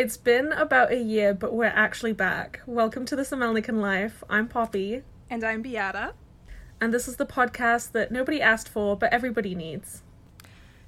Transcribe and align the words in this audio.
It's 0.00 0.16
been 0.16 0.52
about 0.52 0.90
a 0.90 0.96
year, 0.96 1.34
but 1.34 1.52
we're 1.52 1.66
actually 1.66 2.14
back. 2.14 2.62
Welcome 2.64 3.04
to 3.04 3.14
the 3.14 3.20
Samelnikan 3.20 3.82
Life. 3.82 4.24
I'm 4.30 4.48
Poppy, 4.48 5.02
And 5.28 5.44
I'm 5.44 5.60
Beata. 5.60 6.14
and 6.80 6.90
this 6.90 7.06
is 7.06 7.16
the 7.16 7.26
podcast 7.26 7.92
that 7.92 8.10
nobody 8.10 8.40
asked 8.40 8.66
for, 8.66 8.96
but 8.96 9.12
everybody 9.12 9.54
needs. 9.54 10.02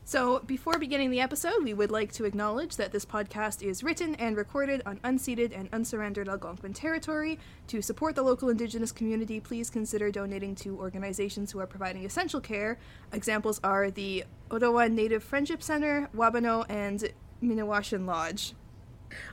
So, 0.03 0.39
before 0.47 0.79
beginning 0.79 1.11
the 1.11 1.21
episode, 1.21 1.63
we 1.63 1.75
would 1.75 1.91
like 1.91 2.11
to 2.13 2.25
acknowledge 2.25 2.77
that 2.77 2.91
this 2.93 3.05
podcast 3.05 3.63
is 3.63 3.83
written 3.85 4.15
and 4.15 4.35
recorded 4.35 4.81
on 4.87 4.97
unceded 5.05 5.55
and 5.55 5.71
unsurrendered 5.73 6.31
Algonquin 6.31 6.73
territory. 6.73 7.39
To 7.67 7.83
support 7.83 8.15
the 8.15 8.23
local 8.23 8.49
Indigenous 8.49 8.93
community, 8.93 9.41
please 9.41 9.69
consider 9.69 10.11
donating 10.11 10.55
to 10.55 10.79
organizations 10.79 11.53
who 11.53 11.59
are 11.59 11.67
providing 11.67 12.07
essential 12.07 12.41
care. 12.41 12.79
Examples 13.13 13.61
are 13.63 13.91
the 13.91 14.25
Odawa 14.49 14.91
Native 14.91 15.23
Friendship 15.23 15.63
Center, 15.63 16.09
Wabano, 16.17 16.65
and 16.71 17.13
Minwaashin 17.43 18.07
Lodge. 18.07 18.55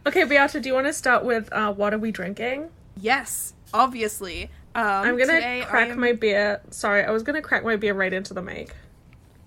Okay, 0.05 0.23
Beata, 0.23 0.59
do 0.59 0.69
you 0.69 0.75
want 0.75 0.88
to 0.88 0.94
start 0.94 1.23
with 1.23 1.52
uh, 1.52 1.73
what 1.73 1.94
are 1.94 1.97
we 1.97 2.11
drinking? 2.11 2.69
Yes, 2.99 3.53
obviously. 3.73 4.49
Um, 4.75 4.83
I'm 4.86 5.17
gonna 5.17 5.63
crack 5.66 5.89
am- 5.89 5.99
my 5.99 6.13
beer. 6.13 6.61
Sorry, 6.69 7.03
I 7.03 7.11
was 7.11 7.23
gonna 7.23 7.41
crack 7.41 7.63
my 7.63 7.75
beer 7.75 7.94
right 7.94 8.13
into 8.13 8.33
the 8.33 8.41
mic. 8.41 8.75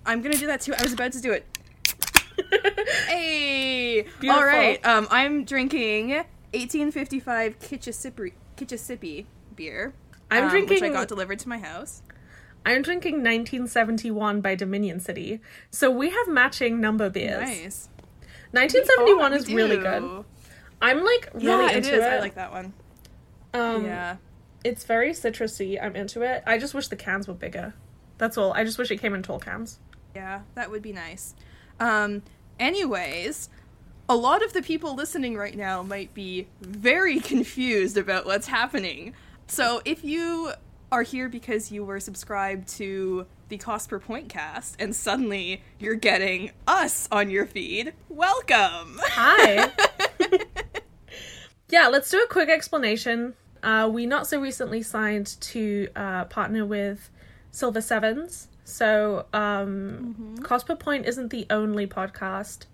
I'm 0.05 0.21
gonna 0.21 0.37
do 0.37 0.47
that 0.49 0.61
too. 0.61 0.75
I 0.77 0.83
was 0.83 0.93
about 0.93 1.13
to 1.13 1.21
do 1.21 1.33
it. 1.33 1.47
Hey! 3.07 4.03
Beautiful. 4.21 4.31
All 4.31 4.45
right. 4.47 4.85
Um, 4.87 5.07
I'm 5.11 5.45
drinking 5.45 6.11
1855 6.11 7.59
Kitchissippi, 7.59 8.33
Kitchissippi 8.57 9.27
beer. 9.55 9.93
I'm 10.31 10.45
um, 10.45 10.53
which 10.53 10.63
I 10.63 10.67
drinking- 10.67 10.93
got 10.95 11.09
delivered 11.09 11.39
to 11.41 11.49
my 11.49 11.59
house. 11.59 12.03
I'm 12.65 12.83
drinking 12.83 13.15
1971 13.17 14.41
by 14.41 14.55
Dominion 14.55 15.01
City. 15.01 15.41
So 15.71 15.91
we 15.91 16.11
have 16.11 16.29
matching 16.29 16.81
number 16.81 17.11
beers. 17.11 17.41
Nice. 17.41 17.89
1971 18.53 19.33
Oh, 19.33 19.37
is 19.37 19.53
really 19.53 19.77
good. 19.77 20.25
I'm 20.81 21.05
like 21.05 21.31
really 21.35 21.47
Yeah, 21.47 21.71
it 21.71 21.77
into 21.79 21.93
is. 21.95 22.05
it. 22.05 22.13
I 22.13 22.21
like 22.21 22.35
that 22.35 22.53
one. 22.53 22.73
Um, 23.55 23.85
yeah. 23.85 24.17
It's 24.65 24.85
very 24.85 25.11
citrusy. 25.11 25.83
I'm 25.83 25.97
into 25.97 26.23
it. 26.23 26.43
I 26.47 26.59
just 26.59 26.75
wish 26.75 26.89
the 26.89 26.97
cans 26.97 27.27
were 27.29 27.35
bigger. 27.35 27.75
That's 28.19 28.39
all. 28.39 28.53
I 28.53 28.65
just 28.65 28.79
wish 28.79 28.91
it 28.91 28.99
came 28.99 29.15
in 29.15 29.23
tall 29.23 29.39
cans. 29.41 29.79
Yeah, 30.15 30.43
that 30.55 30.71
would 30.71 30.83
be 30.83 30.93
nice. 30.93 31.35
Um, 31.81 32.23
anyways, 32.61 33.49
a 34.09 34.15
lot 34.17 34.45
of 34.45 34.53
the 34.53 34.63
people 34.63 34.95
listening 34.95 35.37
right 35.37 35.57
now 35.57 35.83
might 35.83 36.13
be 36.15 36.47
very 36.61 37.19
confused 37.33 37.97
about 37.97 38.27
what's 38.27 38.47
happening. 38.47 39.15
So 39.47 39.83
if 39.85 40.05
you 40.05 40.53
are 40.93 41.03
here 41.03 41.27
because 41.27 41.73
you 41.73 41.83
were 41.83 41.99
subscribed 41.99 42.69
to 42.69 43.27
the 43.49 43.57
Cost 43.57 43.89
Per 43.89 43.99
Point 43.99 44.29
cast 44.29 44.77
and 44.79 44.95
suddenly 44.95 45.63
you're 45.79 45.95
getting 45.95 46.51
us 46.67 47.09
on 47.11 47.31
your 47.31 47.47
feed, 47.47 47.95
welcome! 48.11 49.01
Hi. 49.03 49.73
yeah, 51.71 51.89
let's 51.89 52.11
do 52.11 52.19
a 52.19 52.27
quick 52.27 52.51
explanation. 52.51 53.33
Uh, 53.63 53.89
we 53.91 54.05
not 54.05 54.27
so 54.27 54.39
recently 54.39 54.83
signed 54.83 55.41
to 55.41 55.89
uh, 55.97 56.27
partner 56.27 56.67
with 56.67 57.09
Silver 57.51 57.81
Sevens. 57.81 58.49
So, 58.65 59.25
um, 59.33 60.37
Cost 60.43 60.67
Per 60.67 60.77
Point 60.77 61.07
isn't 61.07 61.31
the 61.31 61.47
only 61.49 61.87
podcast 61.87 62.67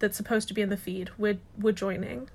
that's 0.00 0.16
supposed 0.16 0.48
to 0.48 0.54
be 0.54 0.60
in 0.60 0.70
the 0.70 0.76
feed. 0.76 1.10
We're 1.16 1.38
we're 1.56 1.72
joining. 1.72 2.30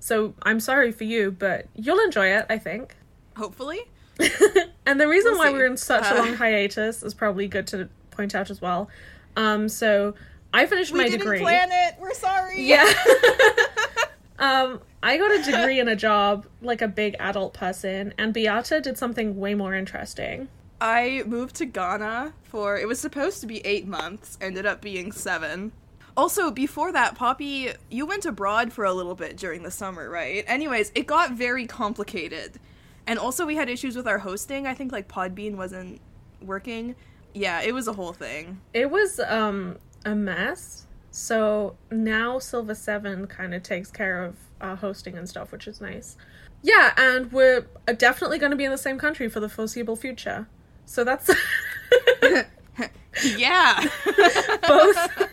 So 0.00 0.34
I'm 0.42 0.60
sorry 0.60 0.92
for 0.92 1.04
you, 1.04 1.30
but 1.30 1.66
you'll 1.74 2.00
enjoy 2.00 2.26
it, 2.26 2.44
I 2.50 2.58
think. 2.58 2.94
Hopefully. 3.36 3.80
and 4.86 5.00
the 5.00 5.08
reason 5.08 5.32
We'll 5.32 5.38
why 5.40 5.48
see. 5.48 5.54
we're 5.54 5.66
in 5.66 5.76
such 5.76 6.04
a 6.04 6.14
Uh, 6.14 6.18
long 6.18 6.34
hiatus 6.34 7.02
is 7.02 7.14
probably 7.14 7.48
good 7.48 7.66
to 7.68 7.88
point 8.10 8.34
out 8.34 8.50
as 8.50 8.60
well. 8.60 8.88
Um, 9.36 9.68
so 9.68 10.14
I 10.52 10.66
finished 10.66 10.92
We 10.92 10.98
my 11.00 11.04
didn't 11.08 11.20
degree. 11.20 11.40
plan 11.40 11.68
it. 11.72 11.96
We're 12.00 12.14
sorry. 12.14 12.62
Yeah. 12.62 12.84
um, 14.38 14.80
I 15.02 15.16
got 15.18 15.32
a 15.32 15.42
degree 15.42 15.80
and 15.80 15.88
a 15.88 15.96
job 15.96 16.46
like 16.62 16.80
a 16.82 16.88
big 16.88 17.16
adult 17.20 17.54
person, 17.54 18.14
and 18.18 18.32
Beata 18.32 18.80
did 18.80 18.96
something 18.96 19.36
way 19.38 19.54
more 19.54 19.74
interesting. 19.74 20.48
I 20.80 21.22
moved 21.26 21.56
to 21.56 21.66
Ghana 21.66 22.32
for 22.42 22.76
it 22.78 22.86
was 22.88 22.98
supposed 23.00 23.40
to 23.40 23.46
be 23.46 23.64
eight 23.66 23.86
months, 23.86 24.36
ended 24.40 24.66
up 24.66 24.80
being 24.80 25.12
seven. 25.12 25.72
Also, 26.16 26.50
before 26.50 26.92
that, 26.92 27.16
Poppy, 27.16 27.70
you 27.90 28.06
went 28.06 28.24
abroad 28.24 28.72
for 28.72 28.84
a 28.84 28.92
little 28.92 29.16
bit 29.16 29.36
during 29.36 29.62
the 29.64 29.70
summer, 29.70 30.08
right? 30.08 30.44
Anyways, 30.46 30.92
it 30.94 31.06
got 31.06 31.32
very 31.32 31.66
complicated. 31.66 32.60
And 33.06 33.18
also, 33.18 33.44
we 33.44 33.56
had 33.56 33.68
issues 33.68 33.96
with 33.96 34.06
our 34.06 34.18
hosting. 34.18 34.66
I 34.66 34.74
think 34.74 34.92
like 34.92 35.08
Podbean 35.08 35.56
wasn't 35.56 36.00
working. 36.40 36.94
Yeah, 37.34 37.62
it 37.62 37.74
was 37.74 37.88
a 37.88 37.92
whole 37.92 38.12
thing. 38.12 38.60
It 38.72 38.90
was 38.90 39.20
um 39.20 39.78
a 40.04 40.14
mess. 40.14 40.86
So 41.10 41.76
now 41.90 42.38
Silver 42.38 42.74
Seven 42.74 43.26
kind 43.26 43.54
of 43.54 43.62
takes 43.62 43.90
care 43.90 44.24
of 44.24 44.36
uh, 44.60 44.76
hosting 44.76 45.16
and 45.16 45.28
stuff, 45.28 45.52
which 45.52 45.68
is 45.68 45.80
nice. 45.80 46.16
Yeah, 46.62 46.92
and 46.96 47.30
we're 47.30 47.66
definitely 47.98 48.38
going 48.38 48.50
to 48.50 48.56
be 48.56 48.64
in 48.64 48.70
the 48.70 48.78
same 48.78 48.98
country 48.98 49.28
for 49.28 49.38
the 49.38 49.48
foreseeable 49.48 49.96
future. 49.96 50.48
So 50.86 51.04
that's 51.04 51.30
Yeah. 53.36 53.80
both 54.66 55.28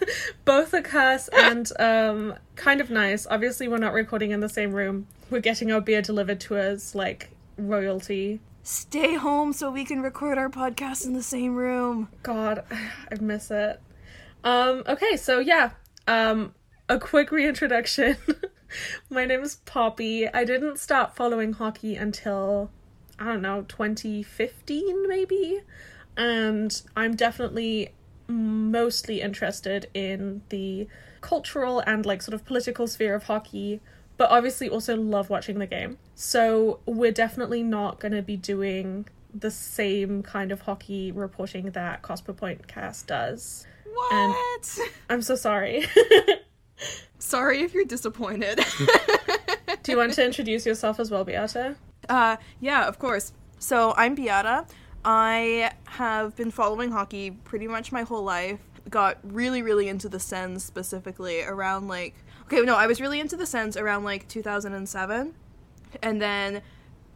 both 0.46 0.74
a 0.74 0.82
curse 0.82 1.30
and 1.30 1.72
um 1.80 2.36
kind 2.56 2.80
of 2.82 2.90
nice. 2.90 3.26
Obviously 3.30 3.68
we're 3.68 3.78
not 3.78 3.94
recording 3.94 4.32
in 4.32 4.40
the 4.40 4.50
same 4.50 4.72
room. 4.74 5.08
We're 5.30 5.42
getting 5.42 5.72
our 5.72 5.82
beer 5.82 6.02
delivered 6.02 6.40
to 6.42 6.58
us 6.58 6.94
like 6.94 7.31
royalty. 7.58 8.42
Stay 8.64 9.16
home 9.16 9.54
so 9.54 9.72
we 9.72 9.86
can 9.86 10.02
record 10.02 10.38
our 10.38 10.50
podcast 10.50 11.06
in 11.06 11.14
the 11.14 11.24
same 11.24 11.56
room. 11.56 12.10
God, 12.24 12.64
I 12.72 13.16
miss 13.20 13.52
it. 13.52 13.82
Um 14.44 14.84
okay, 14.88 15.18
so 15.18 15.40
yeah. 15.40 15.72
Um 16.08 16.54
a 16.90 17.00
quick 17.00 17.32
reintroduction. 17.32 18.18
My 19.10 19.26
name 19.26 19.42
is 19.42 19.56
Poppy. 19.56 20.28
I 20.28 20.44
didn't 20.44 20.80
start 20.80 21.16
following 21.16 21.54
hockey 21.54 21.96
until 21.96 22.72
I 23.20 23.26
don't 23.26 23.42
know, 23.42 23.64
2015 23.68 25.08
maybe. 25.08 25.62
And 26.18 26.82
I'm 26.96 27.16
definitely 27.16 27.94
mostly 28.28 29.22
interested 29.22 29.90
in 29.94 30.42
the 30.50 30.88
cultural 31.22 31.80
and 31.82 32.06
like 32.06 32.22
sort 32.22 32.34
of 32.34 32.46
political 32.46 32.88
sphere 32.88 33.16
of 33.16 33.24
hockey, 33.24 33.82
but 34.22 34.30
obviously 34.30 34.70
also 34.70 34.96
love 34.96 35.32
watching 35.32 35.58
the 35.58 35.66
game. 35.66 35.98
So 36.14 36.80
we're 36.86 37.12
definitely 37.12 37.64
not 37.64 38.00
going 38.00 38.12
to 38.12 38.22
be 38.22 38.38
doing 38.38 39.08
the 39.34 39.50
same 39.50 40.22
kind 40.22 40.52
of 40.52 40.62
hockey 40.62 41.12
reporting 41.12 41.72
that 41.72 42.04
Cost 42.04 42.26
Per 42.26 42.34
Point 42.34 42.68
cast 42.68 43.08
does. 43.08 43.66
What? 43.92 44.80
I'm 45.10 45.24
so 45.24 45.34
sorry. 45.36 45.88
Sorry 47.18 47.62
if 47.64 47.74
you're 47.74 47.84
disappointed. 47.84 48.60
Do 49.82 49.92
you 49.92 49.98
want 49.98 50.14
to 50.14 50.24
introduce 50.24 50.68
yourself 50.68 51.00
as 51.00 51.10
well, 51.10 51.26
Beata? 51.26 51.76
Uh, 52.08 52.38
yeah, 52.60 52.88
of 52.88 53.00
course. 53.00 53.34
So 53.58 53.96
I'm 53.98 54.14
Beata. 54.14 54.68
I 55.04 55.72
have 55.86 56.36
been 56.36 56.52
following 56.52 56.92
hockey 56.92 57.32
pretty 57.32 57.68
much 57.68 57.92
my 57.92 58.04
whole 58.04 58.24
life. 58.24 58.60
Got 58.88 59.18
really, 59.24 59.64
really 59.64 59.88
into 59.88 60.08
the 60.08 60.20
Sens 60.20 60.64
specifically 60.64 61.42
around 61.42 61.88
like 61.88 62.14
okay, 62.44 62.62
no, 62.62 62.76
I 62.76 62.88
was 62.88 63.02
really 63.02 63.20
into 63.20 63.36
the 63.36 63.46
Sens 63.46 63.78
around 63.78 64.04
like 64.04 64.28
2007, 64.28 65.34
and 66.02 66.22
then 66.22 66.62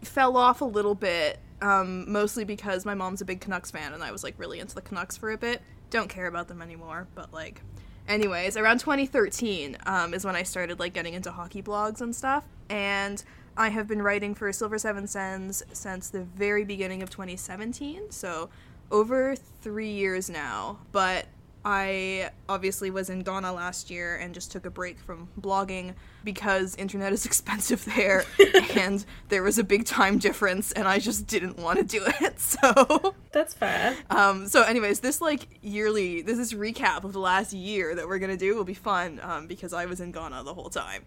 fell 0.02 0.38
off 0.38 0.62
a 0.62 0.66
little 0.66 0.96
bit. 0.96 1.40
Um, 1.62 2.12
mostly 2.12 2.44
because 2.44 2.86
my 2.86 2.94
mom's 2.94 3.22
a 3.22 3.26
big 3.26 3.40
Canucks 3.40 3.72
fan, 3.72 3.94
and 3.94 4.04
I 4.04 4.12
was 4.12 4.24
like 4.24 4.36
really 4.38 4.60
into 4.60 4.76
the 4.76 4.82
Canucks 4.82 5.16
for 5.18 5.32
a 5.32 5.38
bit. 5.38 5.62
Don't 5.90 6.10
care 6.10 6.28
about 6.28 6.48
them 6.48 6.62
anymore, 6.62 7.08
but 7.16 7.34
like 7.34 7.62
anyways 8.08 8.56
around 8.56 8.80
2013 8.80 9.78
um, 9.86 10.14
is 10.14 10.26
when 10.26 10.36
i 10.36 10.44
started 10.44 10.80
like 10.80 10.94
getting 10.94 11.14
into 11.14 11.32
hockey 11.32 11.62
blogs 11.62 12.02
and 12.02 12.16
stuff 12.16 12.44
and 12.70 13.24
i 13.58 13.70
have 13.70 13.88
been 13.88 14.02
writing 14.02 14.36
for 14.36 14.52
silver 14.54 14.78
seven 14.78 15.08
sens 15.08 15.64
since 15.74 16.10
the 16.10 16.22
very 16.22 16.64
beginning 16.64 17.02
of 17.02 17.10
2017 17.10 18.12
so 18.12 18.50
over 18.92 19.36
three 19.36 19.92
years 19.92 20.30
now 20.30 20.78
but 20.92 21.26
i 21.66 22.30
obviously 22.48 22.90
was 22.92 23.10
in 23.10 23.22
ghana 23.22 23.52
last 23.52 23.90
year 23.90 24.16
and 24.16 24.34
just 24.34 24.52
took 24.52 24.66
a 24.66 24.70
break 24.70 25.00
from 25.00 25.28
blogging 25.42 25.94
because 26.24 26.76
internet 26.76 27.12
is 27.12 27.26
expensive 27.32 27.84
there 27.96 28.24
and 28.76 29.04
there 29.30 29.44
was 29.44 29.58
a 29.58 29.64
big 29.64 29.84
time 29.84 30.18
difference 30.20 30.72
and 30.72 30.88
i 30.88 31.00
just 31.00 31.26
didn't 31.28 31.58
want 31.58 31.78
to 31.80 31.84
do 31.84 32.02
it 32.22 32.40
so 32.40 33.14
That's 33.32 33.54
fair. 33.54 33.98
um, 34.10 34.48
so, 34.48 34.62
anyways, 34.64 35.02
this 35.02 35.20
like 35.20 35.48
yearly, 35.62 36.22
this 36.22 36.40
is 36.40 36.54
recap 36.54 37.04
of 37.04 37.12
the 37.12 37.20
last 37.20 37.52
year 37.52 37.94
that 37.96 38.08
we're 38.08 38.20
gonna 38.20 38.38
do 38.38 38.56
will 38.56 38.64
be 38.64 38.74
fun 38.74 39.20
um, 39.22 39.48
because 39.48 39.74
I 39.74 39.86
was 39.88 40.00
in 40.00 40.14
Ghana 40.14 40.44
the 40.44 40.54
whole 40.54 40.70
time. 40.70 41.04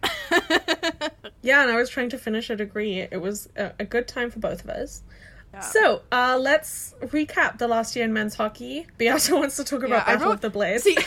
Yeah, 1.40 1.62
and 1.62 1.70
I 1.70 1.76
was 1.76 1.88
trying 1.88 2.10
to 2.10 2.18
finish 2.18 2.50
a 2.50 2.56
degree. 2.56 3.00
It 3.00 3.20
was 3.22 3.48
a, 3.56 3.72
a 3.78 3.84
good 3.86 4.06
time 4.08 4.30
for 4.30 4.40
both 4.40 4.62
of 4.64 4.68
us. 4.70 5.02
Yeah. 5.54 5.60
So, 5.60 6.02
uh, 6.12 6.38
let's 6.40 6.94
recap 7.00 7.58
the 7.58 7.68
last 7.68 7.96
year 7.96 8.04
in 8.04 8.12
men's 8.12 8.34
hockey. 8.34 8.86
Beata 8.98 9.34
wants 9.36 9.56
to 9.56 9.64
talk 9.64 9.82
about 9.82 10.06
I 10.06 10.12
Battle 10.14 10.28
wrote- 10.28 10.34
of 10.34 10.40
the 10.42 10.50
Blades. 10.50 10.82
See, 10.84 10.96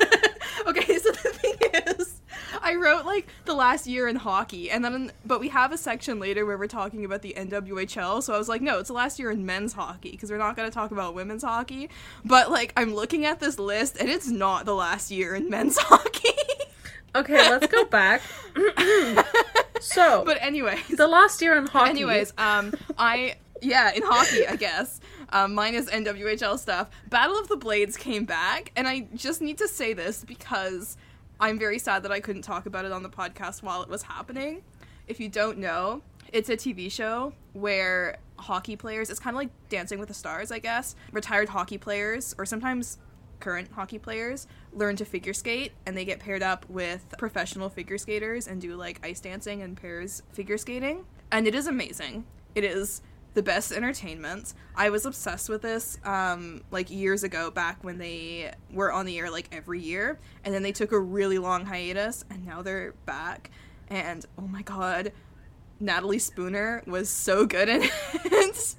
okay, 0.66 0.98
so 0.98 1.10
the 1.10 1.30
thing 1.32 1.54
is, 1.98 2.20
I 2.60 2.74
wrote 2.74 3.04
like 3.06 3.26
the 3.44 3.54
last 3.54 3.86
year 3.86 4.06
in 4.06 4.16
hockey, 4.16 4.70
and 4.70 4.84
then 4.84 5.12
but 5.24 5.40
we 5.40 5.48
have 5.48 5.72
a 5.72 5.78
section 5.78 6.20
later 6.20 6.46
where 6.46 6.56
we're 6.58 6.66
talking 6.68 7.04
about 7.04 7.22
the 7.22 7.34
NWHL. 7.36 8.22
So 8.22 8.34
I 8.34 8.38
was 8.38 8.48
like, 8.48 8.60
no, 8.62 8.78
it's 8.78 8.88
the 8.88 8.94
last 8.94 9.18
year 9.18 9.30
in 9.30 9.44
men's 9.46 9.72
hockey 9.72 10.10
because 10.12 10.30
we're 10.30 10.38
not 10.38 10.54
going 10.56 10.68
to 10.70 10.74
talk 10.74 10.90
about 10.90 11.14
women's 11.14 11.42
hockey. 11.42 11.88
But 12.24 12.50
like, 12.50 12.72
I'm 12.76 12.94
looking 12.94 13.24
at 13.24 13.40
this 13.40 13.58
list, 13.58 13.96
and 13.98 14.08
it's 14.08 14.28
not 14.28 14.64
the 14.66 14.74
last 14.74 15.10
year 15.10 15.34
in 15.34 15.48
men's 15.50 15.76
hockey. 15.78 16.28
Okay, 17.14 17.50
let's 17.50 17.66
go 17.66 17.84
back. 17.84 18.22
so, 19.80 20.24
But 20.24 20.38
anyways, 20.40 20.88
the 20.88 21.06
last 21.06 21.42
year 21.42 21.56
in 21.56 21.66
hockey. 21.66 21.90
anyways, 21.90 22.32
um, 22.38 22.72
I 22.96 23.36
yeah, 23.60 23.92
in 23.92 24.02
hockey, 24.02 24.46
I 24.46 24.56
guess. 24.56 25.00
Um, 25.30 25.54
minus 25.54 25.88
NWHL 25.90 26.58
stuff. 26.58 26.90
Battle 27.08 27.38
of 27.38 27.48
the 27.48 27.56
Blades 27.56 27.96
came 27.96 28.24
back, 28.24 28.72
and 28.76 28.86
I 28.86 29.08
just 29.14 29.40
need 29.40 29.58
to 29.58 29.68
say 29.68 29.92
this 29.92 30.24
because 30.24 30.96
I'm 31.40 31.58
very 31.58 31.78
sad 31.78 32.02
that 32.02 32.12
I 32.12 32.20
couldn't 32.20 32.42
talk 32.42 32.66
about 32.66 32.84
it 32.84 32.92
on 32.92 33.02
the 33.02 33.08
podcast 33.08 33.62
while 33.62 33.82
it 33.82 33.88
was 33.88 34.02
happening. 34.02 34.62
If 35.06 35.20
you 35.20 35.28
don't 35.28 35.58
know, 35.58 36.02
it's 36.32 36.48
a 36.48 36.56
TV 36.56 36.90
show 36.90 37.32
where 37.52 38.18
hockey 38.38 38.76
players, 38.76 39.10
it's 39.10 39.20
kind 39.20 39.34
of 39.34 39.38
like 39.38 39.50
Dancing 39.68 39.98
with 39.98 40.08
the 40.08 40.14
Stars, 40.14 40.50
I 40.52 40.58
guess. 40.58 40.94
Retired 41.12 41.48
hockey 41.48 41.78
players, 41.78 42.34
or 42.38 42.46
sometimes 42.46 42.98
current 43.40 43.68
hockey 43.72 43.98
players, 43.98 44.46
learn 44.72 44.96
to 44.96 45.04
figure 45.04 45.34
skate 45.34 45.72
and 45.86 45.96
they 45.96 46.04
get 46.04 46.18
paired 46.18 46.42
up 46.42 46.68
with 46.68 47.14
professional 47.18 47.68
figure 47.68 47.98
skaters 47.98 48.46
and 48.48 48.60
do 48.60 48.74
like 48.76 49.00
ice 49.04 49.20
dancing 49.20 49.62
and 49.62 49.76
pairs 49.76 50.22
figure 50.32 50.58
skating. 50.58 51.04
And 51.30 51.46
it 51.46 51.54
is 51.54 51.66
amazing. 51.66 52.24
It 52.54 52.64
is 52.64 53.02
the 53.34 53.42
best 53.42 53.72
entertainment. 53.72 54.54
I 54.74 54.90
was 54.90 55.06
obsessed 55.06 55.48
with 55.48 55.62
this 55.62 55.98
um, 56.04 56.62
like 56.70 56.90
years 56.90 57.24
ago, 57.24 57.50
back 57.50 57.82
when 57.82 57.98
they 57.98 58.52
were 58.70 58.92
on 58.92 59.06
the 59.06 59.18
air 59.18 59.30
like 59.30 59.48
every 59.52 59.80
year, 59.80 60.18
and 60.44 60.54
then 60.54 60.62
they 60.62 60.72
took 60.72 60.92
a 60.92 60.98
really 60.98 61.38
long 61.38 61.64
hiatus, 61.64 62.24
and 62.30 62.44
now 62.44 62.62
they're 62.62 62.92
back. 63.06 63.50
And 63.88 64.24
oh 64.38 64.46
my 64.46 64.62
god, 64.62 65.12
Natalie 65.80 66.18
Spooner 66.18 66.82
was 66.86 67.08
so 67.08 67.46
good 67.46 67.68
in 67.68 67.82
it, 68.14 68.76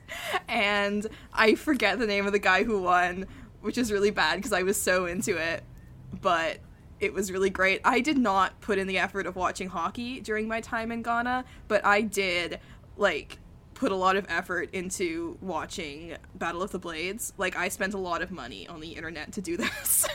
and 0.48 1.08
I 1.34 1.56
forget 1.56 2.00
the 2.00 2.08
name 2.08 2.26
of 2.26 2.32
the 2.32 2.40
guy 2.40 2.64
who 2.64 2.82
won, 2.82 3.26
which 3.62 3.78
is 3.78 3.92
really 3.92 4.12
bad 4.12 4.36
because 4.36 4.54
I 4.54 4.64
was 4.64 4.80
so 4.80 5.06
into 5.08 5.38
it, 5.38 5.64
but. 6.22 6.58
It 7.00 7.14
was 7.14 7.34
really 7.34 7.50
great. 7.50 7.82
I 7.84 8.00
did 8.00 8.18
not 8.18 8.62
put 8.62 8.78
in 8.78 8.88
the 8.88 8.98
effort 8.98 9.28
of 9.28 9.36
watching 9.36 9.68
hockey 9.68 10.22
during 10.22 10.48
my 10.48 10.62
time 10.62 10.90
in 10.90 11.02
Ghana, 11.02 11.44
but 11.68 11.84
I 11.86 12.00
did 12.00 12.60
like 12.96 13.40
put 13.74 13.92
a 13.92 13.96
lot 13.96 14.16
of 14.16 14.26
effort 14.30 14.70
into 14.72 15.38
watching 15.42 16.16
Battle 16.34 16.62
of 16.64 16.72
the 16.72 16.80
Blades. 16.80 17.34
Like 17.38 17.58
I 17.58 17.68
spent 17.68 17.94
a 17.94 17.98
lot 17.98 18.22
of 18.22 18.32
money 18.32 18.70
on 18.70 18.80
the 18.80 18.92
internet 18.94 19.34
to 19.34 19.42
do 19.42 19.58
this. 19.64 20.08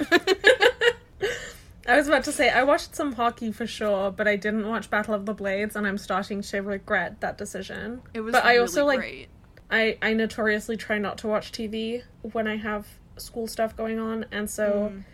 I 1.87 1.97
was 1.97 2.07
about 2.09 2.25
to 2.25 2.33
say 2.33 2.49
I 2.49 2.63
watched 2.63 2.95
some 2.95 3.13
hockey 3.13 3.53
for 3.53 3.67
sure, 3.67 4.11
but 4.11 4.27
I 4.27 4.37
didn't 4.37 4.67
watch 4.67 4.89
Battle 4.89 5.13
of 5.13 5.27
the 5.27 5.35
Blades, 5.35 5.77
and 5.77 5.87
I'm 5.87 5.99
starting 5.99 6.41
to 6.41 6.61
regret 6.61 7.21
that 7.21 7.37
decision. 7.37 8.01
it 8.15 8.21
was 8.21 8.33
but 8.33 8.45
I 8.45 8.53
really 8.53 8.61
also 8.61 8.87
like 8.87 8.99
great. 9.01 9.29
I 9.71 9.99
I 10.01 10.15
notoriously 10.15 10.79
try 10.79 10.97
not 10.97 11.19
to 11.19 11.27
watch 11.27 11.53
TV 11.53 12.03
when 12.23 12.47
I 12.47 12.57
have 12.57 12.87
school 13.19 13.47
stuff 13.47 13.77
going 13.77 13.99
on, 13.99 14.25
and 14.31 14.49
so 14.49 14.91
Mm. 14.95 15.05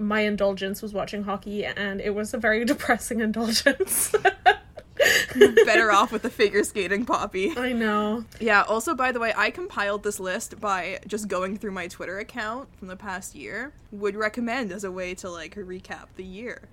My 0.00 0.20
indulgence 0.20 0.82
was 0.82 0.92
watching 0.92 1.24
hockey, 1.24 1.64
and 1.64 2.00
it 2.00 2.14
was 2.14 2.34
a 2.34 2.38
very 2.38 2.64
depressing 2.72 3.20
indulgence. 3.20 4.14
Better 5.64 5.92
off 5.92 6.12
with 6.12 6.22
the 6.22 6.30
figure 6.30 6.64
skating 6.64 7.06
poppy. 7.06 7.56
I 7.56 7.72
know. 7.72 8.24
Yeah, 8.38 8.62
also 8.62 8.94
by 8.94 9.12
the 9.12 9.20
way, 9.20 9.32
I 9.36 9.50
compiled 9.50 10.02
this 10.02 10.20
list 10.20 10.60
by 10.60 10.98
just 11.06 11.28
going 11.28 11.56
through 11.56 11.70
my 11.70 11.88
Twitter 11.88 12.18
account 12.18 12.68
from 12.78 12.88
the 12.88 12.96
past 12.96 13.34
year. 13.34 13.72
Would 13.92 14.16
recommend 14.16 14.72
as 14.72 14.84
a 14.84 14.90
way 14.90 15.14
to 15.16 15.30
like 15.30 15.54
recap 15.54 16.06
the 16.16 16.24
year. 16.24 16.68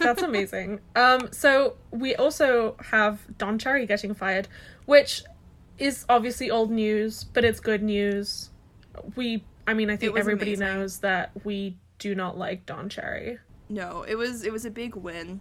That's 0.00 0.22
amazing. 0.22 0.80
Um, 0.96 1.28
so 1.32 1.76
we 1.90 2.14
also 2.16 2.76
have 2.90 3.20
Don 3.38 3.58
Cherry 3.58 3.86
getting 3.86 4.14
fired, 4.14 4.48
which 4.86 5.22
is 5.78 6.04
obviously 6.08 6.50
old 6.50 6.70
news, 6.70 7.24
but 7.24 7.44
it's 7.44 7.60
good 7.60 7.82
news. 7.82 8.50
We, 9.16 9.44
I 9.66 9.74
mean, 9.74 9.90
I 9.90 9.96
think 9.96 10.16
everybody 10.16 10.54
amazing. 10.54 10.78
knows 10.78 10.98
that 10.98 11.30
we 11.44 11.76
do 12.04 12.14
not 12.14 12.36
like 12.36 12.66
Don 12.66 12.90
Cherry. 12.90 13.38
No, 13.70 14.04
it 14.06 14.16
was 14.16 14.44
it 14.44 14.52
was 14.52 14.66
a 14.66 14.70
big 14.70 14.94
win 14.94 15.40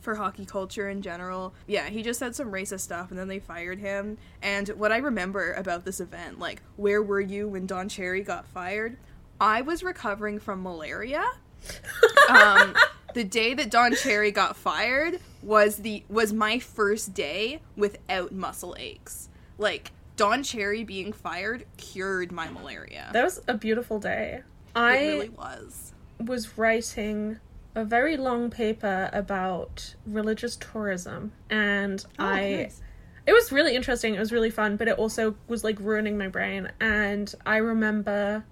for 0.00 0.16
hockey 0.16 0.44
culture 0.44 0.88
in 0.88 1.00
general. 1.00 1.54
Yeah, 1.68 1.88
he 1.90 2.02
just 2.02 2.18
said 2.18 2.34
some 2.34 2.50
racist 2.50 2.80
stuff 2.80 3.10
and 3.10 3.18
then 3.18 3.28
they 3.28 3.38
fired 3.38 3.78
him. 3.78 4.18
And 4.42 4.68
what 4.70 4.90
I 4.90 4.96
remember 4.96 5.52
about 5.52 5.84
this 5.84 6.00
event, 6.00 6.40
like 6.40 6.60
where 6.74 7.00
were 7.00 7.20
you 7.20 7.46
when 7.46 7.66
Don 7.66 7.88
Cherry 7.88 8.22
got 8.22 8.48
fired? 8.48 8.96
I 9.40 9.60
was 9.62 9.84
recovering 9.84 10.40
from 10.40 10.64
malaria. 10.64 11.22
um, 12.28 12.74
the 13.14 13.22
day 13.22 13.54
that 13.54 13.70
Don 13.70 13.94
Cherry 13.94 14.32
got 14.32 14.56
fired 14.56 15.20
was 15.40 15.76
the 15.76 16.02
was 16.08 16.32
my 16.32 16.58
first 16.58 17.14
day 17.14 17.60
without 17.76 18.32
muscle 18.32 18.74
aches. 18.76 19.28
Like 19.56 19.92
Don 20.16 20.42
Cherry 20.42 20.82
being 20.82 21.12
fired 21.12 21.64
cured 21.76 22.32
my 22.32 22.50
malaria. 22.50 23.10
That 23.12 23.22
was 23.22 23.40
a 23.46 23.54
beautiful 23.54 24.00
day. 24.00 24.42
I 24.74 24.96
it 24.96 25.08
really 25.12 25.28
was. 25.28 25.91
Was 26.18 26.56
writing 26.58 27.38
a 27.74 27.84
very 27.84 28.16
long 28.16 28.50
paper 28.50 29.10
about 29.12 29.94
religious 30.06 30.56
tourism, 30.56 31.32
and 31.50 32.04
oh, 32.18 32.24
I. 32.24 32.50
nice. 32.52 32.82
it 33.26 33.32
was 33.32 33.50
really 33.52 33.74
interesting. 33.74 34.14
It 34.14 34.18
was 34.18 34.32
really 34.32 34.50
fun, 34.50 34.76
but 34.76 34.88
it 34.88 34.98
also 34.98 35.36
was 35.48 35.64
like 35.64 35.78
ruining 35.80 36.18
my 36.18 36.28
brain. 36.28 36.70
And 36.80 37.32
I 37.46 37.56
remember 37.56 38.44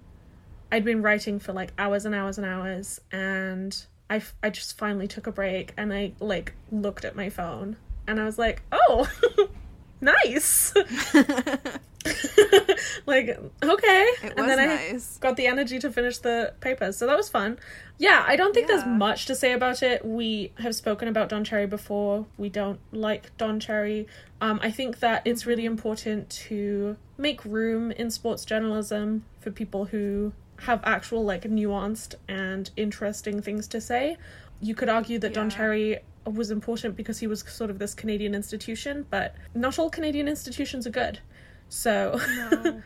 I'd 0.71 0.85
been 0.85 1.01
writing 1.01 1.39
for 1.39 1.53
like 1.53 1.73
hours 1.77 2.05
and 2.05 2.15
hours 2.15 2.37
and 2.37 2.47
hours, 2.47 2.99
and 3.11 3.85
I, 4.09 4.17
f- 4.17 4.35
I 4.43 4.49
just 4.49 4.77
finally 4.77 5.07
took 5.07 5.27
a 5.27 5.31
break 5.31 5.73
and 5.77 5.93
I 5.93 6.13
like 6.19 6.53
looked 6.69 7.05
at 7.05 7.15
my 7.15 7.29
phone 7.29 7.77
and 8.07 8.19
I 8.19 8.25
was 8.25 8.37
like, 8.37 8.61
oh, 8.71 9.09
nice. 10.01 10.73
like, 13.05 13.29
okay. 13.63 14.09
It 14.23 14.33
and 14.37 14.49
then 14.49 14.59
I 14.59 14.99
got 15.19 15.37
the 15.37 15.47
energy 15.47 15.79
to 15.79 15.91
finish 15.91 16.17
the 16.19 16.53
papers. 16.59 16.97
So 16.97 17.07
that 17.07 17.17
was 17.17 17.29
fun. 17.29 17.59
Yeah, 17.97 18.23
I 18.27 18.35
don't 18.35 18.53
think 18.53 18.67
there's 18.67 18.85
much 18.85 19.27
to 19.27 19.35
say 19.35 19.53
about 19.53 19.83
it. 19.83 20.03
We 20.03 20.53
have 20.57 20.75
spoken 20.75 21.07
about 21.07 21.29
Don 21.29 21.43
Cherry 21.43 21.67
before. 21.67 22.25
We 22.37 22.49
don't 22.49 22.79
like 22.91 23.35
Don 23.37 23.59
Cherry. 23.59 24.07
Um, 24.39 24.59
I 24.63 24.71
think 24.71 24.99
that 24.99 25.21
it's 25.25 25.45
really 25.45 25.65
important 25.65 26.29
to 26.29 26.97
make 27.17 27.45
room 27.45 27.91
in 27.91 28.09
sports 28.09 28.43
journalism 28.45 29.25
for 29.39 29.51
people 29.51 29.85
who 29.85 30.33
have 30.61 30.81
actual, 30.83 31.23
like, 31.23 31.43
nuanced 31.43 32.15
and 32.27 32.71
interesting 32.75 33.41
things 33.41 33.67
to 33.67 33.81
say. 33.81 34.17
You 34.59 34.73
could 34.75 34.89
argue 34.89 35.19
that 35.19 35.33
Don 35.33 35.49
Cherry 35.49 35.99
was 36.25 36.51
important 36.51 36.95
because 36.95 37.19
he 37.19 37.27
was 37.27 37.41
sort 37.47 37.69
of 37.69 37.79
this 37.79 37.93
Canadian 37.93 38.35
institution, 38.35 39.05
but 39.09 39.35
not 39.55 39.79
all 39.79 39.89
Canadian 39.89 40.27
institutions 40.27 40.85
are 40.85 40.91
good. 40.91 41.19
So, 41.71 42.19
No. 42.35 42.81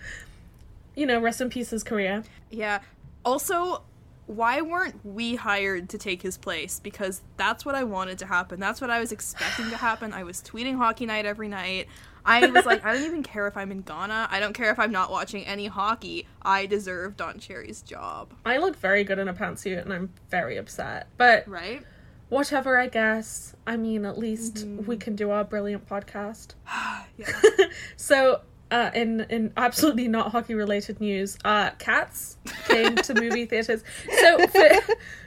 you 0.96 1.06
know, 1.08 1.20
rest 1.20 1.42
in 1.42 1.50
peace 1.50 1.72
his 1.72 1.84
career. 1.84 2.24
Yeah. 2.52 2.80
Also, 3.26 3.82
why 4.28 4.62
weren't 4.62 5.04
we 5.04 5.36
hired 5.36 5.90
to 5.90 5.98
take 5.98 6.22
his 6.22 6.38
place? 6.38 6.80
Because 6.80 7.22
that's 7.36 7.66
what 7.66 7.74
I 7.76 7.84
wanted 7.84 8.20
to 8.20 8.28
happen. 8.28 8.60
That's 8.60 8.80
what 8.80 8.90
I 8.92 9.00
was 9.00 9.12
expecting 9.12 9.70
to 9.72 9.78
happen. 9.78 10.14
I 10.14 10.24
was 10.24 10.42
tweeting 10.42 10.78
hockey 10.78 11.06
night 11.08 11.26
every 11.26 11.48
night. 11.48 11.88
I 12.28 12.46
was 12.48 12.66
like, 12.66 12.86
I 12.86 12.94
don't 12.94 13.04
even 13.04 13.24
care 13.24 13.48
if 13.48 13.58
I'm 13.58 13.72
in 13.72 13.82
Ghana. 13.82 14.28
I 14.32 14.40
don't 14.40 14.54
care 14.54 14.72
if 14.72 14.80
I'm 14.80 14.92
not 14.92 15.12
watching 15.12 15.46
any 15.46 15.68
hockey. 15.68 16.28
I 16.42 16.66
deserve 16.68 17.18
Don 17.18 17.40
Cherry's 17.40 17.82
job. 17.82 18.34
I 18.46 18.58
look 18.58 18.76
very 18.76 19.04
good 19.04 19.20
in 19.20 19.28
a 19.28 19.34
pantsuit 19.34 19.82
and 19.82 19.92
I'm 19.94 20.12
very 20.30 20.58
upset. 20.58 21.08
But 21.18 21.48
Right? 21.48 21.82
whatever, 22.30 22.80
I 22.80 22.88
guess. 22.88 23.56
I 23.68 23.78
mean, 23.78 24.06
at 24.06 24.18
least 24.18 24.56
Mm-hmm. 24.56 24.86
we 24.86 24.98
can 24.98 25.16
do 25.16 25.30
our 25.32 25.44
brilliant 25.44 25.88
podcast. 25.90 26.54
Yeah. 27.18 27.32
so, 27.96 28.42
uh, 28.72 28.92
in 28.94 29.22
in 29.30 29.54
absolutely 29.58 30.08
not 30.08 30.32
hockey 30.32 30.54
related 30.56 31.00
news, 31.00 31.38
uh, 31.46 31.72
Cats 31.80 32.38
came 32.68 32.96
to 32.96 33.14
movie 33.14 33.46
theaters. 33.52 33.84
So 34.20 34.48
for, 34.48 34.70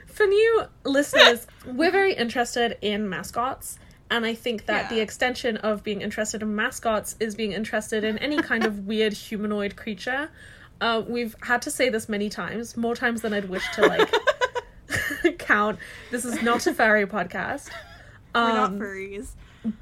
for 0.07 0.25
new 0.25 0.63
listeners, 0.83 1.47
we're 1.65 1.91
very 1.91 2.13
interested 2.13 2.77
in 2.81 3.07
mascots. 3.09 3.79
And 4.11 4.25
I 4.25 4.33
think 4.33 4.65
that 4.65 4.89
the 4.89 4.99
extension 5.01 5.57
of 5.57 5.83
being 5.83 6.01
interested 6.01 6.41
in 6.41 6.55
mascots 6.55 7.15
is 7.19 7.35
being 7.35 7.51
interested 7.51 8.03
in 8.03 8.17
any 8.17 8.41
kind 8.41 8.65
of 8.65 8.87
weird 8.87 9.13
humanoid 9.13 9.75
creature. 9.75 10.29
Uh, 10.81 11.03
we've 11.07 11.35
had 11.43 11.61
to 11.63 11.69
say 11.71 11.89
this 11.89 12.09
many 12.09 12.27
times, 12.29 12.75
more 12.75 12.95
times 12.95 13.21
than 13.21 13.33
I'd 13.33 13.49
wish 13.49 13.63
to 13.75 13.81
like 13.85 14.09
count. 15.37 15.77
This 16.11 16.25
is 16.25 16.41
not 16.41 16.65
a 16.67 16.73
furry 16.73 17.05
podcast. 17.05 17.69
We're 18.33 18.47
not 18.53 18.69
Um, 18.71 18.79
furries. 18.79 19.31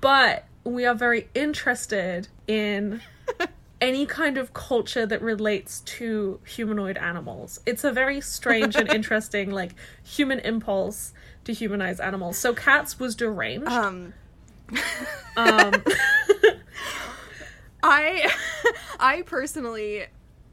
but 0.01 0.45
we 0.67 0.85
are 0.85 0.95
very 0.95 1.29
interested 1.33 2.27
in 2.47 3.01
any 3.81 4.05
kind 4.05 4.37
of 4.37 4.53
culture 4.53 5.05
that 5.05 5.21
relates 5.21 5.79
to 5.81 6.39
humanoid 6.45 6.97
animals. 6.97 7.59
It's 7.65 7.83
a 7.83 7.91
very 7.91 8.21
strange 8.21 8.75
and 8.75 8.89
interesting 8.93 9.51
like 9.51 9.75
human 10.03 10.39
impulse 10.39 11.13
to 11.45 11.53
humanize 11.53 11.99
animals. 11.99 12.37
So 12.37 12.53
cats 12.53 12.99
was 12.99 13.15
deranged. 13.15 13.67
Um, 13.67 14.13
Um 15.37 15.73
I 17.83 18.29
I 18.99 19.21
personally 19.21 20.07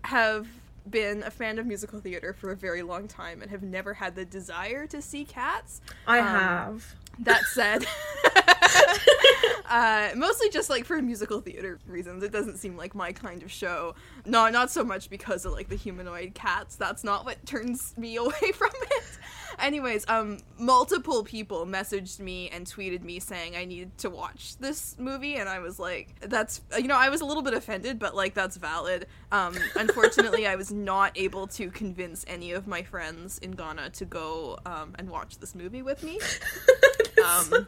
have 0.05 0.47
been 0.89 1.23
a 1.23 1.31
fan 1.31 1.59
of 1.59 1.67
musical 1.67 1.99
theater 1.99 2.33
for 2.35 2.53
a 2.53 2.57
very 2.57 2.83
long 2.83 3.09
time 3.09 3.41
and 3.43 3.51
have 3.51 3.63
never 3.63 3.95
had 3.95 4.15
the 4.15 4.25
desire 4.25 4.87
to 4.89 5.01
see 5.01 5.25
cats. 5.25 5.81
I 6.07 6.19
Um, 6.21 6.27
have. 6.27 6.95
That 7.21 7.43
said, 7.45 7.87
uh, 9.71 10.11
mostly 10.17 10.51
just 10.51 10.71
like 10.71 10.85
for 10.85 11.01
musical 11.01 11.41
theater 11.41 11.79
reasons. 11.87 12.23
It 12.23 12.33
doesn't 12.33 12.59
seem 12.59 12.77
like 12.77 12.95
my 12.95 13.13
kind 13.13 13.43
of 13.43 13.51
show. 13.51 13.95
No, 14.25 14.49
not 14.49 14.71
so 14.71 14.85
much 14.85 15.11
because 15.11 15.45
of 15.45 15.53
like 15.53 15.69
the 15.69 15.77
humanoid 15.77 16.35
cats. 16.35 16.77
That's 16.77 17.05
not 17.05 17.25
what 17.25 17.45
turns 17.47 17.95
me 17.97 18.17
away 18.25 18.53
from 18.55 18.71
it. 18.91 19.19
Anyways, 19.59 20.05
um, 20.09 20.39
multiple 20.59 21.23
people 21.23 21.65
messaged 21.67 22.19
me 22.19 22.49
and 22.51 22.67
tweeted 22.67 23.03
me 23.03 23.21
saying 23.21 23.55
I 23.57 23.65
needed 23.65 23.97
to 23.99 24.11
watch 24.11 24.57
this 24.59 24.97
movie, 24.99 25.37
and 25.37 25.49
I 25.49 25.61
was 25.61 25.79
like, 25.79 26.09
"That's 26.21 26.61
you 26.77 26.89
know," 26.89 26.97
I 26.97 27.09
was 27.09 27.21
a 27.21 27.25
little 27.25 27.43
bit 27.43 27.55
offended, 27.55 27.99
but 27.99 28.17
like 28.17 28.35
that's 28.35 28.57
valid. 28.57 29.07
Um, 29.31 29.55
unfortunately, 29.77 30.47
I 30.47 30.57
was 30.57 30.73
not 30.73 31.13
able 31.15 31.47
to 31.49 31.71
convince 31.71 32.25
any 32.27 32.53
of 32.53 32.67
my 32.67 32.83
friends 32.83 33.39
in 33.39 33.53
Ghana 33.53 33.91
to 33.91 34.05
go 34.05 34.59
um, 34.67 34.95
and 34.99 35.09
watch 35.09 35.39
this 35.39 35.55
movie 35.55 35.83
with 35.83 36.03
me. 36.03 36.19
Um, 37.23 37.67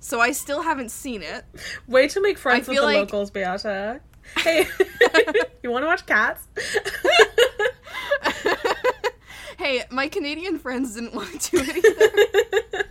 so 0.00 0.20
I 0.20 0.32
still 0.32 0.62
haven't 0.62 0.90
seen 0.90 1.22
it. 1.22 1.44
Way 1.86 2.08
to 2.08 2.20
make 2.20 2.38
friends 2.38 2.68
with 2.68 2.76
the 2.76 2.82
like- 2.82 2.96
locals, 2.96 3.30
Beata. 3.30 4.00
Hey, 4.36 4.66
you 5.62 5.70
want 5.70 5.82
to 5.82 5.86
watch 5.86 6.06
cats? 6.06 6.46
Hey, 9.60 9.82
my 9.90 10.08
Canadian 10.08 10.58
friends 10.58 10.94
didn't 10.94 11.12
want 11.14 11.38
to 11.38 11.50
do 11.50 11.62
it 11.68 12.64
either. 12.72 12.84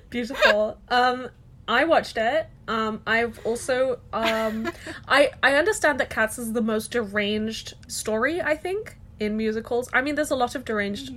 Beautiful. 0.10 0.76
Um, 0.88 1.28
I 1.68 1.84
watched 1.84 2.16
it. 2.16 2.48
Um, 2.66 3.00
I've 3.06 3.38
also 3.46 4.00
um, 4.12 4.72
I 5.06 5.30
I 5.40 5.54
understand 5.54 6.00
that 6.00 6.10
Cats 6.10 6.36
is 6.36 6.52
the 6.52 6.62
most 6.62 6.90
deranged 6.90 7.74
story. 7.86 8.42
I 8.42 8.56
think 8.56 8.96
in 9.20 9.36
musicals. 9.36 9.88
I 9.92 10.02
mean, 10.02 10.16
there's 10.16 10.32
a 10.32 10.36
lot 10.36 10.56
of 10.56 10.64
deranged 10.64 11.12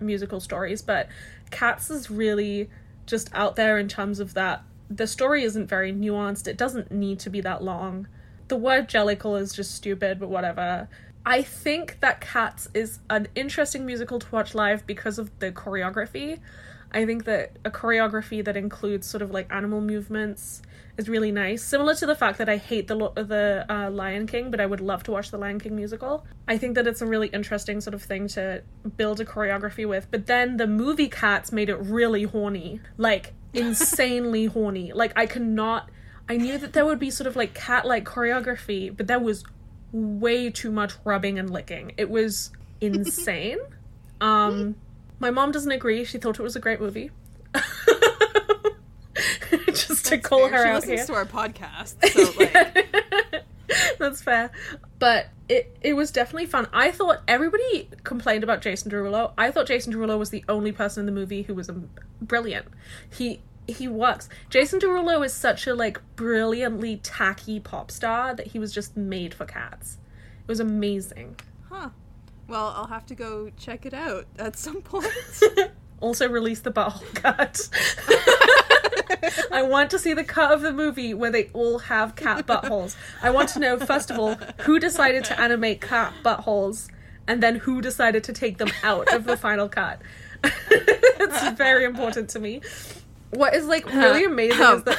musical 0.00 0.38
stories, 0.38 0.82
but 0.82 1.08
Cats 1.50 1.88
is 1.88 2.10
really 2.10 2.68
just 3.10 3.28
out 3.34 3.56
there 3.56 3.76
in 3.78 3.88
terms 3.88 4.20
of 4.20 4.34
that. 4.34 4.62
The 4.88 5.06
story 5.06 5.42
isn't 5.44 5.66
very 5.66 5.92
nuanced. 5.92 6.48
It 6.48 6.56
doesn't 6.56 6.90
need 6.90 7.18
to 7.20 7.30
be 7.30 7.40
that 7.42 7.62
long. 7.62 8.08
The 8.48 8.56
word 8.56 8.88
jellicle 8.88 9.40
is 9.40 9.52
just 9.52 9.74
stupid, 9.74 10.18
but 10.18 10.30
whatever. 10.30 10.88
I 11.26 11.42
think 11.42 12.00
that 12.00 12.20
Cats 12.20 12.68
is 12.72 13.00
an 13.10 13.28
interesting 13.34 13.84
musical 13.84 14.18
to 14.18 14.26
watch 14.30 14.54
live 14.54 14.86
because 14.86 15.18
of 15.18 15.36
the 15.38 15.52
choreography. 15.52 16.40
I 16.92 17.04
think 17.04 17.24
that 17.24 17.56
a 17.64 17.70
choreography 17.70 18.44
that 18.44 18.56
includes 18.56 19.06
sort 19.06 19.22
of 19.22 19.30
like 19.30 19.52
animal 19.52 19.80
movements 19.80 20.62
is 21.00 21.08
really 21.08 21.32
nice. 21.32 21.64
Similar 21.64 21.94
to 21.96 22.06
the 22.06 22.14
fact 22.14 22.38
that 22.38 22.48
I 22.48 22.58
hate 22.58 22.86
the 22.86 22.96
the 23.14 23.66
uh, 23.68 23.90
Lion 23.90 24.26
King, 24.26 24.50
but 24.50 24.60
I 24.60 24.66
would 24.66 24.80
love 24.80 25.02
to 25.04 25.10
watch 25.10 25.30
the 25.30 25.38
Lion 25.38 25.58
King 25.58 25.74
musical. 25.74 26.24
I 26.46 26.58
think 26.58 26.74
that 26.76 26.86
it's 26.86 27.00
a 27.00 27.06
really 27.06 27.28
interesting 27.28 27.80
sort 27.80 27.94
of 27.94 28.02
thing 28.02 28.28
to 28.28 28.62
build 28.96 29.18
a 29.20 29.24
choreography 29.24 29.88
with. 29.88 30.08
But 30.10 30.26
then 30.26 30.58
the 30.58 30.66
movie 30.66 31.08
Cats 31.08 31.50
made 31.50 31.68
it 31.70 31.76
really 31.76 32.24
horny, 32.24 32.80
like 32.98 33.32
insanely 33.54 34.44
horny. 34.46 34.92
Like 34.92 35.12
I 35.16 35.26
cannot. 35.26 35.90
I 36.28 36.36
knew 36.36 36.58
that 36.58 36.74
there 36.74 36.84
would 36.84 37.00
be 37.00 37.10
sort 37.10 37.26
of 37.26 37.34
like 37.34 37.54
cat 37.54 37.84
like 37.86 38.04
choreography, 38.04 38.94
but 38.96 39.08
there 39.08 39.18
was 39.18 39.42
way 39.90 40.50
too 40.50 40.70
much 40.70 40.92
rubbing 41.04 41.38
and 41.40 41.50
licking. 41.50 41.92
It 41.96 42.08
was 42.08 42.52
insane. 42.80 43.58
um, 44.20 44.76
my 45.18 45.30
mom 45.30 45.50
doesn't 45.52 45.72
agree. 45.72 46.04
She 46.04 46.18
thought 46.18 46.38
it 46.38 46.42
was 46.42 46.56
a 46.56 46.60
great 46.60 46.80
movie. 46.80 47.10
Just 49.66 50.06
to 50.06 50.18
call 50.18 50.48
Fair. 50.48 50.58
her 50.58 50.64
she 50.64 50.68
out 50.70 50.74
listens 50.76 50.98
here. 51.00 51.06
to 51.06 51.14
our 51.14 51.24
podcast, 51.26 51.94
so 52.12 52.32
like, 52.38 53.44
That's 53.98 54.20
fair. 54.22 54.50
But 54.98 55.28
it 55.48 55.76
it 55.82 55.94
was 55.94 56.10
definitely 56.10 56.46
fun. 56.46 56.68
I 56.72 56.90
thought 56.90 57.18
everybody 57.28 57.88
complained 58.04 58.42
about 58.44 58.62
Jason 58.62 58.90
Derulo. 58.90 59.32
I 59.38 59.50
thought 59.50 59.66
Jason 59.66 59.92
Derulo 59.92 60.18
was 60.18 60.30
the 60.30 60.44
only 60.48 60.72
person 60.72 61.00
in 61.02 61.06
the 61.06 61.12
movie 61.12 61.42
who 61.42 61.54
was 61.54 61.68
um, 61.68 61.90
brilliant. 62.20 62.66
He 63.10 63.40
he 63.68 63.86
works. 63.88 64.28
Jason 64.48 64.80
Derulo 64.80 65.24
is 65.24 65.32
such 65.32 65.66
a 65.66 65.74
like 65.74 66.00
brilliantly 66.16 66.96
tacky 66.98 67.60
pop 67.60 67.90
star 67.90 68.34
that 68.34 68.48
he 68.48 68.58
was 68.58 68.72
just 68.72 68.96
made 68.96 69.34
for 69.34 69.44
cats. 69.46 69.98
It 70.42 70.48
was 70.48 70.60
amazing. 70.60 71.36
huh. 71.68 71.90
Well, 72.48 72.72
I'll 72.76 72.88
have 72.88 73.06
to 73.06 73.14
go 73.14 73.50
check 73.56 73.86
it 73.86 73.94
out 73.94 74.26
at 74.36 74.56
some 74.58 74.82
point. 74.82 75.06
also 76.00 76.28
release 76.28 76.60
the 76.60 76.72
butthole 76.72 77.14
cut. 77.14 77.68
I 79.52 79.62
want 79.62 79.90
to 79.90 79.98
see 79.98 80.14
the 80.14 80.24
cut 80.24 80.52
of 80.52 80.62
the 80.62 80.72
movie 80.72 81.14
where 81.14 81.30
they 81.30 81.50
all 81.52 81.78
have 81.80 82.16
cat 82.16 82.46
buttholes. 82.46 82.96
I 83.22 83.30
want 83.30 83.48
to 83.50 83.58
know, 83.58 83.78
first 83.78 84.10
of 84.10 84.18
all, 84.18 84.34
who 84.60 84.78
decided 84.78 85.24
to 85.26 85.40
animate 85.40 85.80
cat 85.80 86.12
buttholes, 86.24 86.88
and 87.26 87.42
then 87.42 87.56
who 87.56 87.80
decided 87.80 88.24
to 88.24 88.32
take 88.32 88.58
them 88.58 88.70
out 88.82 89.12
of 89.12 89.24
the 89.24 89.36
final 89.36 89.68
cut. 89.68 90.00
it's 90.44 91.50
very 91.50 91.84
important 91.84 92.30
to 92.30 92.38
me. 92.38 92.60
What 93.30 93.54
is 93.54 93.66
like 93.66 93.86
really 93.92 94.24
amazing 94.24 94.60
is 94.60 94.82
that 94.84 94.98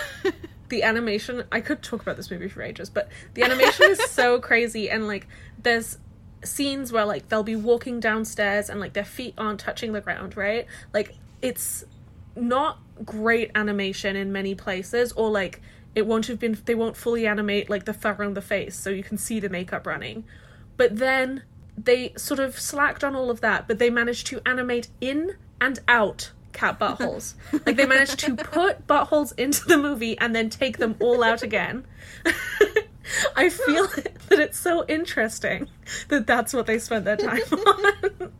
the 0.69 0.83
animation 0.83 1.43
I 1.51 1.59
could 1.59 1.81
talk 1.81 2.01
about 2.01 2.15
this 2.15 2.31
movie 2.31 2.47
for 2.47 2.61
ages, 2.61 2.89
but 2.89 3.09
the 3.33 3.43
animation 3.43 3.87
is 3.89 4.01
so 4.09 4.39
crazy 4.39 4.89
and 4.89 5.07
like 5.07 5.27
there's 5.61 5.97
scenes 6.43 6.91
where 6.91 7.05
like 7.05 7.29
they'll 7.29 7.43
be 7.43 7.55
walking 7.55 7.99
downstairs 7.99 8.69
and 8.69 8.79
like 8.79 8.93
their 8.93 9.05
feet 9.05 9.33
aren't 9.37 9.59
touching 9.59 9.93
the 9.93 10.01
ground, 10.01 10.35
right? 10.35 10.65
Like 10.93 11.15
it's 11.41 11.83
not 12.35 12.79
great 13.05 13.51
animation 13.55 14.15
in 14.15 14.31
many 14.31 14.55
places 14.55 15.11
or 15.13 15.29
like 15.29 15.61
it 15.95 16.05
won't 16.05 16.27
have 16.27 16.39
been 16.39 16.57
they 16.65 16.75
won't 16.75 16.95
fully 16.95 17.27
animate 17.27 17.69
like 17.69 17.85
the 17.85 17.93
fur 17.93 18.15
on 18.19 18.33
the 18.33 18.41
face 18.41 18.75
so 18.75 18.89
you 18.89 19.03
can 19.03 19.17
see 19.17 19.39
the 19.39 19.49
makeup 19.49 19.85
running. 19.85 20.23
But 20.77 20.97
then 20.97 21.43
they 21.77 22.13
sort 22.17 22.39
of 22.39 22.59
slacked 22.59 23.03
on 23.03 23.15
all 23.15 23.29
of 23.29 23.41
that, 23.41 23.67
but 23.67 23.79
they 23.79 23.89
managed 23.89 24.27
to 24.27 24.41
animate 24.45 24.89
in 24.99 25.35
and 25.59 25.79
out 25.87 26.31
cat 26.53 26.79
buttholes. 26.79 27.35
like 27.65 27.75
they 27.75 27.85
managed 27.85 28.19
to 28.19 28.35
put 28.35 28.87
buttholes 28.87 29.33
into 29.37 29.65
the 29.65 29.77
movie 29.77 30.17
and 30.17 30.35
then 30.35 30.49
take 30.49 30.77
them 30.77 30.95
all 30.99 31.23
out 31.23 31.43
again. 31.43 31.85
I 33.35 33.49
feel 33.49 33.87
that 34.29 34.39
it's 34.39 34.59
so 34.59 34.85
interesting 34.87 35.67
that 36.09 36.27
that's 36.27 36.53
what 36.53 36.65
they 36.65 36.79
spent 36.79 37.05
their 37.05 37.17
time 37.17 37.41
on. 37.51 38.31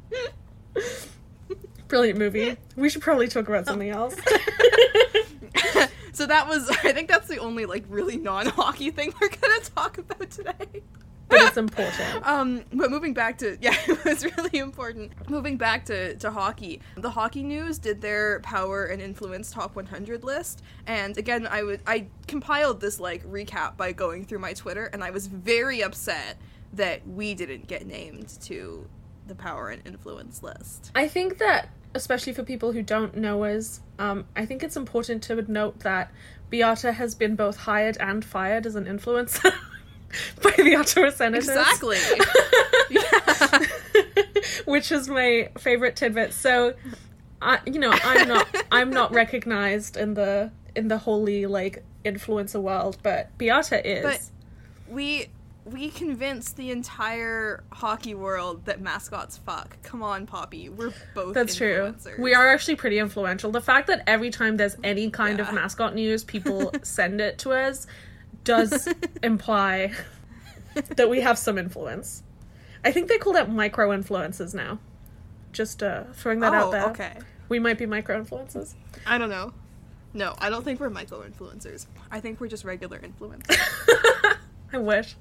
Brilliant 1.87 2.19
movie. 2.19 2.57
We 2.75 2.89
should 2.89 3.01
probably 3.01 3.27
talk 3.27 3.47
about 3.47 3.65
something 3.65 3.93
oh. 3.93 4.03
else. 4.03 4.15
so 6.13 6.25
that 6.25 6.47
was 6.47 6.69
I 6.69 6.93
think 6.93 7.09
that's 7.09 7.27
the 7.27 7.37
only 7.37 7.65
like 7.65 7.83
really 7.89 8.17
non-hockey 8.17 8.91
thing 8.91 9.13
we're 9.19 9.29
going 9.29 9.61
to 9.61 9.71
talk 9.71 9.97
about 9.97 10.29
today. 10.29 10.83
But 11.31 11.41
it's 11.47 11.57
important. 11.57 12.25
Um, 12.31 12.63
but 12.71 12.91
moving 12.91 13.13
back 13.13 13.37
to 13.39 13.57
yeah, 13.61 13.75
it 13.87 14.03
was 14.05 14.23
really 14.23 14.59
important. 14.59 15.11
Moving 15.29 15.57
back 15.57 15.85
to, 15.85 16.15
to 16.17 16.31
hockey, 16.31 16.81
the 16.95 17.09
hockey 17.09 17.43
news 17.43 17.77
did 17.77 18.01
their 18.01 18.39
power 18.41 18.85
and 18.85 19.01
influence 19.01 19.51
top 19.51 19.75
100 19.75 20.23
list, 20.23 20.61
and 20.87 21.17
again, 21.17 21.47
I 21.47 21.63
would 21.63 21.81
I 21.87 22.07
compiled 22.27 22.79
this 22.79 22.99
like 22.99 23.23
recap 23.25 23.77
by 23.77 23.91
going 23.91 24.25
through 24.25 24.39
my 24.39 24.53
Twitter, 24.53 24.85
and 24.85 25.03
I 25.03 25.11
was 25.11 25.27
very 25.27 25.81
upset 25.81 26.37
that 26.73 27.05
we 27.07 27.33
didn't 27.33 27.67
get 27.67 27.85
named 27.85 28.29
to 28.41 28.87
the 29.27 29.35
power 29.35 29.69
and 29.69 29.85
influence 29.85 30.43
list. 30.43 30.91
I 30.95 31.07
think 31.07 31.37
that, 31.39 31.69
especially 31.95 32.33
for 32.33 32.43
people 32.43 32.71
who 32.71 32.81
don't 32.81 33.15
know 33.15 33.43
us, 33.43 33.81
um, 33.99 34.25
I 34.35 34.45
think 34.45 34.63
it's 34.63 34.77
important 34.77 35.23
to 35.23 35.41
note 35.51 35.79
that 35.81 36.11
Beata 36.49 36.91
has 36.91 37.15
been 37.15 37.35
both 37.35 37.57
hired 37.57 37.97
and 37.99 38.23
fired 38.23 38.65
as 38.65 38.75
an 38.75 38.85
influencer 38.85 39.53
by 40.41 40.51
the 40.57 40.75
Ottawa 40.75 41.09
Senators. 41.09 41.49
Exactly. 41.49 41.97
yeah. 42.89 43.65
which 44.65 44.91
is 44.91 45.07
my 45.07 45.49
favorite 45.57 45.95
tidbit. 45.95 46.33
So, 46.33 46.73
I, 47.41 47.59
you 47.65 47.79
know, 47.79 47.91
I'm 47.91 48.27
not, 48.27 48.47
I'm 48.71 48.89
not 48.89 49.13
recognized 49.13 49.97
in 49.97 50.13
the 50.13 50.51
in 50.75 50.87
the 50.87 50.97
holy 50.97 51.45
like 51.45 51.83
influencer 52.05 52.61
world, 52.61 52.97
but 53.03 53.37
Beata 53.37 53.85
is. 53.87 54.03
But 54.03 54.93
we 54.93 55.27
we 55.65 55.89
convinced 55.89 56.57
the 56.57 56.71
entire 56.71 57.63
hockey 57.71 58.15
world 58.15 58.65
that 58.65 58.81
mascots 58.81 59.37
fuck. 59.37 59.77
Come 59.83 60.01
on, 60.01 60.25
Poppy. 60.25 60.69
We're 60.69 60.93
both 61.13 61.35
That's 61.35 61.55
true. 61.55 61.93
We 62.17 62.33
are 62.33 62.49
actually 62.49 62.75
pretty 62.75 62.97
influential. 62.97 63.51
The 63.51 63.61
fact 63.61 63.87
that 63.87 64.03
every 64.07 64.31
time 64.31 64.57
there's 64.57 64.75
any 64.83 65.11
kind 65.11 65.39
of 65.39 65.53
mascot 65.53 65.93
news, 65.93 66.23
people 66.23 66.73
send 66.81 67.21
it 67.21 67.37
to 67.39 67.51
us 67.51 67.85
does 68.43 68.87
imply 69.23 69.91
that 70.95 71.09
we 71.09 71.21
have 71.21 71.37
some 71.37 71.57
influence. 71.57 72.23
I 72.83 72.91
think 72.91 73.07
they 73.07 73.17
call 73.17 73.33
that 73.33 73.49
micro 73.51 73.93
influences 73.93 74.53
now. 74.53 74.79
Just 75.51 75.83
uh, 75.83 76.05
throwing 76.13 76.39
that 76.39 76.53
oh, 76.53 76.57
out 76.57 76.71
there. 76.71 76.89
okay. 76.89 77.17
We 77.49 77.59
might 77.59 77.77
be 77.77 77.85
micro 77.85 78.17
influences. 78.17 78.75
I 79.05 79.17
don't 79.17 79.29
know. 79.29 79.53
No, 80.13 80.35
I 80.39 80.49
don't 80.49 80.63
think 80.63 80.79
we're 80.79 80.89
micro 80.89 81.21
influencers. 81.23 81.85
I 82.09 82.19
think 82.19 82.39
we're 82.39 82.47
just 82.47 82.65
regular 82.65 82.99
influencers. 82.99 83.57
I 84.73 84.77
wish. 84.77 85.15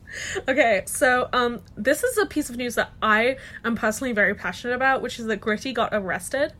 Okay, 0.48 0.82
so 0.86 1.28
um, 1.32 1.60
this 1.76 2.04
is 2.04 2.18
a 2.18 2.26
piece 2.26 2.50
of 2.50 2.56
news 2.56 2.76
that 2.76 2.92
I 3.02 3.36
am 3.64 3.74
personally 3.74 4.12
very 4.12 4.34
passionate 4.34 4.74
about, 4.74 5.02
which 5.02 5.18
is 5.18 5.26
that 5.26 5.40
Gritty 5.40 5.72
got 5.72 5.90
arrested. 5.92 6.52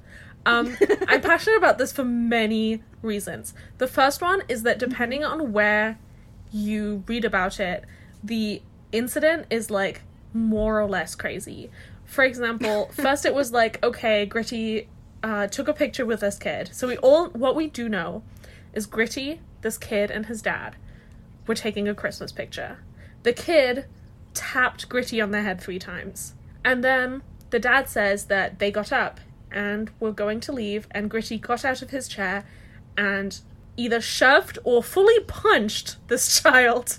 Um, 0.45 0.77
I'm 1.09 1.21
passionate 1.21 1.57
about 1.57 1.79
this 1.79 1.93
for 1.93 2.05
many 2.05 2.83
reasons. 3.03 3.55
The 3.79 3.87
first 3.87 4.21
one 4.21 4.43
is 4.49 4.63
that 4.63 4.79
depending 4.79 5.25
on 5.25 5.53
where 5.53 5.99
you 6.51 7.05
read 7.07 7.25
about 7.25 7.61
it, 7.61 7.85
the 8.23 8.63
incident 8.93 9.47
is 9.51 9.71
like 9.71 10.03
more 10.33 10.81
or 10.81 10.89
less 10.89 11.15
crazy. 11.15 11.71
For 12.05 12.25
example, 12.25 12.91
first 12.93 13.25
it 13.25 13.35
was 13.35 13.53
like, 13.53 13.83
okay, 13.83 14.27
Gritty 14.27 14.89
uh, 15.23 15.47
took 15.47 15.69
a 15.69 15.73
picture 15.73 16.07
with 16.07 16.21
this 16.21 16.39
kid. 16.39 16.71
So 16.73 16.89
we 16.89 16.97
all, 16.99 17.29
what 17.29 17.55
we 17.55 17.69
do 17.69 17.89
know 17.89 18.23
is 18.73 18.87
Gritty, 18.87 19.41
this 19.63 19.79
kid, 19.79 20.11
and 20.11 20.27
his 20.27 20.43
dad 20.43 20.77
were 21.47 21.55
taking 21.55 21.89
a 21.89 21.95
Christmas 21.95 22.33
picture. 22.33 22.79
The 23.23 23.33
kid 23.33 23.87
tapped 24.35 24.89
Gritty 24.89 25.21
on 25.21 25.31
the 25.31 25.43
head 25.43 25.61
three 25.61 25.79
times. 25.79 26.35
And 26.65 26.85
then 26.85 27.23
the 27.51 27.59
dad 27.59 27.89
says 27.89 28.27
that 28.27 28.59
they 28.59 28.71
got 28.71 28.93
up 28.93 29.21
and 29.51 29.91
were 29.99 30.13
going 30.13 30.41
to 30.41 30.53
leave, 30.53 30.87
and 30.93 31.11
Gritty 31.11 31.39
got 31.39 31.65
out 31.65 31.83
of 31.83 31.91
his 31.91 32.07
chair 32.07 32.45
and 32.97 33.41
either 33.77 34.01
shoved 34.01 34.59
or 34.65 34.83
fully 34.83 35.19
punched 35.21 35.97
this 36.09 36.41
child 36.43 36.99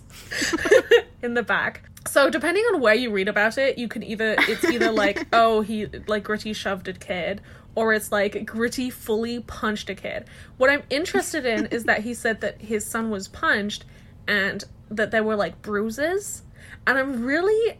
in 1.21 1.33
the 1.33 1.43
back. 1.43 1.83
So 2.07 2.29
depending 2.29 2.63
on 2.73 2.81
where 2.81 2.95
you 2.95 3.11
read 3.11 3.27
about 3.27 3.57
it, 3.57 3.77
you 3.77 3.87
can 3.87 4.03
either 4.03 4.35
it's 4.39 4.63
either 4.65 4.91
like 5.03 5.27
oh 5.33 5.61
he 5.61 5.85
like 6.07 6.23
Gritty 6.23 6.53
shoved 6.53 6.87
a 6.87 6.93
kid 6.93 7.41
or 7.75 7.93
it's 7.93 8.11
like 8.11 8.45
Gritty 8.45 8.89
fully 8.89 9.41
punched 9.41 9.89
a 9.89 9.95
kid. 9.95 10.25
What 10.57 10.69
I'm 10.69 10.83
interested 10.89 11.45
in 11.45 11.67
is 11.67 11.85
that 11.85 12.01
he 12.01 12.13
said 12.13 12.41
that 12.41 12.59
his 12.61 12.85
son 12.85 13.09
was 13.09 13.27
punched 13.27 13.85
and 14.27 14.63
that 14.89 15.11
there 15.11 15.23
were 15.23 15.35
like 15.35 15.61
bruises. 15.61 16.43
And 16.87 16.97
I'm 16.97 17.23
really 17.23 17.77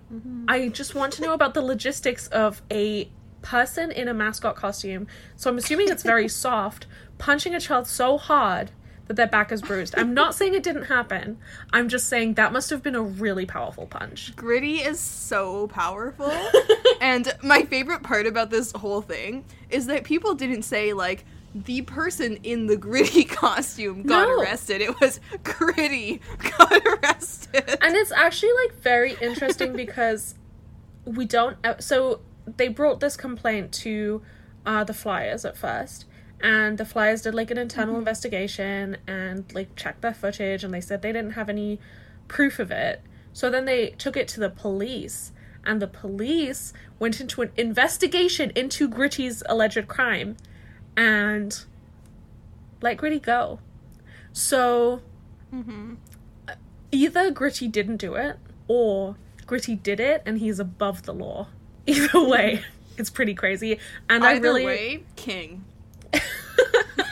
I 0.47 0.69
just 0.69 0.93
want 0.93 1.13
to 1.13 1.23
know 1.23 1.33
about 1.33 1.53
the 1.55 1.61
logistics 1.61 2.27
of 2.27 2.61
a 2.71 3.09
person 3.41 3.91
in 3.91 4.07
a 4.07 4.13
mascot 4.13 4.55
costume. 4.55 5.07
So 5.35 5.49
I'm 5.49 5.57
assuming 5.57 5.89
it's 5.89 6.03
very 6.03 6.27
soft, 6.27 6.85
punching 7.17 7.55
a 7.55 7.59
child 7.59 7.87
so 7.87 8.19
hard 8.19 8.69
that 9.11 9.17
their 9.17 9.27
back 9.27 9.51
is 9.51 9.61
bruised. 9.61 9.93
I'm 9.97 10.13
not 10.13 10.35
saying 10.35 10.53
it 10.53 10.63
didn't 10.63 10.85
happen. 10.85 11.37
I'm 11.73 11.89
just 11.89 12.07
saying 12.07 12.35
that 12.35 12.53
must 12.53 12.69
have 12.69 12.81
been 12.81 12.95
a 12.95 13.01
really 13.01 13.45
powerful 13.45 13.85
punch. 13.85 14.33
Gritty 14.37 14.77
is 14.77 14.99
so 15.01 15.67
powerful. 15.67 16.31
and 17.01 17.31
my 17.43 17.63
favorite 17.63 18.03
part 18.03 18.25
about 18.25 18.49
this 18.49 18.71
whole 18.71 19.01
thing 19.01 19.43
is 19.69 19.87
that 19.87 20.05
people 20.05 20.33
didn't 20.33 20.63
say, 20.63 20.93
like, 20.93 21.25
the 21.53 21.81
person 21.81 22.37
in 22.43 22.67
the 22.67 22.77
gritty 22.77 23.23
costume 23.41 24.03
got 24.03 24.27
No. 24.29 24.41
arrested. 24.41 24.79
It 24.81 24.97
was 25.01 25.19
gritty 25.43 26.21
got 26.57 26.71
arrested. 26.85 27.77
And 27.81 27.95
it's 27.97 28.13
actually 28.13 28.53
like 28.63 28.79
very 28.81 29.17
interesting 29.21 29.73
because 29.75 30.35
we 31.03 31.25
don't. 31.25 31.57
uh, 31.65 31.75
So 31.79 32.21
they 32.45 32.69
brought 32.69 33.01
this 33.01 33.17
complaint 33.17 33.73
to 33.73 34.21
uh, 34.65 34.83
the 34.85 34.93
Flyers 34.93 35.43
at 35.43 35.57
first, 35.57 36.05
and 36.41 36.77
the 36.77 36.85
Flyers 36.85 37.21
did 37.21 37.35
like 37.35 37.51
an 37.51 37.57
internal 37.57 37.93
mm-hmm. 37.93 37.99
investigation 37.99 38.97
and 39.07 39.53
like 39.53 39.75
checked 39.75 40.01
their 40.01 40.13
footage, 40.13 40.63
and 40.63 40.73
they 40.73 40.81
said 40.81 41.01
they 41.01 41.11
didn't 41.11 41.31
have 41.31 41.49
any 41.49 41.79
proof 42.27 42.59
of 42.59 42.71
it. 42.71 43.01
So 43.33 43.49
then 43.49 43.65
they 43.65 43.91
took 43.91 44.17
it 44.17 44.27
to 44.29 44.39
the 44.39 44.49
police, 44.49 45.31
and 45.65 45.81
the 45.81 45.87
police 45.87 46.73
went 46.99 47.21
into 47.21 47.41
an 47.41 47.51
investigation 47.55 48.51
into 48.55 48.87
Gritty's 48.87 49.43
alleged 49.47 49.87
crime, 49.87 50.37
and 50.97 51.63
let 52.81 52.97
Gritty 52.97 53.19
go. 53.19 53.59
So 54.33 55.01
mm-hmm. 55.53 55.95
either 56.91 57.31
Gritty 57.31 57.67
didn't 57.67 57.97
do 57.97 58.15
it 58.15 58.37
or 58.67 59.15
Gritty 59.45 59.75
did 59.75 59.99
it 59.99 60.23
and 60.25 60.39
he's 60.39 60.59
above 60.59 61.03
the 61.03 61.13
law. 61.13 61.47
Either 61.87 62.23
way, 62.23 62.63
it's 62.97 63.09
pretty 63.09 63.33
crazy. 63.33 63.79
And 64.09 64.23
I 64.23 64.35
Either 64.35 64.41
really 64.41 64.65
way, 64.65 65.03
king. 65.15 65.65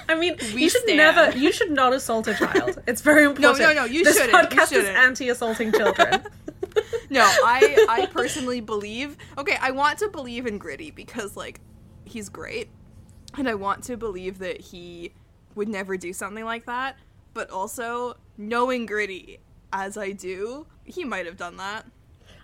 I 0.09 0.15
mean, 0.15 0.35
We 0.53 0.63
you 0.63 0.69
should 0.69 0.81
stand. 0.81 0.97
never 0.97 1.37
you 1.37 1.51
should 1.51 1.71
not 1.71 1.93
assault 1.93 2.27
a 2.27 2.33
child. 2.33 2.79
It's 2.87 3.01
very 3.01 3.23
important. 3.25 3.59
no, 3.59 3.67
no, 3.67 3.73
no, 3.73 3.85
you 3.85 4.03
this 4.03 4.17
shouldn't, 4.17 4.33
you 4.51 4.57
podcast 4.57 4.63
is 4.63 4.69
shouldn't. 4.69 4.97
anti-assaulting 4.97 5.71
children. 5.71 6.23
No, 7.11 7.21
I 7.23 7.85
I 7.89 8.05
personally 8.07 8.61
believe. 8.61 9.17
Okay, 9.37 9.57
I 9.59 9.71
want 9.71 9.97
to 9.99 10.09
believe 10.09 10.45
in 10.45 10.57
Gritty 10.59 10.91
because 10.91 11.35
like 11.35 11.59
he's 12.05 12.29
great, 12.29 12.69
and 13.37 13.49
I 13.49 13.55
want 13.55 13.83
to 13.85 13.97
believe 13.97 14.37
that 14.39 14.61
he 14.61 15.13
would 15.55 15.67
never 15.67 15.97
do 15.97 16.13
something 16.13 16.45
like 16.45 16.65
that. 16.67 16.97
But 17.33 17.49
also 17.49 18.17
knowing 18.37 18.85
Gritty 18.85 19.39
as 19.73 19.97
I 19.97 20.11
do, 20.11 20.67
he 20.83 21.03
might 21.03 21.25
have 21.25 21.37
done 21.37 21.57
that. 21.57 21.85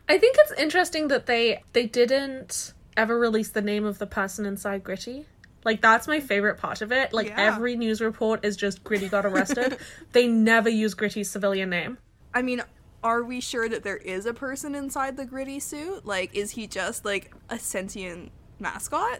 I 0.09 0.17
think 0.17 0.35
it's 0.39 0.53
interesting 0.59 1.07
that 1.09 1.27
they 1.27 1.61
they 1.73 1.85
didn't 1.85 2.73
ever 2.97 3.19
release 3.19 3.49
the 3.49 3.61
name 3.61 3.85
of 3.85 3.99
the 3.99 4.07
person 4.07 4.45
inside 4.47 4.83
Gritty. 4.83 5.27
Like 5.65 5.81
that's 5.81 6.07
my 6.07 6.19
favorite 6.21 6.57
part 6.57 6.81
of 6.81 6.91
it. 6.93 7.11
Like 7.11 7.27
Yeah. 7.27 7.35
every 7.53 7.75
news 7.75 7.99
report 7.99 8.45
is 8.45 8.55
just 8.55 8.83
Gritty 8.83 9.09
got 9.09 9.25
arrested. 9.25 9.77
they 10.13 10.27
never 10.27 10.69
use 10.69 10.93
Gritty's 10.93 11.29
civilian 11.29 11.69
name. 11.69 11.97
I 12.33 12.41
mean, 12.41 12.61
are 13.03 13.23
we 13.23 13.41
sure 13.41 13.67
that 13.67 13.83
there 13.83 13.97
is 13.97 14.25
a 14.25 14.33
person 14.33 14.75
inside 14.75 15.17
the 15.17 15.25
Gritty 15.25 15.59
suit? 15.59 16.05
Like, 16.05 16.33
is 16.35 16.51
he 16.51 16.67
just 16.67 17.03
like 17.03 17.33
a 17.49 17.59
sentient 17.59 18.31
mascot? 18.59 19.19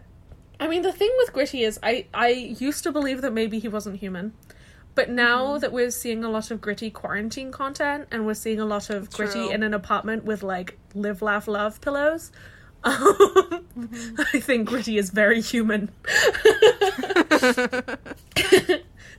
I 0.60 0.67
mean, 0.67 0.84
the 0.84 0.93
thing 0.93 1.12
with 1.17 1.34
Gritty 1.34 1.63
is, 1.63 1.79
I 1.84 2.05
I 2.13 2.29
used 2.29 2.84
to 2.84 2.91
believe 2.91 3.21
that 3.23 3.34
maybe 3.34 3.60
he 3.60 3.67
wasn't 3.67 3.97
human, 3.97 4.34
but 4.95 5.10
now 5.10 5.45
Mm-hmm. 5.47 5.60
that 5.60 5.71
we're 5.73 5.91
seeing 5.91 6.23
a 6.23 6.29
lot 6.29 6.49
of 6.51 6.62
Gritty 6.62 6.89
quarantine 6.91 7.51
content, 7.51 8.08
and 8.12 8.25
we're 8.25 8.36
seeing 8.36 8.60
a 8.60 8.65
lot 8.65 8.89
of 8.89 9.10
Gritty 9.12 9.49
in 9.51 9.63
an 9.63 9.73
apartment 9.73 10.23
with 10.23 10.43
like 10.43 10.77
live, 10.93 11.21
laugh, 11.21 11.47
love 11.47 11.81
pillows, 11.81 12.31
Mm-hmm. 12.86 14.21
I 14.34 14.39
think 14.39 14.67
Gritty 14.69 14.98
is 14.98 15.10
very 15.10 15.41
human. 15.41 15.91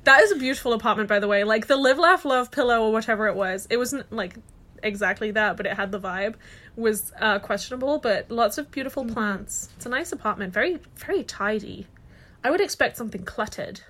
that 0.05 0.21
is 0.23 0.33
a 0.33 0.37
beautiful 0.37 0.73
apartment, 0.73 1.09
by 1.09 1.19
the 1.19 1.29
way. 1.29 1.45
Like 1.45 1.67
the 1.67 1.77
live, 1.77 1.99
laugh, 1.99 2.25
love 2.25 2.51
pillow 2.51 2.83
or 2.83 2.93
whatever 2.93 3.27
it 3.29 3.35
was. 3.35 3.67
It 3.71 3.77
wasn't 3.77 4.11
like 4.13 4.37
exactly 4.83 5.31
that, 5.33 5.57
but 5.57 5.67
it 5.67 5.75
had 5.75 5.93
the 5.93 6.01
vibe. 6.01 6.35
Was 6.77 7.13
uh, 7.21 7.39
questionable, 7.39 7.99
but 7.99 8.31
lots 8.31 8.59
of 8.59 8.71
beautiful 8.71 9.05
Mm-hmm. 9.05 9.15
plants. 9.15 9.71
It's 9.77 9.87
a 9.87 9.89
nice 9.89 10.13
apartment. 10.13 10.53
Very, 10.53 10.79
very 10.97 11.25
tidy. 11.25 11.87
I 12.45 12.51
would 12.51 12.61
expect 12.61 12.97
something 12.97 13.25
cluttered. 13.25 13.81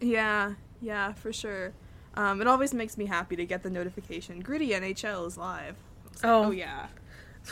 Yeah, 0.00 0.52
yeah, 0.80 1.12
for 1.14 1.32
sure. 1.32 1.72
Um, 2.14 2.40
it 2.40 2.46
always 2.46 2.72
makes 2.72 2.96
me 2.96 3.04
happy 3.06 3.36
to 3.36 3.44
get 3.44 3.62
the 3.62 3.68
notification. 3.70 4.40
Gritty 4.40 4.70
NHL 4.70 5.26
is 5.26 5.36
live. 5.36 5.74
Like, 6.14 6.24
Oh. 6.24 6.44
oh 6.46 6.50
yeah. 6.50 6.86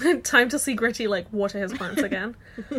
Time 0.23 0.49
to 0.49 0.59
see 0.59 0.75
Gritty 0.75 1.07
like 1.07 1.33
water 1.33 1.59
his 1.59 1.73
plants 1.73 2.03
again. 2.03 2.37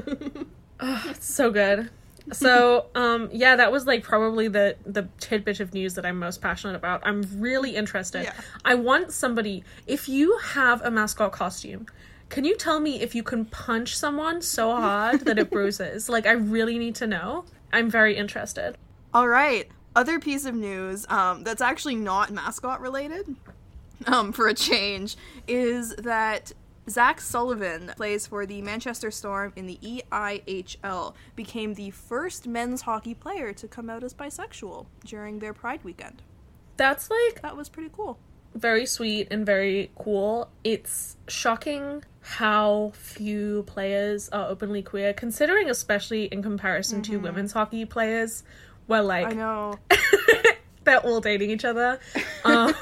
oh, 0.80 1.04
it's 1.08 1.34
so 1.34 1.52
good. 1.52 1.90
So, 2.32 2.88
um, 2.96 3.30
yeah, 3.32 3.56
that 3.56 3.72
was 3.72 3.86
like 3.86 4.04
probably 4.04 4.48
the 4.48 4.76
the 4.86 5.08
tidbit 5.20 5.60
of 5.60 5.74
news 5.74 5.94
that 5.94 6.06
I'm 6.06 6.18
most 6.18 6.42
passionate 6.42 6.76
about. 6.76 7.02
I'm 7.06 7.24
really 7.38 7.76
interested. 7.76 8.24
Yeah. 8.24 8.34
I 8.64 8.76
want 8.76 9.12
somebody. 9.12 9.64
If 9.86 10.10
you 10.10 10.38
have 10.40 10.82
a 10.82 10.90
mascot 10.90 11.32
costume, 11.32 11.86
can 12.30 12.44
you 12.44 12.56
tell 12.56 12.80
me 12.80 13.02
if 13.02 13.14
you 13.14 13.22
can 13.22 13.46
punch 13.46 13.96
someone 13.96 14.42
so 14.42 14.72
hard 14.76 15.22
that 15.22 15.38
it 15.38 15.50
bruises? 15.52 16.10
Like, 16.10 16.26
I 16.26 16.32
really 16.32 16.80
need 16.80 16.96
to 16.96 17.08
know. 17.08 17.46
I'm 17.72 17.90
very 17.90 18.16
interested. 18.18 18.76
All 19.14 19.28
right. 19.28 19.70
Other 19.96 20.20
piece 20.20 20.46
of 20.46 20.56
news 20.56 21.06
um, 21.10 21.44
that's 21.44 21.62
actually 21.62 21.96
not 21.96 22.32
mascot 22.32 22.82
related, 22.82 23.36
um, 24.08 24.34
for 24.34 24.48
a 24.48 24.54
change, 24.54 25.16
is 25.48 25.96
that 25.96 26.52
Zach 26.90 27.20
Sullivan 27.20 27.92
plays 27.96 28.28
for 28.28 28.46
the 28.46 28.62
Manchester 28.62 29.10
Storm 29.10 29.54
in 29.56 29.66
the 29.66 29.80
EIHL, 29.82 31.14
became 31.36 31.74
the 31.74 31.90
first 31.92 32.48
men's 32.48 32.82
hockey 32.82 33.14
player 33.16 33.54
to 33.54 33.68
come 33.68 33.90
out 33.90 34.04
as 34.04 34.14
bisexual 34.14 34.86
during 35.04 35.40
their 35.40 35.54
Pride 35.54 35.84
weekend. 35.84 36.22
That's 36.78 37.10
like 37.10 37.42
That 37.42 37.58
was 37.58 37.70
pretty 37.70 37.90
cool. 37.96 38.20
very 38.54 38.86
sweet 38.86 39.28
and 39.32 39.46
very 39.46 39.90
cool. 39.98 40.50
It's 40.64 41.18
shocking 41.28 42.04
how 42.22 42.92
few 42.96 43.64
players 43.64 44.30
are 44.30 44.48
openly 44.48 44.82
queer, 44.82 45.14
considering 45.14 45.70
especially 45.70 46.26
in 46.26 46.42
comparison 46.44 47.02
to 47.04 47.18
women's 47.18 47.52
hockey 47.54 47.86
players, 47.86 48.44
where 48.88 49.02
like 49.02 49.28
I 49.28 49.32
know. 49.34 49.80
they're 50.84 51.00
all 51.00 51.20
dating 51.22 51.50
each 51.50 51.66
other. 51.66 52.00
Um, 52.46 52.76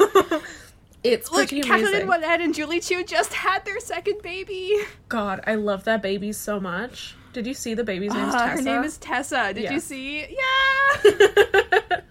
it's 1.04 1.32
Look, 1.32 1.50
pretty 1.50 1.62
Kathleen 1.62 2.04
amazing. 2.10 2.42
And 2.42 2.54
Julie 2.56 2.80
Chu 2.80 3.04
just 3.04 3.34
had 3.34 3.66
their 3.66 3.80
second 3.80 4.22
baby. 4.22 4.76
God, 5.10 5.42
I 5.46 5.56
love 5.56 5.84
that 5.86 6.02
baby 6.02 6.32
so 6.32 6.60
much. 6.60 7.16
Did 7.34 7.48
you 7.48 7.54
see 7.54 7.74
the 7.74 7.84
baby's 7.84 8.13
name's 8.13 8.34
Uh, 8.36 8.48
her 8.48 8.62
name 8.62 8.84
is 8.84 8.98
Tessa. 8.98 9.54
Did 9.54 9.63
Yeah. 9.63 9.72
you 9.74 9.80
see? 9.80 10.20
Yeah. 10.20 11.12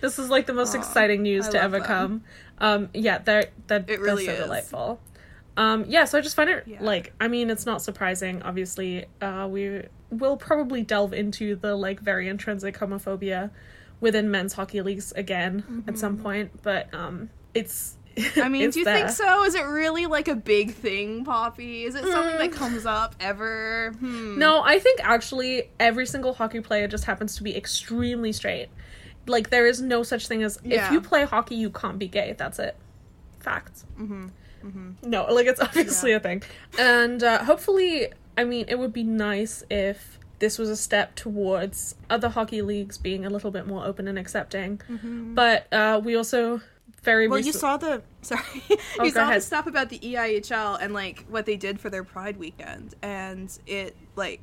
this 0.00 0.18
is 0.18 0.28
like 0.30 0.46
the 0.46 0.52
most 0.52 0.74
exciting 0.74 1.22
news 1.22 1.48
I 1.48 1.52
to 1.52 1.62
ever 1.62 1.78
them. 1.78 1.86
come. 1.86 2.22
Um, 2.58 2.88
yeah, 2.94 3.18
they're 3.18 3.46
they're, 3.66 3.84
It 3.88 4.00
really 4.00 4.26
they're 4.26 4.36
so 4.36 4.42
is. 4.42 4.46
delightful. 4.46 5.00
Um, 5.56 5.84
yeah, 5.88 6.04
so 6.04 6.18
I 6.18 6.20
just 6.20 6.36
find 6.36 6.50
it 6.50 6.64
Yeah. 6.66 6.78
like 6.82 7.12
I 7.20 7.28
mean 7.28 7.48
it's 7.50 7.64
not 7.66 7.80
surprising. 7.82 8.42
Obviously, 8.42 9.06
uh, 9.22 9.46
we 9.50 9.82
will 10.10 10.36
probably 10.36 10.82
delve 10.82 11.12
into 11.14 11.56
the 11.56 11.74
like 11.74 12.00
very 12.00 12.28
intrinsic 12.28 12.76
homophobia 12.78 13.50
within 14.00 14.30
men's 14.30 14.52
hockey 14.52 14.82
leagues 14.82 15.12
again 15.12 15.84
at 15.88 15.96
some 15.98 16.18
point, 16.18 16.62
but 16.62 16.92
um, 16.92 17.30
it's. 17.54 17.96
Mm-hmm. 18.16 18.40
I 18.42 18.48
mean, 18.48 18.62
it's 18.62 18.74
do 18.74 18.80
you 18.80 18.84
there. 18.84 18.96
think 18.96 19.10
so? 19.10 19.42
Is 19.42 19.56
it 19.56 19.64
really 19.64 20.06
like 20.06 20.28
a 20.28 20.36
big 20.36 20.74
thing, 20.74 21.24
Poppy? 21.24 21.84
Is 21.84 21.96
it 21.96 22.04
something 22.04 22.38
that 22.38 22.52
comes 22.52 22.86
up 22.86 23.16
ever? 23.18 23.92
Hmm. 23.98 24.38
No, 24.38 24.62
I 24.62 24.78
think 24.78 25.00
actually 25.02 25.70
every 25.80 26.06
single 26.06 26.32
hockey 26.32 26.60
player 26.60 26.86
just 26.86 27.04
happens 27.04 27.34
to 27.36 27.42
be 27.42 27.56
extremely 27.56 28.30
straight. 28.30 28.68
Like 29.26 29.50
there 29.50 29.66
is 29.66 29.82
no 29.82 30.04
such 30.04 30.28
thing 30.28 30.44
as 30.44 30.60
if 30.62 30.92
you 30.92 31.00
play 31.00 31.24
hockey, 31.24 31.56
you 31.56 31.70
can't 31.70 31.98
be 31.98 32.06
gay. 32.06 32.36
That's 32.38 32.60
it. 32.60 32.76
Facts. 33.40 33.84
Mm-hmm. 33.98 34.28
No, 35.02 35.24
like 35.24 35.46
it's 35.46 35.60
obviously 35.68 36.12
a 36.12 36.20
thing, 36.20 36.42
and 36.78 37.22
uh, 37.22 37.44
hopefully, 37.44 38.08
I 38.38 38.44
mean, 38.44 38.66
it 38.68 38.78
would 38.78 38.92
be 38.92 39.02
nice 39.02 39.64
if 39.70 40.18
this 40.38 40.58
was 40.58 40.68
a 40.68 40.76
step 40.76 41.14
towards 41.14 41.94
other 42.10 42.28
hockey 42.28 42.62
leagues 42.62 42.98
being 42.98 43.24
a 43.24 43.30
little 43.30 43.50
bit 43.50 43.66
more 43.66 43.84
open 43.84 44.08
and 44.08 44.18
accepting. 44.18 44.80
But 45.34 45.72
uh, 45.72 46.00
we 46.02 46.16
also 46.16 46.60
very 47.04 47.28
Well, 47.28 47.38
you 47.38 47.52
saw 47.52 47.76
the 47.76 48.02
sorry, 48.22 48.42
Oh, 48.98 49.04
you 49.04 49.12
go 49.12 49.20
saw 49.20 49.32
the 49.32 49.40
stuff 49.40 49.66
about 49.66 49.90
the 49.90 49.98
EIHL 49.98 50.78
and 50.80 50.92
like 50.92 51.24
what 51.28 51.46
they 51.46 51.56
did 51.56 51.78
for 51.78 51.90
their 51.90 52.04
Pride 52.04 52.36
weekend, 52.36 52.94
and 53.02 53.56
it 53.66 53.96
like 54.16 54.42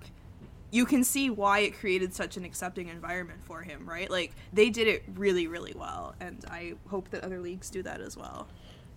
you 0.72 0.86
can 0.86 1.04
see 1.04 1.30
why 1.30 1.60
it 1.60 1.78
created 1.78 2.14
such 2.14 2.38
an 2.38 2.46
accepting 2.46 2.88
environment 2.88 3.42
for 3.44 3.62
him, 3.62 3.88
right? 3.88 4.10
Like 4.10 4.34
they 4.54 4.70
did 4.70 4.88
it 4.88 5.04
really, 5.16 5.48
really 5.48 5.74
well, 5.76 6.16
and 6.20 6.44
I 6.50 6.74
hope 6.88 7.10
that 7.10 7.24
other 7.24 7.40
leagues 7.40 7.70
do 7.70 7.84
that 7.84 8.00
as 8.02 8.16
well. 8.16 8.48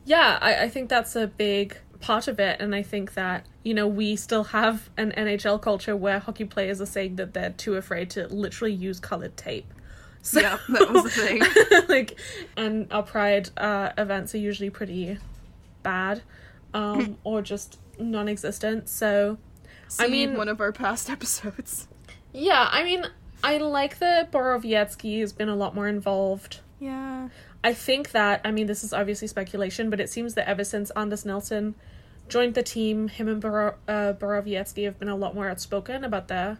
Yeah, 0.05 0.39
I, 0.41 0.65
I 0.65 0.69
think 0.69 0.89
that's 0.91 1.17
a 1.17 1.27
big 1.27 1.79
part 2.01 2.29
of 2.29 2.39
it, 2.39 2.61
and 2.61 2.75
I 2.75 2.83
think 2.83 3.15
that 3.15 3.47
you 3.63 3.75
know 3.75 3.89
we 3.89 4.17
still 4.17 4.45
have 4.45 4.91
an 4.97 5.13
NHL 5.17 5.61
culture 5.61 5.97
where 5.97 6.19
hockey 6.19 6.45
players 6.45 6.81
are 6.81 6.87
saying 6.87 7.17
that 7.17 7.35
they're 7.35 7.51
too 7.51 7.75
afraid 7.75 8.11
to 8.11 8.29
literally 8.29 8.75
use 8.75 9.01
colored 9.01 9.37
tape. 9.37 9.73
So, 10.27 10.41
yeah, 10.41 10.59
that 10.71 10.91
was 10.91 11.03
the 11.03 11.11
thing. 11.11 11.43
like, 11.89 12.19
and 12.57 12.91
our 12.91 13.03
pride 13.03 13.51
uh, 13.59 13.91
events 13.99 14.35
are 14.35 14.39
usually 14.39 14.71
pretty 14.71 15.19
bad, 15.83 16.23
um, 16.73 17.19
or 17.25 17.43
just 17.43 17.79
non-existent. 17.99 18.89
So, 18.89 19.37
See 19.89 20.03
I 20.03 20.09
mean, 20.09 20.39
one 20.39 20.49
of 20.49 20.63
our 20.63 20.73
past 20.73 21.11
episodes. 21.11 21.89
Yeah, 22.33 22.67
I 22.71 22.85
mean, 22.85 23.05
I 23.45 23.59
like 23.59 23.99
that 23.99 24.33
Borowiecki 24.33 25.21
has 25.21 25.35
been 25.35 25.51
a 25.51 25.55
lot 25.55 25.75
more 25.75 25.89
involved. 25.89 26.61
Yeah. 26.81 27.29
I 27.63 27.73
think 27.75 28.13
that 28.13 28.41
I 28.45 28.51
mean 28.51 28.67
this 28.67 28.83
is 28.85 28.93
obviously 28.93 29.29
speculation, 29.29 29.91
but 29.91 30.01
it 30.01 30.11
seems 30.11 30.35
that 30.35 30.49
ever 30.49 30.65
since 30.65 30.91
Anders 30.97 31.25
Nilsson 31.25 31.75
joined 32.29 32.55
the 32.55 32.63
team, 32.63 33.09
him 33.09 33.29
and 33.29 33.41
Bor- 33.41 33.77
uh, 33.87 34.15
Borowiecki 34.15 34.85
have 34.85 34.99
been 34.99 35.09
a 35.09 35.17
lot 35.17 35.35
more 35.35 35.49
outspoken 35.49 36.05
about 36.05 36.29
their. 36.29 36.59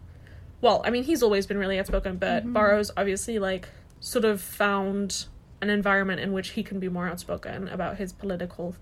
Well, 0.61 0.81
I 0.85 0.89
mean 0.89 1.03
he's 1.03 1.21
always 1.23 1.45
been 1.45 1.57
really 1.57 1.79
outspoken, 1.79 2.17
but 2.17 2.43
mm-hmm. 2.43 2.53
Boro's 2.53 2.91
obviously 2.95 3.39
like 3.39 3.69
sort 3.99 4.25
of 4.25 4.41
found 4.41 5.25
an 5.61 5.69
environment 5.69 6.19
in 6.19 6.33
which 6.33 6.49
he 6.49 6.63
can 6.63 6.79
be 6.79 6.89
more 6.89 7.07
outspoken 7.07 7.67
about 7.69 7.97
his 7.97 8.13
political 8.13 8.75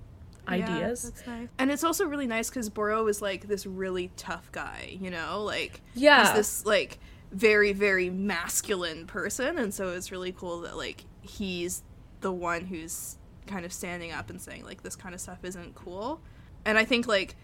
ideas. 0.48 1.12
Yeah, 1.26 1.40
nice. 1.40 1.48
And 1.58 1.72
it's 1.72 1.84
also 1.84 2.06
really 2.06 2.28
nice 2.28 2.50
because 2.50 2.70
Boro 2.70 3.08
is 3.08 3.22
like 3.22 3.48
this 3.48 3.66
really 3.66 4.12
tough 4.18 4.52
guy, 4.52 4.98
you 5.00 5.10
know, 5.10 5.44
like 5.44 5.82
yeah, 5.96 6.26
he's 6.26 6.36
this 6.36 6.66
like 6.66 7.00
very 7.32 7.74
very 7.74 8.10
masculine 8.10 9.08
person, 9.08 9.58
and 9.58 9.74
so 9.74 9.90
it's 9.90 10.12
really 10.12 10.32
cool 10.32 10.62
that 10.62 10.78
like 10.78 11.06
he's 11.22 11.84
the 12.22 12.32
one 12.32 12.66
who's 12.66 13.18
kind 13.48 13.66
of 13.66 13.74
standing 13.74 14.12
up 14.12 14.30
and 14.30 14.42
saying 14.42 14.64
like 14.64 14.84
this 14.84 14.96
kind 14.96 15.14
of 15.14 15.22
stuff 15.22 15.40
isn't 15.44 15.76
cool. 15.76 16.22
And 16.66 16.78
I 16.78 16.86
think 16.86 17.08
like 17.08 17.36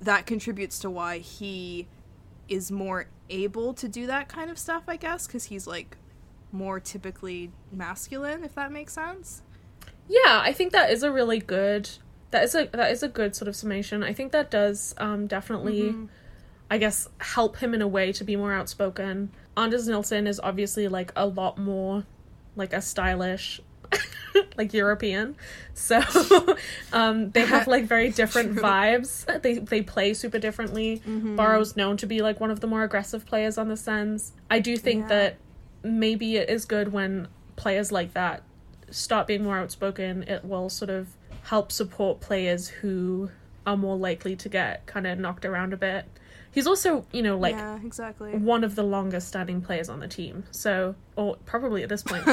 that 0.00 0.26
contributes 0.26 0.78
to 0.80 0.90
why 0.90 1.18
he 1.18 1.88
is 2.48 2.70
more 2.70 3.06
able 3.28 3.74
to 3.74 3.88
do 3.88 4.06
that 4.06 4.28
kind 4.28 4.50
of 4.50 4.58
stuff, 4.58 4.84
I 4.88 4.96
guess, 4.96 5.26
cuz 5.26 5.44
he's 5.46 5.66
like 5.66 5.96
more 6.52 6.80
typically 6.80 7.52
masculine 7.72 8.44
if 8.44 8.54
that 8.54 8.72
makes 8.72 8.92
sense. 8.92 9.42
Yeah, 10.08 10.40
I 10.42 10.52
think 10.52 10.72
that 10.72 10.90
is 10.90 11.02
a 11.02 11.10
really 11.10 11.38
good 11.38 11.90
that 12.30 12.44
is 12.44 12.54
a 12.54 12.68
that 12.72 12.90
is 12.90 13.02
a 13.02 13.08
good 13.08 13.34
sort 13.34 13.48
of 13.48 13.56
summation. 13.56 14.02
I 14.02 14.12
think 14.12 14.32
that 14.32 14.50
does 14.50 14.94
um 14.98 15.26
definitely 15.26 15.82
mm-hmm. 15.82 16.06
I 16.70 16.78
guess 16.78 17.08
help 17.18 17.58
him 17.58 17.74
in 17.74 17.82
a 17.82 17.88
way 17.88 18.12
to 18.12 18.24
be 18.24 18.36
more 18.36 18.52
outspoken. 18.52 19.30
Anders 19.56 19.86
Nilsson 19.86 20.26
is 20.26 20.40
obviously 20.40 20.88
like 20.88 21.12
a 21.14 21.26
lot 21.26 21.58
more 21.58 22.04
like 22.56 22.72
a 22.72 22.82
stylish 22.82 23.60
like 24.56 24.72
European. 24.72 25.36
So 25.74 26.00
um, 26.92 27.30
they 27.30 27.44
have 27.46 27.66
like 27.66 27.84
very 27.84 28.10
different 28.10 28.56
vibes. 28.56 29.24
They 29.42 29.58
they 29.58 29.82
play 29.82 30.14
super 30.14 30.38
differently. 30.38 31.02
mm 31.06 31.20
hmm 31.20 31.36
known 31.76 31.96
to 31.96 32.06
be 32.06 32.22
like 32.22 32.40
one 32.40 32.50
of 32.50 32.60
the 32.60 32.66
more 32.66 32.82
aggressive 32.82 33.26
players 33.26 33.58
on 33.58 33.68
the 33.68 33.76
Sens. 33.76 34.32
I 34.50 34.60
do 34.60 34.76
think 34.76 35.02
yeah. 35.02 35.08
that 35.08 35.36
maybe 35.82 36.36
it 36.36 36.48
is 36.48 36.64
good 36.64 36.92
when 36.92 37.28
players 37.56 37.92
like 37.92 38.14
that 38.14 38.42
start 38.90 39.26
being 39.26 39.44
more 39.44 39.58
outspoken. 39.58 40.22
It 40.24 40.44
will 40.44 40.68
sort 40.68 40.90
of 40.90 41.08
help 41.44 41.70
support 41.70 42.20
players 42.20 42.68
who 42.68 43.30
are 43.66 43.76
more 43.76 43.96
likely 43.96 44.36
to 44.36 44.48
get 44.48 44.86
kind 44.86 45.06
of 45.06 45.18
knocked 45.18 45.44
around 45.44 45.72
a 45.72 45.76
bit 45.76 46.06
He's 46.56 46.66
also, 46.66 47.04
you 47.12 47.20
know, 47.20 47.36
like 47.36 47.54
yeah, 47.54 47.78
exactly 47.84 48.32
one 48.32 48.64
of 48.64 48.76
the 48.76 48.82
longest 48.82 49.28
standing 49.28 49.60
players 49.60 49.90
on 49.90 50.00
the 50.00 50.08
team. 50.08 50.44
So, 50.52 50.94
or 51.14 51.36
probably 51.44 51.82
at 51.82 51.90
this 51.90 52.02
point, 52.02 52.24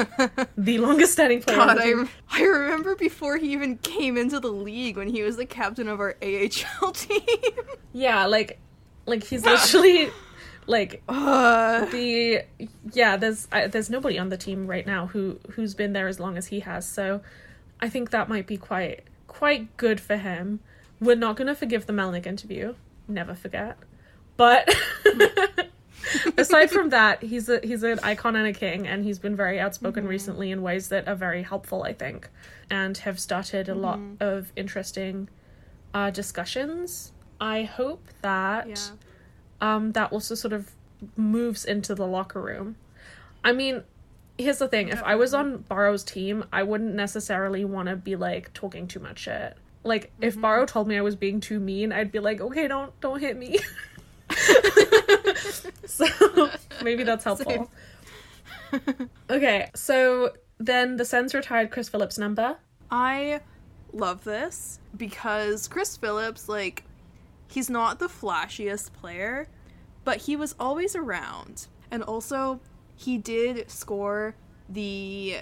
the 0.56 0.78
longest 0.86 1.12
standing 1.12 1.42
player. 1.42 1.60
On 1.60 1.76
the 1.76 1.82
team. 1.82 1.96
God, 2.04 2.08
I, 2.30 2.40
I 2.40 2.44
remember 2.44 2.94
before 2.94 3.36
he 3.36 3.52
even 3.52 3.76
came 3.76 4.16
into 4.16 4.40
the 4.40 4.50
league 4.50 4.96
when 4.96 5.08
he 5.08 5.22
was 5.22 5.36
the 5.36 5.44
captain 5.44 5.88
of 5.88 6.00
our 6.00 6.16
AHL 6.22 6.92
team. 6.92 7.20
yeah, 7.92 8.24
like, 8.24 8.58
like 9.04 9.24
he's 9.24 9.44
literally 9.44 10.08
like 10.66 11.02
uh. 11.08 11.84
the 11.84 12.44
yeah. 12.94 13.18
There's 13.18 13.46
uh, 13.52 13.68
there's 13.68 13.90
nobody 13.90 14.18
on 14.18 14.30
the 14.30 14.38
team 14.38 14.66
right 14.66 14.86
now 14.86 15.08
who 15.08 15.38
who's 15.50 15.74
been 15.74 15.92
there 15.92 16.08
as 16.08 16.18
long 16.18 16.38
as 16.38 16.46
he 16.46 16.60
has. 16.60 16.88
So, 16.88 17.20
I 17.78 17.90
think 17.90 18.08
that 18.08 18.30
might 18.30 18.46
be 18.46 18.56
quite 18.56 19.02
quite 19.26 19.76
good 19.76 20.00
for 20.00 20.16
him. 20.16 20.60
We're 20.98 21.14
not 21.14 21.36
gonna 21.36 21.54
forgive 21.54 21.84
the 21.84 21.92
Melnyk 21.92 22.24
interview. 22.24 22.74
Never 23.06 23.34
forget. 23.34 23.76
But 24.36 24.68
aside 26.36 26.70
from 26.70 26.90
that, 26.90 27.22
he's 27.22 27.48
a 27.48 27.60
he's 27.62 27.82
an 27.82 28.00
icon 28.02 28.36
and 28.36 28.46
a 28.46 28.52
king, 28.52 28.86
and 28.86 29.04
he's 29.04 29.18
been 29.18 29.36
very 29.36 29.60
outspoken 29.60 30.04
mm-hmm. 30.04 30.10
recently 30.10 30.50
in 30.50 30.62
ways 30.62 30.88
that 30.88 31.08
are 31.08 31.14
very 31.14 31.42
helpful, 31.42 31.82
I 31.82 31.92
think, 31.92 32.28
and 32.70 32.96
have 32.98 33.20
started 33.20 33.68
a 33.68 33.72
mm-hmm. 33.72 33.80
lot 33.80 34.00
of 34.20 34.52
interesting 34.56 35.28
uh, 35.92 36.10
discussions. 36.10 37.12
I 37.40 37.62
hope 37.62 38.06
that 38.22 38.68
yeah. 38.68 38.76
um, 39.60 39.92
that 39.92 40.12
also 40.12 40.34
sort 40.34 40.52
of 40.52 40.72
moves 41.16 41.64
into 41.64 41.94
the 41.94 42.06
locker 42.06 42.40
room. 42.40 42.76
I 43.42 43.52
mean, 43.52 43.82
here's 44.38 44.58
the 44.58 44.68
thing: 44.68 44.88
if 44.88 45.02
I 45.02 45.14
was 45.14 45.34
on 45.34 45.58
Boro's 45.58 46.04
team, 46.04 46.44
I 46.52 46.62
wouldn't 46.62 46.94
necessarily 46.94 47.64
want 47.64 47.88
to 47.88 47.96
be 47.96 48.16
like 48.16 48.52
talking 48.52 48.86
too 48.86 49.00
much 49.00 49.20
shit. 49.20 49.56
Like, 49.82 50.06
mm-hmm. 50.06 50.24
if 50.24 50.40
Barrow 50.40 50.64
told 50.66 50.88
me 50.88 50.96
I 50.96 51.02
was 51.02 51.14
being 51.14 51.40
too 51.40 51.60
mean, 51.60 51.92
I'd 51.92 52.10
be 52.10 52.18
like, 52.18 52.40
okay, 52.40 52.68
don't 52.68 52.98
don't 53.00 53.20
hit 53.20 53.36
me. 53.36 53.58
so 55.86 56.50
maybe 56.82 57.02
that's 57.04 57.24
helpful. 57.24 57.70
okay, 59.30 59.70
so 59.74 60.32
then 60.58 60.96
the 60.96 61.04
Sens 61.04 61.34
retired 61.34 61.70
Chris 61.70 61.88
Phillips' 61.88 62.18
number. 62.18 62.56
I 62.90 63.40
love 63.92 64.24
this 64.24 64.80
because 64.96 65.68
Chris 65.68 65.96
Phillips, 65.96 66.48
like, 66.48 66.84
he's 67.48 67.70
not 67.70 67.98
the 67.98 68.08
flashiest 68.08 68.92
player, 68.92 69.48
but 70.04 70.18
he 70.18 70.36
was 70.36 70.54
always 70.58 70.96
around. 70.96 71.68
And 71.90 72.02
also, 72.02 72.60
he 72.96 73.18
did 73.18 73.70
score 73.70 74.34
the 74.68 75.38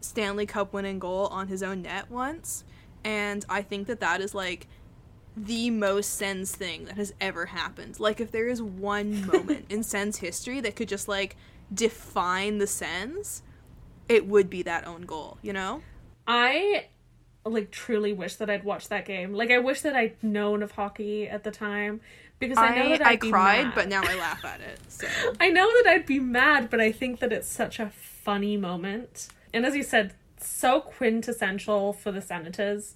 Stanley 0.00 0.46
Cup 0.46 0.72
winning 0.72 0.98
goal 0.98 1.26
on 1.26 1.48
his 1.48 1.62
own 1.62 1.82
net 1.82 2.10
once. 2.10 2.64
And 3.04 3.44
I 3.48 3.62
think 3.62 3.86
that 3.86 4.00
that 4.00 4.20
is 4.20 4.34
like 4.34 4.66
the 5.46 5.70
most 5.70 6.14
Sens 6.14 6.54
thing 6.54 6.86
that 6.86 6.96
has 6.96 7.12
ever 7.20 7.46
happened. 7.46 8.00
Like, 8.00 8.20
if 8.20 8.30
there 8.30 8.48
is 8.48 8.62
one 8.62 9.26
moment 9.32 9.66
in 9.68 9.82
Sens 9.82 10.18
history 10.18 10.60
that 10.60 10.76
could 10.76 10.88
just 10.88 11.08
like 11.08 11.36
define 11.72 12.58
the 12.58 12.66
Sens, 12.66 13.42
it 14.08 14.26
would 14.26 14.50
be 14.50 14.62
that 14.62 14.86
own 14.86 15.02
goal. 15.02 15.38
You 15.42 15.52
know? 15.52 15.82
I 16.26 16.86
like 17.44 17.70
truly 17.70 18.12
wish 18.12 18.36
that 18.36 18.50
I'd 18.50 18.64
watched 18.64 18.90
that 18.90 19.06
game. 19.06 19.32
Like, 19.32 19.50
I 19.50 19.58
wish 19.58 19.80
that 19.82 19.94
I'd 19.94 20.22
known 20.22 20.62
of 20.62 20.72
hockey 20.72 21.28
at 21.28 21.44
the 21.44 21.50
time 21.50 22.00
because 22.38 22.58
I, 22.58 22.74
know 22.74 22.88
that 22.90 23.06
I'd 23.06 23.24
I 23.24 23.28
cried, 23.28 23.64
mad. 23.66 23.74
but 23.74 23.88
now 23.88 24.02
I 24.04 24.14
laugh 24.16 24.44
at 24.44 24.60
it. 24.60 24.78
So 24.88 25.06
I 25.40 25.50
know 25.50 25.66
that 25.82 25.90
I'd 25.90 26.06
be 26.06 26.20
mad, 26.20 26.70
but 26.70 26.80
I 26.80 26.92
think 26.92 27.20
that 27.20 27.32
it's 27.32 27.48
such 27.48 27.78
a 27.78 27.90
funny 27.90 28.56
moment, 28.56 29.28
and 29.52 29.64
as 29.64 29.74
you 29.74 29.82
said, 29.82 30.14
so 30.40 30.80
quintessential 30.80 31.92
for 31.92 32.12
the 32.12 32.22
Senators. 32.22 32.94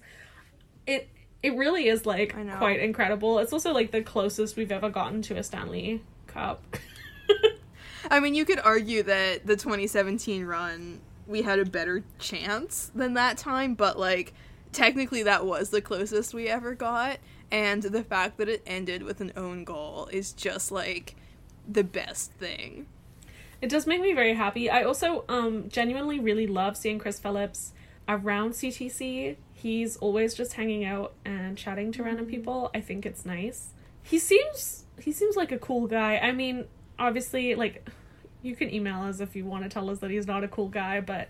It 0.85 1.09
it 1.43 1.55
really 1.57 1.89
is 1.89 2.05
like 2.05 2.33
quite 2.57 2.79
incredible. 2.79 3.37
It's 3.39 3.51
also 3.51 3.73
like 3.73 3.91
the 3.91 4.01
closest 4.01 4.55
we've 4.55 4.71
ever 4.71 4.89
gotten 4.89 5.21
to 5.23 5.35
a 5.35 5.43
Stanley 5.43 6.01
Cup. 6.25 6.63
I 8.09 8.21
mean, 8.21 8.33
you 8.33 8.45
could 8.45 8.59
argue 8.59 9.03
that 9.03 9.45
the 9.45 9.57
2017 9.57 10.45
run 10.45 11.01
we 11.27 11.41
had 11.41 11.59
a 11.59 11.65
better 11.65 12.03
chance 12.19 12.91
than 12.95 13.13
that 13.15 13.37
time, 13.37 13.75
but 13.75 13.99
like 13.99 14.33
technically 14.71 15.23
that 15.23 15.45
was 15.45 15.69
the 15.69 15.81
closest 15.81 16.33
we 16.33 16.47
ever 16.47 16.75
got, 16.75 17.17
and 17.51 17.83
the 17.83 18.03
fact 18.03 18.37
that 18.37 18.47
it 18.47 18.63
ended 18.65 19.03
with 19.03 19.19
an 19.19 19.33
own 19.35 19.65
goal 19.65 20.09
is 20.11 20.31
just 20.31 20.71
like 20.71 21.15
the 21.67 21.83
best 21.83 22.31
thing. 22.33 22.87
It 23.61 23.69
does 23.69 23.87
make 23.87 24.01
me 24.01 24.13
very 24.13 24.33
happy. 24.33 24.69
I 24.69 24.83
also 24.83 25.25
um 25.27 25.67
genuinely 25.69 26.19
really 26.19 26.47
love 26.47 26.77
seeing 26.77 26.99
Chris 26.99 27.19
Phillips 27.19 27.73
around 28.07 28.53
CTC 28.53 29.35
he's 29.63 29.95
always 29.97 30.33
just 30.33 30.53
hanging 30.53 30.83
out 30.83 31.13
and 31.23 31.57
chatting 31.57 31.93
to 31.93 32.03
random 32.03 32.25
mm-hmm. 32.25 32.35
people. 32.35 32.69
I 32.75 32.81
think 32.81 33.05
it's 33.05 33.25
nice. 33.25 33.69
He 34.03 34.19
seems 34.19 34.83
he 34.99 35.13
seems 35.13 35.37
like 35.37 35.51
a 35.53 35.57
cool 35.57 35.87
guy. 35.87 36.17
I 36.17 36.33
mean, 36.33 36.65
obviously 36.99 37.55
like 37.55 37.89
you 38.41 38.57
can 38.57 38.73
email 38.73 39.01
us 39.03 39.21
if 39.21 39.35
you 39.37 39.45
want 39.45 39.63
to 39.63 39.69
tell 39.69 39.89
us 39.89 39.99
that 39.99 40.11
he's 40.11 40.27
not 40.27 40.43
a 40.43 40.49
cool 40.49 40.67
guy, 40.67 40.99
but 40.99 41.29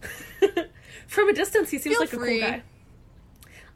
from 1.08 1.28
a 1.28 1.32
distance 1.32 1.70
he 1.70 1.78
seems 1.78 1.96
Feel 1.96 2.00
like 2.00 2.08
free. 2.10 2.40
a 2.40 2.40
cool 2.40 2.50
guy. 2.50 2.62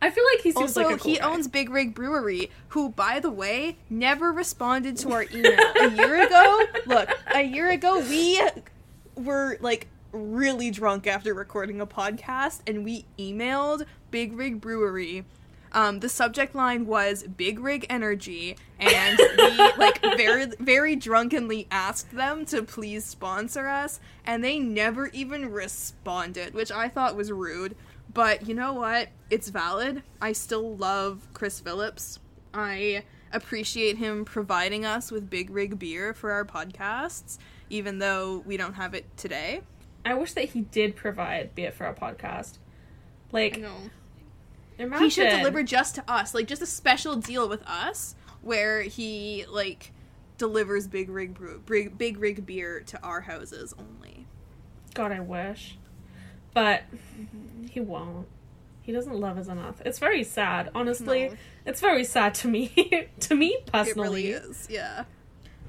I 0.01 0.11
feel 0.11 0.25
like 0.33 0.43
he 0.43 0.53
seems 0.53 0.77
also, 0.77 0.85
like 0.85 0.97
a 0.97 0.99
cool 1.01 1.13
he 1.13 1.19
guy. 1.19 1.29
owns 1.29 1.49
Big 1.49 1.71
Rig 1.71 1.95
Brewery, 1.95 2.51
who, 2.69 2.91
by 2.91 3.19
the 3.19 3.31
way, 3.31 3.79
never 3.89 4.31
responded 4.31 4.99
to 4.99 5.13
our 5.13 5.23
email 5.23 5.59
a 5.81 5.89
year 5.89 6.27
ago. 6.27 6.63
Look, 6.87 7.09
a 7.35 7.43
year 7.43 7.71
ago 7.71 8.01
we 8.01 8.41
were 9.17 9.57
like 9.61 9.89
really 10.17 10.71
drunk 10.71 11.07
after 11.07 11.35
recording 11.35 11.81
a 11.81 11.87
podcast 11.87 12.61
and 12.67 12.85
we 12.85 13.05
emailed 13.19 13.85
Big 14.11 14.33
Rig 14.33 14.61
Brewery 14.61 15.25
Um, 15.73 16.01
the 16.01 16.09
subject 16.09 16.55
line 16.55 16.87
was 16.87 17.25
"Big 17.25 17.59
Rig 17.59 17.85
Energy," 17.91 18.57
and 18.79 19.19
we 19.37 19.57
like 19.79 20.01
very, 20.17 20.47
very 20.59 20.97
drunkenly 20.97 21.67
asked 21.71 22.13
them 22.13 22.47
to 22.47 22.63
please 22.63 23.05
sponsor 23.05 23.67
us, 23.69 24.01
and 24.25 24.43
they 24.43 24.59
never 24.59 25.09
even 25.09 25.51
responded, 25.51 26.55
which 26.55 26.73
I 26.73 26.89
thought 26.89 27.17
was 27.17 27.31
rude. 27.33 27.77
But 28.15 28.49
you 28.49 28.55
know 28.55 28.73
what? 28.73 29.09
It's 29.29 29.49
valid. 29.51 30.03
I 30.21 30.33
still 30.33 30.77
love 30.77 31.29
Chris 31.35 31.61
Phillips. 31.61 32.21
I 32.55 33.03
appreciate 33.33 33.99
him 33.99 34.25
providing 34.25 34.87
us 34.87 35.11
with 35.11 35.29
Big 35.29 35.51
Rig 35.51 35.79
beer 35.79 36.15
for 36.15 36.31
our 36.33 36.45
podcasts, 36.45 37.37
even 37.69 37.99
though 37.99 38.43
we 38.47 38.57
don't 38.57 38.75
have 38.75 38.95
it 38.95 39.05
today. 39.19 39.61
I 40.07 40.15
wish 40.15 40.33
that 40.35 40.51
he 40.51 40.61
did 40.63 40.95
provide 40.97 41.55
beer 41.55 41.73
for 41.73 41.85
our 41.85 41.95
podcast. 41.95 42.59
Like, 43.33 43.63
imagine 44.79 45.05
He 45.05 45.11
should 45.11 45.31
deliver 45.31 45.63
just 45.65 45.97
to 45.97 46.11
us, 46.11 46.33
like 46.33 46.47
just 46.47 46.63
a 46.63 46.67
special 46.67 47.17
deal 47.17 47.49
with 47.49 47.63
us, 47.67 48.15
where 48.41 48.83
he 48.83 49.45
like 49.51 49.93
delivers 50.39 50.87
big 50.87 51.09
rig 51.09 51.35
brew, 51.35 51.61
big, 51.67 51.99
big 51.99 52.19
rig 52.19 52.47
beer 52.47 52.81
to 52.87 53.03
our 53.03 53.23
houses 53.23 53.75
only. 53.79 54.27
God, 54.95 55.11
I 55.11 55.21
wish, 55.21 55.77
but 56.55 56.85
he 57.69 57.81
won't. 57.81 58.29
He 58.83 58.93
doesn't 58.93 59.19
love 59.19 59.37
us 59.39 59.49
enough. 59.49 59.83
It's 59.85 59.99
very 59.99 60.23
sad, 60.23 60.71
honestly. 60.73 61.31
No. 61.31 61.35
It's 61.67 61.81
very 61.81 62.05
sad 62.05 62.35
to 62.37 62.49
me. 62.49 62.69
to 63.21 63.35
me 63.35 63.49
It 63.55 63.73
personally. 63.73 64.09
really 64.09 64.29
is, 64.29 64.69
yeah. 64.71 65.03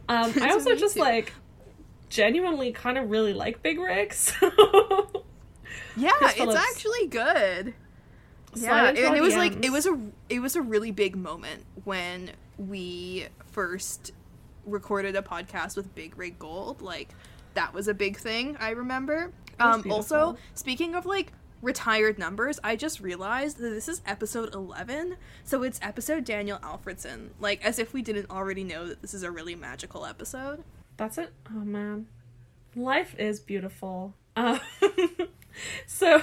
Um, 0.08 0.32
I 0.42 0.52
also 0.52 0.76
just 0.76 0.94
too. 0.94 1.02
like 1.02 1.34
genuinely 2.10 2.72
kind 2.72 2.98
of 2.98 3.10
really 3.10 3.34
like 3.34 3.62
big 3.64 3.80
rigs. 3.80 4.34
Yeah, 5.98 6.12
it's 6.22 6.34
Phillips. 6.34 6.60
actually 6.60 7.08
good. 7.08 7.74
Yeah, 8.56 8.90
and 8.90 8.98
it 8.98 9.22
was 9.22 9.36
like 9.36 9.66
it 9.66 9.72
was 9.72 9.86
a 9.88 10.00
it 10.30 10.40
was 10.40 10.56
a 10.56 10.62
really 10.62 10.92
big 10.92 11.16
moment 11.16 11.66
when 11.84 12.32
we 12.58 13.28
first 13.48 14.14
recorded 14.66 15.16
a 15.16 15.22
podcast 15.22 15.76
with 15.76 15.94
Big 15.96 16.18
Rig 16.18 16.38
Gold. 16.40 16.82
Like 16.82 17.10
that 17.56 17.74
was 17.74 17.88
a 17.88 17.94
big 17.94 18.18
thing. 18.18 18.58
I 18.60 18.72
remember. 18.72 19.34
Um, 19.60 19.84
also, 19.92 20.38
speaking 20.54 20.94
of 20.94 21.06
like 21.08 21.34
retired 21.64 22.20
numbers, 22.20 22.60
I 22.64 22.76
just 22.76 23.00
realized 23.00 23.58
that 23.58 23.70
this 23.70 23.88
is 23.90 24.02
episode 24.06 24.54
eleven, 24.54 25.18
so 25.44 25.64
it's 25.64 25.80
episode 25.82 26.26
Daniel 26.26 26.60
Alfredsson. 26.60 27.30
Like 27.40 27.66
as 27.66 27.80
if 27.80 27.92
we 27.94 28.04
didn't 28.04 28.30
already 28.30 28.64
know 28.64 28.88
that 28.88 29.02
this 29.02 29.16
is 29.16 29.24
a 29.24 29.32
really 29.32 29.56
magical 29.56 30.06
episode. 30.06 30.64
That's 30.98 31.18
it. 31.18 31.32
Oh 31.50 31.60
man, 31.60 32.08
life 32.76 33.16
is 33.18 33.40
beautiful. 33.40 34.16
Um, 34.36 34.60
so, 35.88 36.22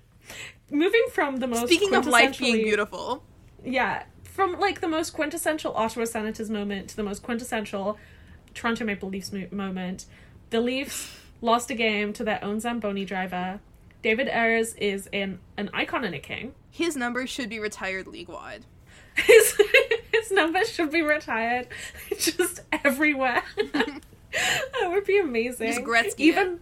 moving 0.70 1.04
from 1.12 1.36
the 1.36 1.46
most 1.46 1.66
Speaking 1.66 1.94
of 1.94 2.06
life 2.06 2.38
being 2.38 2.56
beautiful, 2.64 3.22
yeah, 3.64 4.04
from 4.24 4.58
like 4.58 4.80
the 4.80 4.88
most 4.88 5.10
quintessential 5.12 5.74
Ottawa 5.74 6.04
Senators 6.06 6.50
moment 6.50 6.88
to 6.90 6.96
the 6.96 7.02
most 7.02 7.22
quintessential 7.22 7.98
Toronto 8.54 8.84
Maple 8.84 9.08
Leafs 9.08 9.32
mo- 9.32 9.46
moment, 9.50 10.06
the 10.50 10.60
Leafs 10.60 11.14
lost 11.40 11.70
a 11.70 11.74
game 11.74 12.12
to 12.14 12.24
their 12.24 12.42
own 12.42 12.60
Zamboni 12.60 13.04
driver. 13.04 13.60
David 14.02 14.28
Ayres 14.28 14.74
is 14.74 15.08
an 15.12 15.40
an 15.56 15.70
icon 15.74 16.04
and 16.04 16.14
a 16.14 16.18
king. 16.20 16.54
his 16.70 16.96
number 16.96 17.26
should 17.26 17.48
be 17.48 17.58
retired 17.58 18.06
league 18.06 18.28
wide. 18.28 18.64
His 19.16 19.60
his 20.20 20.30
number 20.32 20.64
should 20.64 20.90
be 20.90 21.02
retired, 21.02 21.68
just 22.18 22.60
everywhere. 22.84 23.42
that 24.32 24.90
would 24.90 25.04
be 25.04 25.18
amazing. 25.18 25.68
Just 25.72 25.80
Gretzky 25.82 26.12
it. 26.12 26.20
even 26.20 26.60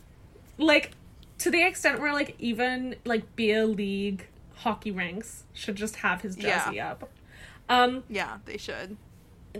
like 0.59 0.93
to 1.39 1.51
the 1.51 1.63
extent 1.67 2.01
where 2.01 2.13
like 2.13 2.35
even 2.39 2.97
like 3.05 3.35
beer 3.37 3.67
league 3.67 4.27
hockey 4.57 4.91
ranks 4.91 5.45
should 5.53 5.77
just 5.77 5.97
have 5.97 6.23
his 6.23 6.37
Yeah. 6.39 6.65
jersey 6.65 6.81
up. 6.81 7.11
Um, 7.69 8.05
Yeah, 8.09 8.39
they 8.47 8.57
should. 8.57 8.97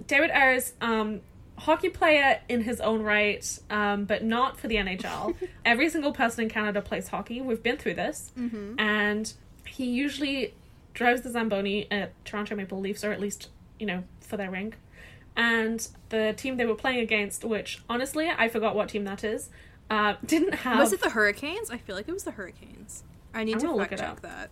David 0.07 0.31
Ayres, 0.31 0.73
um, 0.81 1.21
hockey 1.59 1.89
player 1.89 2.41
in 2.49 2.63
his 2.63 2.81
own 2.81 3.03
right, 3.03 3.59
um, 3.71 4.05
but 4.05 4.23
not 4.23 4.59
for 4.61 4.69
the 4.69 4.77
NHL. 4.77 5.35
Every 5.65 5.89
single 5.89 6.13
person 6.13 6.45
in 6.45 6.49
Canada 6.51 6.81
plays 6.83 7.09
hockey. 7.09 7.41
We've 7.41 7.63
been 7.63 7.77
through 7.79 7.95
this, 7.95 8.31
Mm-hmm. 8.39 8.79
and 8.79 9.33
he 9.67 9.87
usually 9.87 10.55
drives 10.95 11.23
the 11.23 11.31
Zamboni 11.31 11.87
at 11.91 12.13
Toronto 12.25 12.55
Maple 12.57 12.79
Leafs, 12.81 13.03
or 13.05 13.11
at 13.13 13.21
least 13.21 13.49
you 13.79 13.87
know 13.87 14.05
for 14.21 14.37
their 14.37 14.51
rink. 14.51 14.77
And 15.37 15.87
the 16.09 16.33
team 16.37 16.57
they 16.57 16.65
were 16.65 16.75
playing 16.75 17.01
against, 17.01 17.45
which 17.45 17.83
honestly 17.91 18.29
I 18.31 18.49
forgot 18.49 18.75
what 18.75 18.89
team 18.89 19.05
that 19.05 19.23
is, 19.23 19.51
uh, 19.91 20.15
didn't 20.25 20.55
have 20.55 20.79
Was 20.79 20.93
it 20.93 21.01
the 21.03 21.11
Hurricanes? 21.11 21.71
I 21.71 21.77
feel 21.77 21.95
like 21.97 22.09
it 22.09 22.13
was 22.13 22.25
the 22.25 22.31
Hurricanes. 22.33 23.05
I 23.35 23.45
need 23.45 23.55
I'm 23.57 23.61
to 23.61 23.77
fact 23.79 23.93
it 23.93 23.99
check 23.99 24.09
up. 24.09 24.21
that. 24.23 24.51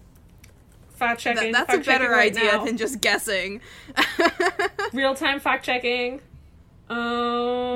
fact 0.90 1.20
checking. 1.20 1.52
That- 1.52 1.66
that's 1.66 1.70
a 1.70 1.76
fact 1.76 1.84
checking 1.86 2.00
better 2.06 2.12
right 2.12 2.36
idea 2.36 2.52
now. 2.52 2.64
than 2.64 2.76
just 2.76 3.00
guessing. 3.00 3.60
real 4.92 5.14
time 5.14 5.40
fact 5.40 5.64
checking. 5.64 6.20
Um, 6.90 6.98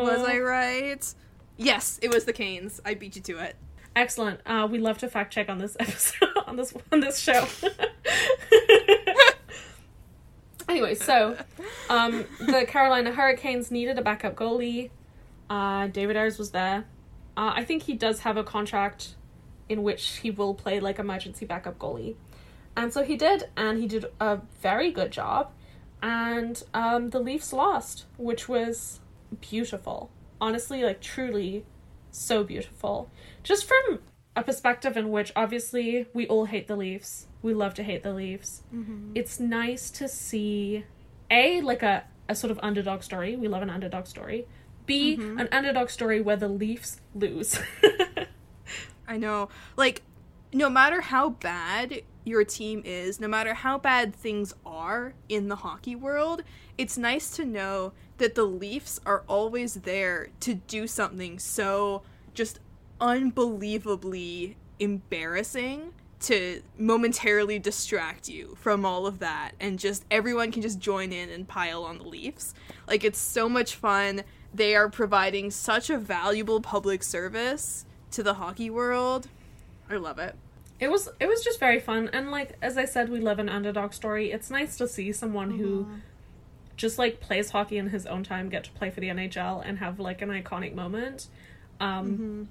was 0.03 0.23
I 0.23 0.39
right? 0.39 1.15
Yes, 1.57 1.99
it 2.03 2.13
was 2.13 2.25
the 2.27 2.33
Canes. 2.35 2.81
I 2.85 2.93
beat 2.93 3.17
you 3.17 3.23
to 3.23 3.39
it. 3.39 3.57
Excellent. 3.97 4.41
Uh, 4.47 4.69
we 4.71 4.79
love 4.79 4.99
to 4.99 5.09
fact 5.09 5.33
check 5.33 5.49
on 5.49 5.57
this 5.59 5.77
episode 5.81 6.29
on 6.47 6.57
this 6.57 6.75
on 6.93 7.01
this 7.01 7.19
show. 7.19 7.47
Anyway, 10.69 10.95
so 10.95 11.37
um, 11.89 12.25
the 12.41 12.65
Carolina 12.67 13.13
Hurricanes 13.13 13.71
needed 13.71 13.99
a 13.99 14.03
backup 14.03 14.35
goalie. 14.35 14.91
Uh, 15.49 15.87
David 15.87 16.17
Ayres 16.17 16.39
was 16.39 16.51
there. 16.51 16.85
Uh, 17.37 17.53
I 17.55 17.65
think 17.65 17.85
he 17.85 17.95
does 17.95 18.21
have 18.21 18.37
a 18.37 18.45
contract 18.45 19.15
in 19.69 19.83
which 19.83 20.19
he 20.19 20.31
will 20.31 20.55
play 20.55 20.81
like 20.81 20.99
emergency 20.99 21.47
backup 21.47 21.79
goalie, 21.79 22.17
and 22.77 22.93
so 22.93 23.03
he 23.03 23.17
did, 23.17 23.49
and 23.57 23.79
he 23.79 23.87
did 23.87 24.07
a 24.21 24.41
very 24.61 24.91
good 24.91 25.11
job. 25.11 25.53
And 26.03 26.63
um, 26.75 27.11
the 27.11 27.19
Leafs 27.19 27.53
lost, 27.53 28.05
which 28.17 28.49
was 28.49 29.01
beautiful. 29.41 30.11
Honestly, 30.41 30.85
like 30.85 31.01
truly 31.01 31.65
so 32.11 32.45
beautiful. 32.45 33.11
Just 33.43 33.65
from 33.65 34.01
a 34.37 34.43
perspective 34.43 34.97
in 34.97 35.11
which 35.11 35.33
obviously 35.35 36.07
we 36.13 36.27
all 36.27 36.45
hate 36.45 36.69
the 36.69 36.77
Leafs. 36.77 37.28
We 37.43 37.55
love 37.55 37.75
to 37.75 37.83
hate 37.83 38.03
the 38.03 38.13
Leafs. 38.13 38.63
Mm-hmm. 38.75 39.13
It's 39.15 39.39
nice 39.39 39.91
to 39.93 40.09
see 40.09 40.85
A, 41.31 41.61
like 41.61 41.83
a, 41.83 42.05
a 42.29 42.35
sort 42.35 42.51
of 42.51 42.59
underdog 42.63 43.03
story. 43.03 43.37
We 43.37 43.49
love 43.49 43.63
an 43.63 43.71
underdog 43.71 44.07
story. 44.07 44.47
B, 44.87 45.17
mm-hmm. 45.17 45.39
an 45.39 45.49
underdog 45.53 45.91
story 45.91 46.21
where 46.21 46.37
the 46.37 46.49
Leafs 46.49 47.01
lose. 47.15 47.59
I 49.09 49.17
know. 49.17 49.49
Like, 49.77 50.03
no 50.53 50.69
matter 50.71 51.01
how 51.01 51.31
bad 51.31 52.03
your 52.25 52.45
team 52.45 52.83
is, 52.85 53.21
no 53.21 53.29
matter 53.29 53.55
how 53.55 53.79
bad 53.79 54.15
things 54.15 54.55
are 54.65 55.15
in 55.29 55.49
the 55.49 55.57
hockey 55.57 55.95
world, 55.95 56.43
it's 56.77 56.99
nice 56.99 57.31
to 57.37 57.45
know 57.45 57.93
that 58.19 58.35
the 58.35 58.45
Leafs 58.45 59.01
are 59.07 59.25
always 59.29 59.75
there 59.75 60.29
to 60.41 60.55
do 60.55 60.87
something 60.87 61.39
so 61.39 62.03
just 62.35 62.61
unbelievably 63.01 64.57
embarrassing 64.79 65.93
to 66.21 66.63
momentarily 66.77 67.59
distract 67.59 68.29
you 68.29 68.57
from 68.61 68.85
all 68.85 69.07
of 69.07 69.21
that 69.21 69.53
and 69.61 69.79
just 69.79 70.05
everyone 70.11 70.51
can 70.51 70.63
just 70.63 70.81
join 70.81 71.13
in 71.13 71.31
and 71.31 71.47
pile 71.47 71.85
on 71.85 71.99
the 71.99 72.05
Leafs. 72.05 72.55
Like 72.89 73.05
it's 73.05 73.19
so 73.21 73.49
much 73.49 73.77
fun. 73.77 74.23
They 74.53 74.75
are 74.75 74.89
providing 74.89 75.51
such 75.51 75.91
a 75.91 75.99
valuable 75.99 76.61
public 76.61 77.03
service 77.03 77.85
to 78.11 78.23
the 78.23 78.35
hockey 78.35 78.69
world. 78.71 79.29
I 79.89 79.97
love 79.97 80.19
it. 80.19 80.35
it 80.81 80.91
was 80.91 81.09
it 81.21 81.27
was 81.27 81.43
just 81.45 81.61
very 81.61 81.79
fun 81.81 82.11
and 82.13 82.31
like 82.31 82.57
as 82.63 82.77
I 82.77 82.85
said 82.85 83.09
we 83.09 83.21
love 83.21 83.39
an 83.39 83.49
underdog 83.49 83.93
story. 83.93 84.33
It's 84.33 84.51
nice 84.51 84.77
to 84.79 84.89
see 84.89 85.13
someone 85.13 85.53
who 85.59 85.87
just 86.77 86.99
like 86.99 87.21
plays 87.21 87.51
hockey 87.51 87.79
in 87.79 87.89
his 87.91 88.07
own 88.07 88.25
time 88.25 88.49
get 88.49 88.65
to 88.65 88.71
play 88.73 88.91
for 88.91 89.01
the 89.01 89.09
NHL 89.09 89.63
and 89.65 89.79
have 89.79 90.01
like 90.01 90.21
an 90.23 90.31
iconic 90.31 90.75
moment. 90.75 91.29
Um 91.81 92.49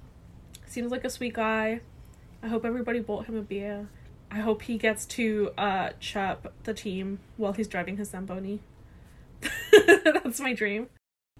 seems 0.66 0.90
like 0.90 1.04
a 1.04 1.10
sweet 1.10 1.34
guy. 1.34 1.80
I 2.42 2.48
hope 2.48 2.64
everybody 2.64 3.00
bought 3.00 3.26
him 3.26 3.36
a 3.36 3.42
beer. 3.42 3.88
I 4.30 4.38
hope 4.38 4.62
he 4.62 4.78
gets 4.78 5.06
to 5.06 5.52
uh 5.56 5.90
chirp 6.00 6.52
the 6.64 6.74
team 6.74 7.20
while 7.36 7.52
he's 7.52 7.68
driving 7.68 7.96
his 7.96 8.10
Zamboni. 8.10 8.60
That's 9.72 10.40
my 10.40 10.52
dream. 10.52 10.88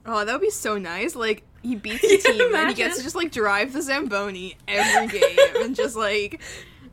Oh, 0.07 0.25
that 0.25 0.33
would 0.33 0.41
be 0.41 0.51
so 0.51 0.79
nice. 0.79 1.15
Like 1.15 1.43
he 1.63 1.77
beats 1.77 2.03
the 2.03 2.19
team 2.19 2.55
and 2.55 2.69
he 2.69 2.75
gets 2.75 2.97
to 2.97 3.03
just 3.03 3.17
like 3.17 3.31
drive 3.31 3.73
the 3.73 3.83
Zamboni 3.83 4.57
every 4.67 5.19
game 5.19 5.39
and 5.57 5.77
just 5.77 5.97
like 5.97 6.41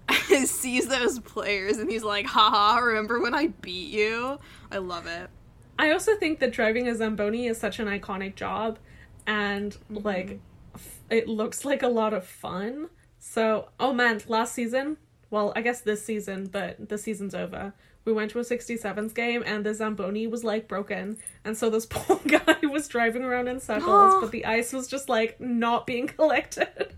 sees 0.45 0.87
those 0.87 1.19
players 1.19 1.77
and 1.77 1.89
he's 1.89 2.03
like, 2.03 2.25
haha, 2.25 2.79
remember 2.79 3.21
when 3.21 3.33
I 3.33 3.47
beat 3.47 3.91
you? 3.91 4.39
I 4.71 4.77
love 4.77 5.07
it. 5.07 5.29
I 5.77 5.91
also 5.91 6.15
think 6.15 6.39
that 6.39 6.51
driving 6.51 6.87
a 6.87 6.95
Zamboni 6.95 7.47
is 7.47 7.57
such 7.57 7.79
an 7.79 7.87
iconic 7.87 8.35
job 8.35 8.79
and 9.27 9.75
like 9.89 10.39
f- 10.73 10.99
it 11.09 11.27
looks 11.27 11.65
like 11.65 11.83
a 11.83 11.87
lot 11.87 12.13
of 12.13 12.25
fun. 12.25 12.89
So, 13.27 13.69
oh 13.79 13.91
man, 13.91 14.21
last 14.27 14.53
season, 14.53 14.97
well, 15.31 15.51
I 15.55 15.61
guess 15.61 15.81
this 15.81 16.05
season, 16.05 16.45
but 16.45 16.89
the 16.89 16.97
season's 16.97 17.33
over. 17.33 17.73
We 18.05 18.13
went 18.13 18.31
to 18.31 18.39
a 18.39 18.43
67s 18.43 19.15
game 19.15 19.43
and 19.45 19.65
the 19.65 19.73
Zamboni 19.73 20.27
was 20.27 20.43
like 20.43 20.67
broken. 20.67 21.17
And 21.43 21.57
so 21.57 21.69
this 21.71 21.85
poor 21.89 22.19
guy 22.25 22.59
was 22.71 22.87
driving 22.87 23.23
around 23.23 23.47
in 23.47 23.59
circles, 23.59 24.15
but 24.21 24.31
the 24.31 24.45
ice 24.45 24.71
was 24.71 24.87
just 24.87 25.09
like 25.09 25.41
not 25.41 25.87
being 25.87 26.07
collected. 26.19 26.93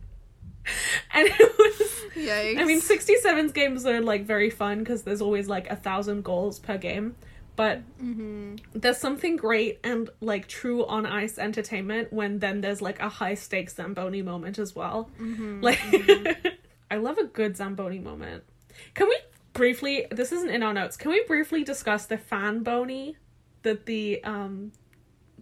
and 1.14 1.28
it 1.28 1.58
was. 1.58 1.94
Yikes. 2.14 2.60
I 2.60 2.66
mean, 2.66 2.82
67's 2.82 3.54
games 3.54 3.86
are 3.86 4.02
like 4.02 4.26
very 4.26 4.50
fun 4.50 4.80
because 4.80 5.04
there's 5.04 5.22
always 5.22 5.48
like 5.48 5.70
a 5.72 5.78
thousand 5.78 6.24
goals 6.24 6.60
per 6.60 6.78
game. 6.78 7.16
But 7.58 7.82
mm-hmm. 8.00 8.56
there's 8.74 9.00
something 9.00 9.36
great 9.36 9.80
and 9.84 10.10
like 10.22 10.48
true 10.48 10.86
on 10.86 11.06
ice 11.06 11.38
entertainment 11.38 12.14
when 12.14 12.40
then 12.40 12.62
there's 12.62 12.82
like 12.82 13.02
a 13.02 13.10
high 13.10 13.34
stakes 13.34 13.76
Zamboni 13.76 14.22
moment 14.22 14.60
as 14.60 14.76
well. 14.76 15.10
Mm-hmm. 15.20 15.62
Like, 15.62 15.80
mm-hmm. 15.80 16.48
I 16.92 16.96
love 16.96 17.18
a 17.18 17.26
good 17.26 17.58
Zamboni 17.58 18.00
moment. 18.00 18.44
Can 18.94 19.10
we 19.10 19.20
briefly, 19.54 20.06
this 20.12 20.32
isn't 20.32 20.52
in 20.52 20.64
our 20.64 20.74
notes, 20.74 20.96
can 20.96 21.12
we 21.12 21.24
briefly 21.26 21.64
discuss 21.64 22.06
the 22.06 22.18
fan 22.18 22.62
bony 22.62 23.18
that 23.64 23.88
the, 23.88 24.24
um, 24.24 24.72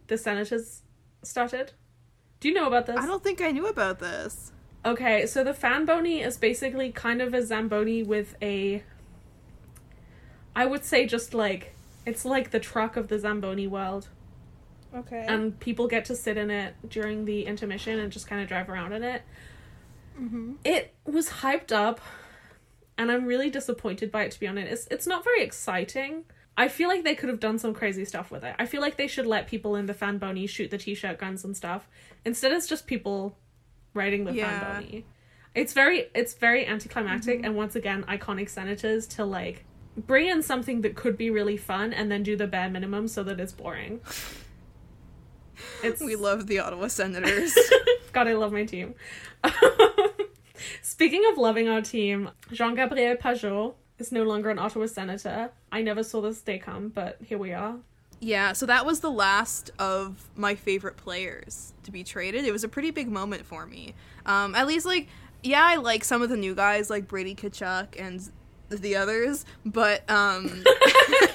the 0.08 0.18
Senators 0.18 0.82
started? 1.22 1.74
Do 2.40 2.48
you 2.48 2.54
know 2.54 2.68
about 2.68 2.86
this? 2.86 2.98
I 2.98 3.06
don't 3.06 3.24
think 3.24 3.42
I 3.42 3.52
knew 3.52 3.68
about 3.68 4.00
this. 4.00 4.54
Okay, 4.86 5.26
so 5.26 5.44
the 5.44 5.54
fan 5.54 5.86
bony 5.86 6.22
is 6.22 6.38
basically 6.38 6.92
kind 6.92 7.22
of 7.22 7.34
a 7.34 7.44
Zamboni 7.44 8.04
with 8.04 8.36
a. 8.42 8.84
I 10.56 10.66
would 10.66 10.86
say 10.86 11.06
just 11.08 11.34
like. 11.34 11.75
It's 12.06 12.26
like 12.26 12.52
the 12.52 12.60
truck 12.60 12.98
of 12.98 13.08
the 13.08 13.18
Zamboni 13.20 13.68
world. 13.68 14.10
Okay. 14.96 15.26
And 15.28 15.60
people 15.60 15.88
get 15.88 16.06
to 16.06 16.16
sit 16.16 16.38
in 16.38 16.50
it 16.50 16.76
during 16.88 17.26
the 17.26 17.46
intermission 17.46 18.00
and 18.00 18.12
just 18.12 18.28
kind 18.28 18.42
of 18.42 18.48
drive 18.48 18.70
around 18.70 18.94
in 18.94 19.04
it. 19.04 19.24
mm-hmm. 20.20 20.54
It 20.64 20.94
was 21.06 21.30
hyped 21.30 21.72
up, 21.72 22.00
and 22.98 23.12
I'm 23.12 23.26
really 23.26 23.50
disappointed 23.50 24.12
by 24.12 24.24
it, 24.24 24.32
to 24.32 24.40
be 24.40 24.48
honest. 24.48 24.72
It's, 24.72 24.88
it's 24.90 25.08
not 25.08 25.24
very 25.24 25.42
exciting. 25.44 26.24
I 26.58 26.70
feel 26.70 26.88
like 26.88 27.04
they 27.04 27.16
could 27.16 27.28
have 27.28 27.42
done 27.42 27.60
some 27.60 27.74
crazy 27.74 28.06
stuff 28.06 28.32
with 28.32 28.46
it. 28.46 28.56
I 28.58 28.66
feel 28.66 28.80
like 28.80 28.96
they 28.96 29.08
should 29.08 29.26
let 29.26 29.48
people 29.48 29.76
in 29.76 29.88
the 29.88 29.94
fan 29.94 30.18
bony 30.20 30.48
shoot 30.48 30.72
the 30.72 30.78
t 30.78 30.96
shirt 30.96 31.18
guns 31.20 31.44
and 31.44 31.58
stuff. 31.58 31.90
Instead, 32.24 32.54
it's 32.54 32.68
just 32.68 32.88
people 32.88 33.38
riding 33.94 34.24
the 34.24 34.34
Yeah. 34.34 34.60
fan 34.60 34.82
bony. 34.82 35.06
It's 35.54 35.74
very 35.74 36.08
it's 36.14 36.34
very 36.34 36.66
anticlimactic 36.66 37.42
and 37.44 37.56
once 37.56 37.76
again 37.76 38.04
iconic 38.10 38.50
senators 38.50 39.08
to 39.08 39.26
like 39.26 39.66
bring 39.98 40.28
in 40.28 40.42
something 40.44 40.82
that 40.82 40.96
could 40.96 41.18
be 41.18 41.30
really 41.30 41.58
fun 41.58 41.94
and 41.94 42.12
then 42.12 42.24
do 42.24 42.36
the 42.36 42.48
bare 42.48 42.70
minimum 42.70 43.08
so 43.08 43.24
that 43.24 43.40
it's 43.40 43.54
boring. 43.54 44.02
It's 45.84 46.02
We 46.02 46.16
love 46.16 46.48
the 46.48 46.60
Ottawa 46.60 46.88
Senators. 46.88 47.58
God, 48.12 48.28
I 48.28 48.34
love 48.34 48.52
my 48.52 48.66
team. 48.66 48.96
Speaking 50.82 51.24
of 51.32 51.38
loving 51.38 51.68
our 51.68 51.82
team, 51.82 52.30
Jean 52.52 52.76
Gabriel 52.76 53.16
Pageau 53.16 53.76
is 53.98 54.12
no 54.12 54.24
longer 54.24 54.50
an 54.50 54.60
Ottawa 54.60 54.88
senator. 54.88 55.52
I 55.72 55.82
never 55.82 56.04
saw 56.04 56.22
this 56.22 56.42
day 56.42 56.58
come, 56.60 56.90
but 56.90 57.18
here 57.24 57.38
we 57.38 57.54
are. 57.54 57.76
yeah, 58.20 58.54
so 58.54 58.66
that 58.66 58.86
was 58.86 59.02
the 59.02 59.12
last 59.12 59.72
of 59.80 60.30
my 60.36 60.56
favorite 60.56 60.98
players 60.98 61.74
to 61.84 61.92
be 61.92 62.04
traded. 62.04 62.46
It 62.46 62.52
was 62.52 62.64
a 62.64 62.68
pretty 62.70 62.92
big 62.92 63.10
moment 63.10 63.46
for 63.46 63.66
me. 63.66 63.94
Um, 64.26 64.56
at 64.56 64.68
least, 64.68 64.86
like, 64.86 65.08
yeah, 65.44 65.64
I 65.64 65.76
like 65.76 66.04
some 66.04 66.22
of 66.22 66.30
the 66.30 66.38
new 66.38 66.56
guys, 66.56 66.90
like 66.90 67.08
Brady 67.08 67.36
Tkachuk 67.36 68.00
and 68.00 68.28
the 68.70 68.96
others, 68.96 69.46
but 69.66 70.10
um, 70.10 70.46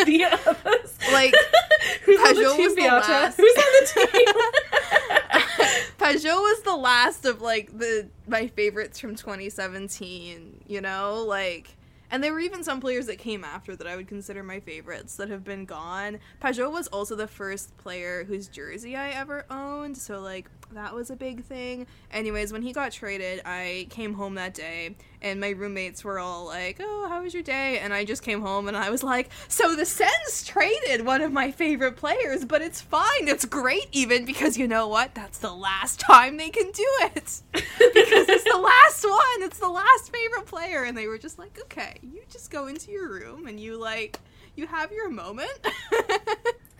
the 0.05 0.25
others. 0.31 0.99
like 1.12 1.35
Who's 2.05 2.19
on 2.21 2.35
the 2.35 2.55
team, 2.57 2.64
was 2.64 2.75
the 2.75 2.81
Beata? 2.83 3.11
last. 3.12 3.37
Who's 3.37 3.57
on 3.57 3.73
the 3.81 4.09
team? 4.19 4.35
Pageau 5.99 6.40
was 6.40 6.62
the 6.62 6.77
last 6.77 7.25
of 7.25 7.40
like 7.43 7.77
the 7.79 8.09
my 8.27 8.47
favorites 8.49 8.99
from 8.99 9.14
2017, 9.14 10.64
you 10.66 10.81
know, 10.81 11.25
like 11.27 11.77
and 12.11 12.25
there 12.25 12.33
were 12.33 12.40
even 12.40 12.64
some 12.64 12.81
players 12.81 13.07
that 13.07 13.19
came 13.19 13.45
after 13.45 13.77
that 13.77 13.87
I 13.87 13.95
would 13.95 14.09
consider 14.09 14.43
my 14.43 14.59
favorites 14.61 15.14
that 15.16 15.29
have 15.29 15.45
been 15.45 15.64
gone. 15.64 16.19
Pageau 16.43 16.71
was 16.73 16.88
also 16.88 17.14
the 17.14 17.29
first 17.29 17.77
player 17.79 18.25
whose 18.25 18.49
jersey 18.49 18.97
I 18.97 19.11
ever 19.11 19.45
owned, 19.51 19.97
so 19.97 20.19
like 20.21 20.51
that 20.72 20.94
was 20.94 21.11
a 21.11 21.16
big 21.16 21.44
thing. 21.44 21.87
Anyways, 22.12 22.52
when 22.52 22.62
he 22.62 22.72
got 22.72 22.92
traded, 22.92 23.42
I 23.44 23.87
came 23.90 24.14
home 24.14 24.35
that 24.37 24.54
day 24.54 24.96
and 25.22 25.40
my 25.40 25.50
roommates 25.50 26.04
were 26.04 26.18
all 26.18 26.46
like, 26.46 26.78
"Oh, 26.80 27.06
how 27.09 27.22
was 27.22 27.35
your 27.35 27.42
day?" 27.42 27.78
And 27.78 27.92
I 27.92 28.04
just 28.04 28.22
came 28.22 28.40
home 28.40 28.68
and 28.68 28.76
I 28.76 28.90
was 28.90 29.02
like, 29.02 29.30
"So 29.48 29.74
the 29.74 29.85
Sens 29.85 30.44
traded 30.46 31.04
one 31.04 31.22
of 31.22 31.33
my 31.33 31.50
favorite 31.50 31.96
players, 31.96 32.44
but 32.44 32.62
it's 32.62 32.80
fine. 32.80 33.28
It's 33.28 33.44
great 33.44 33.88
even 33.92 34.24
because 34.24 34.56
you 34.56 34.66
know 34.68 34.88
what? 34.88 35.14
That's 35.14 35.38
the 35.38 35.52
last 35.52 36.00
time 36.00 36.37
they 36.37 36.50
can 36.50 36.70
do 36.70 36.88
it. 37.00 37.42
because 37.52 38.28
it's 38.28 38.44
the 38.44 38.59
last 38.59 39.04
one. 39.04 39.42
It's 39.42 39.59
the 39.59 39.68
last 39.68 40.12
favorite 40.12 40.46
player." 40.46 40.85
And 40.85 40.96
they 40.96 41.06
were 41.06 41.18
just 41.18 41.38
like, 41.38 41.59
"Okay, 41.62 41.98
you 42.02 42.22
just 42.30 42.50
go 42.50 42.66
into 42.66 42.90
your 42.90 43.09
room 43.09 43.46
and 43.46 43.59
you 43.59 43.76
like 43.78 44.20
you 44.56 44.66
have 44.66 44.92
your 44.92 45.09
moment. 45.09 45.50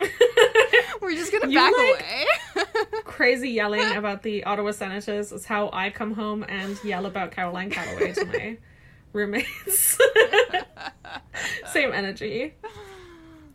We're 1.01 1.13
just 1.17 1.31
to 1.33 1.49
You, 1.49 1.55
back 1.59 1.73
like- 1.77 2.05
away." 2.57 2.65
Crazy 3.05 3.51
yelling 3.51 3.97
about 3.97 4.23
the 4.23 4.45
Ottawa 4.45 4.71
Senators 4.73 5.33
is 5.33 5.45
how 5.45 5.71
I 5.73 5.91
come 5.91 6.15
home 6.15 6.45
and 6.49 6.83
yell 6.85 7.07
about 7.07 7.33
Caroline 7.33 7.71
Calloway 7.71 8.13
to 8.13 8.25
my 8.27 8.59
roommates. 9.13 9.99
Same 11.73 11.93
energy. 11.93 12.55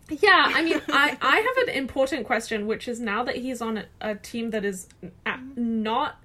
Yeah, 0.10 0.52
I 0.54 0.62
mean, 0.64 0.82
I, 0.90 1.18
I 1.20 1.38
have 1.38 1.68
an 1.68 1.74
important 1.76 2.26
question, 2.28 2.68
which 2.68 2.88
is 2.88 3.00
now 3.00 3.24
that 3.24 3.38
he's 3.38 3.60
on 3.62 3.78
a, 3.80 3.86
a 4.02 4.16
team 4.16 4.52
that 4.52 4.64
is 4.64 4.88
not. 5.56 6.22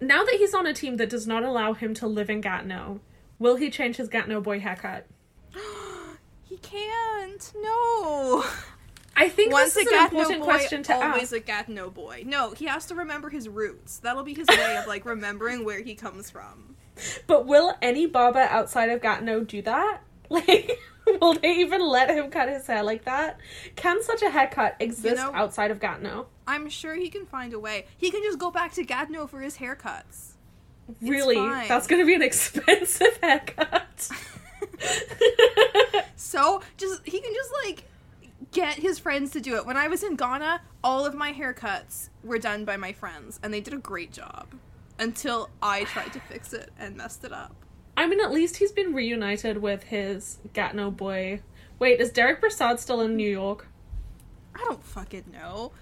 Now 0.00 0.24
that 0.24 0.34
he's 0.34 0.52
on 0.52 0.66
a 0.66 0.74
team 0.74 0.96
that 0.96 1.08
does 1.08 1.26
not 1.26 1.42
allow 1.42 1.72
him 1.74 1.94
to 1.94 2.06
live 2.06 2.28
in 2.28 2.40
Gatineau, 2.40 3.00
will 3.38 3.56
he 3.56 3.70
change 3.70 3.96
his 3.96 4.08
Gatineau 4.08 4.40
boy 4.40 4.60
haircut? 4.60 5.06
he 6.44 6.56
can't. 6.58 7.52
No. 7.62 8.44
I 9.16 9.28
think 9.28 9.52
Once 9.52 9.74
this 9.74 9.86
a 9.86 9.88
is 9.88 9.92
an 9.92 9.92
Gatineau 10.04 10.20
important 10.20 10.40
boy, 10.40 10.44
question 10.46 10.82
to 10.84 10.94
always 10.94 11.22
ask. 11.24 11.32
a 11.32 11.40
Gatineau 11.40 11.90
boy. 11.90 12.22
No, 12.26 12.52
he 12.52 12.64
has 12.66 12.86
to 12.86 12.94
remember 12.94 13.28
his 13.30 13.48
roots. 13.48 13.98
That'll 13.98 14.22
be 14.24 14.34
his 14.34 14.48
way 14.48 14.76
of 14.78 14.86
like 14.86 15.04
remembering 15.04 15.64
where 15.64 15.80
he 15.82 15.94
comes 15.94 16.30
from. 16.30 16.76
But 17.26 17.46
will 17.46 17.74
any 17.82 18.06
barber 18.06 18.40
outside 18.40 18.88
of 18.90 19.00
Gatineau 19.00 19.40
do 19.44 19.62
that? 19.62 20.00
Like, 20.32 20.78
will 21.20 21.34
they 21.34 21.56
even 21.56 21.82
let 21.86 22.08
him 22.08 22.30
cut 22.30 22.48
his 22.48 22.66
hair 22.66 22.82
like 22.82 23.04
that? 23.04 23.38
Can 23.76 24.02
such 24.02 24.22
a 24.22 24.30
haircut 24.30 24.76
exist 24.80 25.16
know- 25.16 25.30
outside 25.34 25.70
of 25.70 25.78
Gatineau? 25.78 26.26
I'm 26.46 26.70
sure 26.70 26.94
he 26.94 27.08
can 27.10 27.26
find 27.26 27.52
a 27.52 27.58
way. 27.58 27.84
He 27.98 28.10
can 28.10 28.22
just 28.22 28.38
go 28.38 28.50
back 28.50 28.72
to 28.74 28.84
Gatineau 28.84 29.26
for 29.26 29.40
his 29.42 29.58
haircuts. 29.58 30.30
Really? 31.02 31.36
That's 31.68 31.86
gonna 31.86 32.06
be 32.06 32.14
an 32.14 32.22
expensive 32.30 33.18
haircut. 33.22 34.08
So 36.16 36.62
just 36.78 37.02
he 37.06 37.20
can 37.20 37.32
just 37.34 37.50
like 37.64 37.84
get 38.50 38.74
his 38.74 38.98
friends 38.98 39.30
to 39.32 39.40
do 39.40 39.56
it. 39.56 39.66
When 39.66 39.76
I 39.76 39.88
was 39.88 40.02
in 40.02 40.16
Ghana, 40.16 40.62
all 40.82 41.06
of 41.06 41.14
my 41.14 41.32
haircuts 41.32 42.08
were 42.24 42.38
done 42.38 42.64
by 42.64 42.76
my 42.76 42.92
friends, 42.92 43.38
and 43.42 43.52
they 43.52 43.60
did 43.60 43.74
a 43.74 43.78
great 43.78 44.12
job. 44.12 44.48
Until 44.98 45.50
I 45.62 45.84
tried 45.84 46.12
to 46.12 46.20
fix 46.20 46.52
it 46.52 46.70
and 46.78 46.96
messed 46.96 47.24
it 47.24 47.32
up. 47.32 47.54
I 47.96 48.06
mean, 48.06 48.20
at 48.20 48.30
least 48.30 48.56
he's 48.56 48.72
been 48.72 48.94
reunited 48.94 49.58
with 49.58 49.84
his 49.84 50.38
Gatineau 50.52 50.90
boy. 50.90 51.40
Wait, 51.78 52.00
is 52.00 52.10
Derek 52.10 52.40
Brassard 52.40 52.78
still 52.78 53.00
in 53.00 53.16
New 53.16 53.28
York? 53.28 53.66
I 54.54 54.58
don't 54.58 54.82
fucking 54.82 55.24
know. 55.32 55.72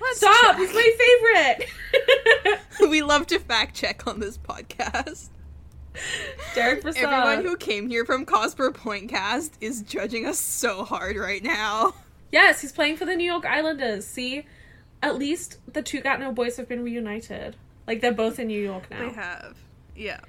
Let's 0.00 0.18
Stop! 0.18 0.56
check. 0.56 0.58
He's 0.58 0.74
my 0.74 1.56
favorite! 1.56 2.60
we 2.90 3.02
love 3.02 3.26
to 3.28 3.38
fact 3.38 3.74
check 3.74 4.06
on 4.06 4.20
this 4.20 4.38
podcast. 4.38 5.28
Derek 6.54 6.82
Brassard. 6.82 7.04
Everyone 7.04 7.44
who 7.44 7.56
came 7.56 7.88
here 7.88 8.04
from 8.04 8.24
Cosper 8.24 8.70
Pointcast 8.70 9.52
is 9.60 9.82
judging 9.82 10.26
us 10.26 10.38
so 10.38 10.84
hard 10.84 11.16
right 11.16 11.42
now. 11.42 11.94
Yes, 12.30 12.60
he's 12.60 12.72
playing 12.72 12.96
for 12.96 13.04
the 13.04 13.16
New 13.16 13.24
York 13.24 13.44
Islanders. 13.46 14.06
See? 14.06 14.46
At 15.02 15.16
least 15.16 15.58
the 15.72 15.82
two 15.82 16.00
Gatineau 16.00 16.32
boys 16.32 16.56
have 16.56 16.68
been 16.68 16.82
reunited. 16.82 17.56
Like, 17.86 18.00
they're 18.00 18.12
both 18.12 18.38
in 18.38 18.48
New 18.48 18.60
York 18.60 18.90
now. 18.90 19.08
They 19.08 19.14
have. 19.14 19.56
Yeah. 19.96 20.20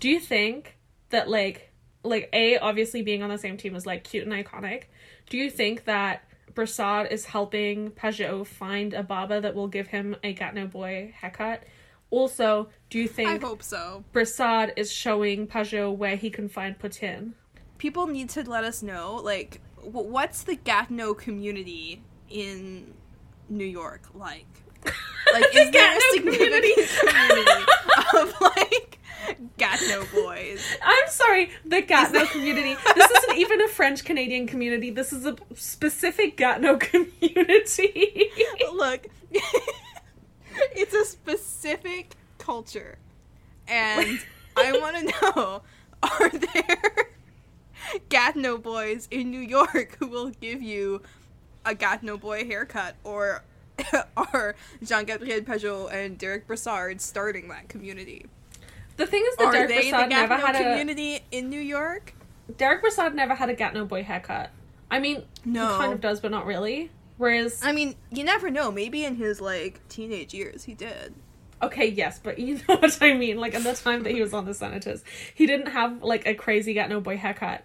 do 0.00 0.08
you 0.10 0.20
think 0.20 0.76
that 1.10 1.30
like 1.30 1.72
like 2.04 2.28
a 2.32 2.58
obviously 2.58 3.00
being 3.02 3.22
on 3.22 3.30
the 3.30 3.38
same 3.38 3.56
team 3.56 3.74
is 3.74 3.86
like 3.86 4.04
cute 4.04 4.26
and 4.26 4.32
iconic 4.32 4.84
do 5.30 5.38
you 5.38 5.50
think 5.50 5.84
that 5.84 6.24
Brassard 6.54 7.10
is 7.10 7.24
helping 7.24 7.90
Pageau 7.92 8.46
find 8.46 8.92
a 8.92 9.02
baba 9.02 9.40
that 9.40 9.54
will 9.54 9.66
give 9.68 9.86
him 9.88 10.14
a 10.22 10.34
Gatineau 10.34 10.66
boy 10.66 11.14
haircut 11.18 11.64
also 12.10 12.68
do 12.90 12.98
you 12.98 13.08
think 13.08 13.30
I 13.30 13.38
hope 13.46 13.62
so. 13.62 14.04
Brassard 14.12 14.74
is 14.76 14.92
showing 14.92 15.46
Pageau 15.46 15.90
where 15.96 16.16
he 16.16 16.28
can 16.30 16.48
find 16.50 16.78
poutine 16.78 17.32
People 17.78 18.08
need 18.08 18.28
to 18.30 18.42
let 18.42 18.64
us 18.64 18.82
know, 18.82 19.20
like, 19.22 19.60
what's 19.92 20.42
the 20.42 20.56
Gatineau 20.56 21.14
community 21.14 22.02
in 22.28 22.94
New 23.48 23.64
York 23.64 24.02
like? 24.14 24.46
Like, 25.30 25.54
is 25.54 25.70
there 25.72 25.94
a 25.94 26.00
significant 26.12 26.50
community? 26.50 27.62
of, 28.16 28.34
like, 28.40 28.98
Gatineau 29.58 30.06
boys? 30.14 30.64
I'm 30.82 31.08
sorry 31.08 31.50
the 31.66 31.82
Gatineau 31.82 32.24
community. 32.26 32.76
This 32.94 33.10
isn't 33.10 33.36
even 33.36 33.60
a 33.60 33.68
French 33.68 34.04
Canadian 34.04 34.46
community. 34.46 34.90
This 34.90 35.12
is 35.12 35.26
a 35.26 35.36
specific 35.54 36.38
Gatineau 36.38 36.78
community. 36.78 38.30
Look, 38.72 39.08
it's 40.72 40.94
a 40.94 41.04
specific 41.04 42.14
culture, 42.38 42.98
and 43.66 44.20
I 44.56 44.72
want 44.78 44.96
to 44.96 45.14
know: 45.34 45.62
Are 46.02 46.30
there 46.30 47.10
Gatineau 48.08 48.58
boys 48.58 49.08
in 49.10 49.30
New 49.30 49.40
York 49.40 49.96
who 49.98 50.06
will 50.08 50.30
give 50.30 50.62
you 50.62 51.02
a 51.64 51.74
Gatineau 51.74 52.16
boy 52.16 52.44
haircut, 52.46 52.96
or 53.04 53.42
are 54.16 54.54
Jean 54.82 55.04
Gabriel 55.04 55.40
Pageau 55.40 55.92
and 55.92 56.18
Derek 56.18 56.46
Brassard 56.46 57.00
starting 57.00 57.48
that 57.48 57.68
community? 57.68 58.26
The 58.96 59.06
thing 59.06 59.24
is 59.28 59.36
that 59.36 59.46
Are 59.46 59.52
Derek 59.52 59.68
they 59.68 59.76
the 59.84 59.90
Brassard 59.90 60.10
never 60.10 60.34
had 60.36 60.54
a 60.56 60.58
community 60.58 61.20
in 61.30 61.48
New 61.50 61.60
York? 61.60 62.14
Derek 62.56 62.80
Brassard 62.80 63.14
never 63.14 63.34
had 63.34 63.48
a 63.50 63.54
Gatineau 63.54 63.84
boy 63.84 64.02
haircut. 64.02 64.50
I 64.90 64.98
mean, 65.00 65.22
No. 65.44 65.72
he 65.74 65.78
kind 65.78 65.92
of 65.92 66.00
does, 66.00 66.18
but 66.20 66.30
not 66.30 66.46
really. 66.46 66.90
Whereas, 67.18 67.60
I 67.62 67.72
mean, 67.72 67.94
you 68.10 68.24
never 68.24 68.50
know. 68.50 68.72
Maybe 68.72 69.04
in 69.04 69.16
his 69.16 69.40
like 69.40 69.86
teenage 69.88 70.32
years 70.34 70.64
he 70.64 70.74
did. 70.74 71.14
okay, 71.62 71.86
yes, 71.88 72.18
but 72.18 72.38
you 72.38 72.54
know 72.68 72.76
what 72.76 72.96
I 73.02 73.12
mean. 73.14 73.36
Like 73.38 73.54
at 73.54 73.62
the 73.64 73.74
time 73.74 74.02
that 74.04 74.12
he 74.12 74.20
was 74.22 74.32
on 74.32 74.44
the 74.46 74.54
Senators, 74.54 75.04
he 75.34 75.46
didn't 75.46 75.66
have 75.68 76.02
like 76.02 76.26
a 76.26 76.34
crazy 76.34 76.72
Gatineau 76.74 77.00
boy 77.00 77.16
haircut. 77.18 77.62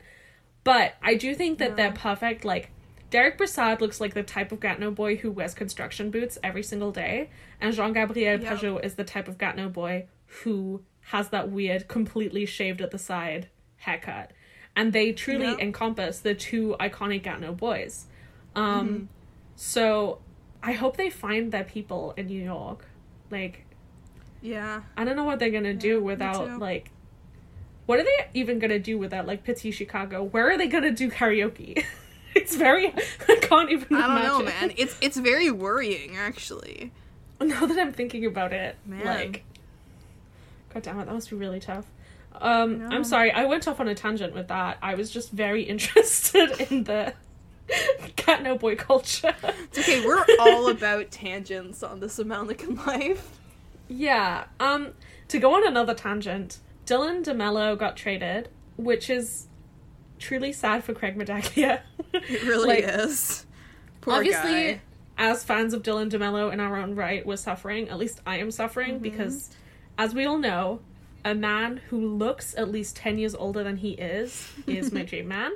But 0.63 0.95
I 1.01 1.15
do 1.15 1.35
think 1.35 1.57
that 1.59 1.75
they're 1.75 1.91
perfect. 1.91 2.45
Like 2.45 2.69
Derek 3.09 3.37
Brassard 3.37 3.81
looks 3.81 3.99
like 4.01 4.13
the 4.13 4.23
type 4.23 4.51
of 4.51 4.59
Gatineau 4.59 4.91
boy 4.91 5.17
who 5.17 5.29
wears 5.31 5.53
construction 5.53 6.09
boots 6.09 6.37
every 6.43 6.63
single 6.63 6.91
day, 6.91 7.29
and 7.61 7.73
Jean 7.75 7.93
Gabriel 7.93 8.39
Yep. 8.39 8.59
Pageau 8.59 8.83
is 8.83 8.95
the 8.95 9.03
type 9.03 9.27
of 9.27 9.37
Gatineau 9.37 9.69
boy 9.69 10.07
who 10.43 10.81
has 11.07 11.29
that 11.29 11.51
weird, 11.51 11.87
completely 11.87 12.45
shaved 12.45 12.81
at 12.81 12.91
the 12.91 12.97
side 12.97 13.49
haircut. 13.77 14.31
And 14.75 14.93
they 14.93 15.11
truly 15.11 15.47
Yep. 15.47 15.59
encompass 15.59 16.19
the 16.21 16.33
two 16.33 16.75
iconic 16.79 17.23
Gatineau 17.23 17.53
boys. 17.53 18.05
Um, 18.55 18.87
Mm-hmm. 18.89 19.05
So 19.55 20.19
I 20.63 20.71
hope 20.71 20.97
they 20.97 21.09
find 21.11 21.51
their 21.51 21.63
people 21.63 22.13
in 22.17 22.25
New 22.27 22.41
York. 22.41 22.85
Like, 23.29 23.65
Yeah. 24.41 24.81
I 24.97 25.03
don't 25.03 25.15
know 25.15 25.23
what 25.25 25.37
they're 25.39 25.51
gonna 25.51 25.73
do 25.75 26.01
without 26.01 26.57
like. 26.59 26.89
What 27.85 27.99
are 27.99 28.03
they 28.03 28.27
even 28.33 28.59
gonna 28.59 28.79
do 28.79 28.97
with 28.97 29.11
that 29.11 29.27
like 29.27 29.43
Petit 29.43 29.71
Chicago? 29.71 30.23
Where 30.23 30.49
are 30.51 30.57
they 30.57 30.67
gonna 30.67 30.91
do 30.91 31.09
karaoke? 31.11 31.83
it's 32.35 32.55
very. 32.55 32.87
I 33.27 33.35
can't 33.41 33.69
even. 33.71 33.95
I 33.97 34.07
don't 34.07 34.23
know, 34.23 34.43
man. 34.43 34.73
It's 34.77 34.95
it's 35.01 35.17
very 35.17 35.51
worrying, 35.51 36.15
actually. 36.15 36.91
Now 37.41 37.65
that 37.65 37.77
I'm 37.77 37.91
thinking 37.91 38.25
about 38.25 38.53
it, 38.53 38.77
Man. 38.85 39.03
like, 39.05 39.43
god 40.73 40.83
damn 40.83 40.97
it, 41.01 41.05
that 41.07 41.13
must 41.13 41.29
be 41.29 41.35
really 41.35 41.59
tough. 41.59 41.85
Um, 42.35 42.79
No. 42.79 42.87
I'm 42.95 43.03
sorry, 43.03 43.33
I 43.33 43.43
went 43.45 43.67
off 43.67 43.81
on 43.81 43.89
a 43.89 43.95
tangent 43.95 44.33
with 44.33 44.47
that. 44.47 44.77
I 44.81 44.95
was 44.95 45.11
just 45.11 45.29
very 45.31 45.63
interested 45.73 46.51
in 46.71 46.85
the 46.85 47.13
Gatineau 48.15 48.57
boy 48.57 48.77
culture. 48.77 49.35
It's 49.43 49.79
okay. 49.79 50.05
We're 50.05 50.23
all 50.39 50.69
about 50.69 51.11
tangents 51.11 51.83
on 51.83 51.99
this 51.99 52.17
American 52.17 52.75
life. 52.87 53.39
Yeah. 53.89 54.45
Um. 54.61 54.93
To 55.27 55.39
go 55.39 55.55
on 55.55 55.67
another 55.67 55.93
tangent, 55.93 56.59
Dylan 56.85 57.23
DeMelo 57.23 57.77
got 57.77 57.95
traded, 57.97 58.49
which 58.77 59.09
is 59.09 59.47
truly 60.19 60.51
sad 60.51 60.83
for 60.83 60.93
Craig 60.93 61.17
Medaglia. 61.17 61.81
It 62.13 62.43
really 62.43 62.67
Like, 62.67 62.83
is. 62.83 63.45
Poor 64.01 64.15
Obviously, 64.15 64.73
guy. 64.73 64.81
as 65.17 65.43
fans 65.43 65.73
of 65.73 65.81
Dylan 65.81 66.11
DeMelo 66.11 66.53
in 66.53 66.59
our 66.59 66.77
own 66.77 66.93
right, 66.95 67.25
we're 67.25 67.37
suffering. 67.37 67.89
At 67.89 67.97
least 67.97 68.21
I 68.25 68.37
am 68.37 68.51
suffering 68.51 68.93
Mm-hmm. 68.95 69.03
because, 69.03 69.49
as 69.97 70.13
we 70.13 70.25
all 70.25 70.37
know, 70.37 70.81
a 71.25 71.33
man 71.33 71.77
who 71.89 72.05
looks 72.05 72.53
at 72.55 72.69
least 72.69 72.95
ten 72.97 73.17
years 73.17 73.33
older 73.33 73.63
than 73.63 73.77
he 73.77 73.91
is 73.93 74.47
is 74.67 74.91
my 74.91 75.01
dream 75.11 75.27
man. 75.29 75.53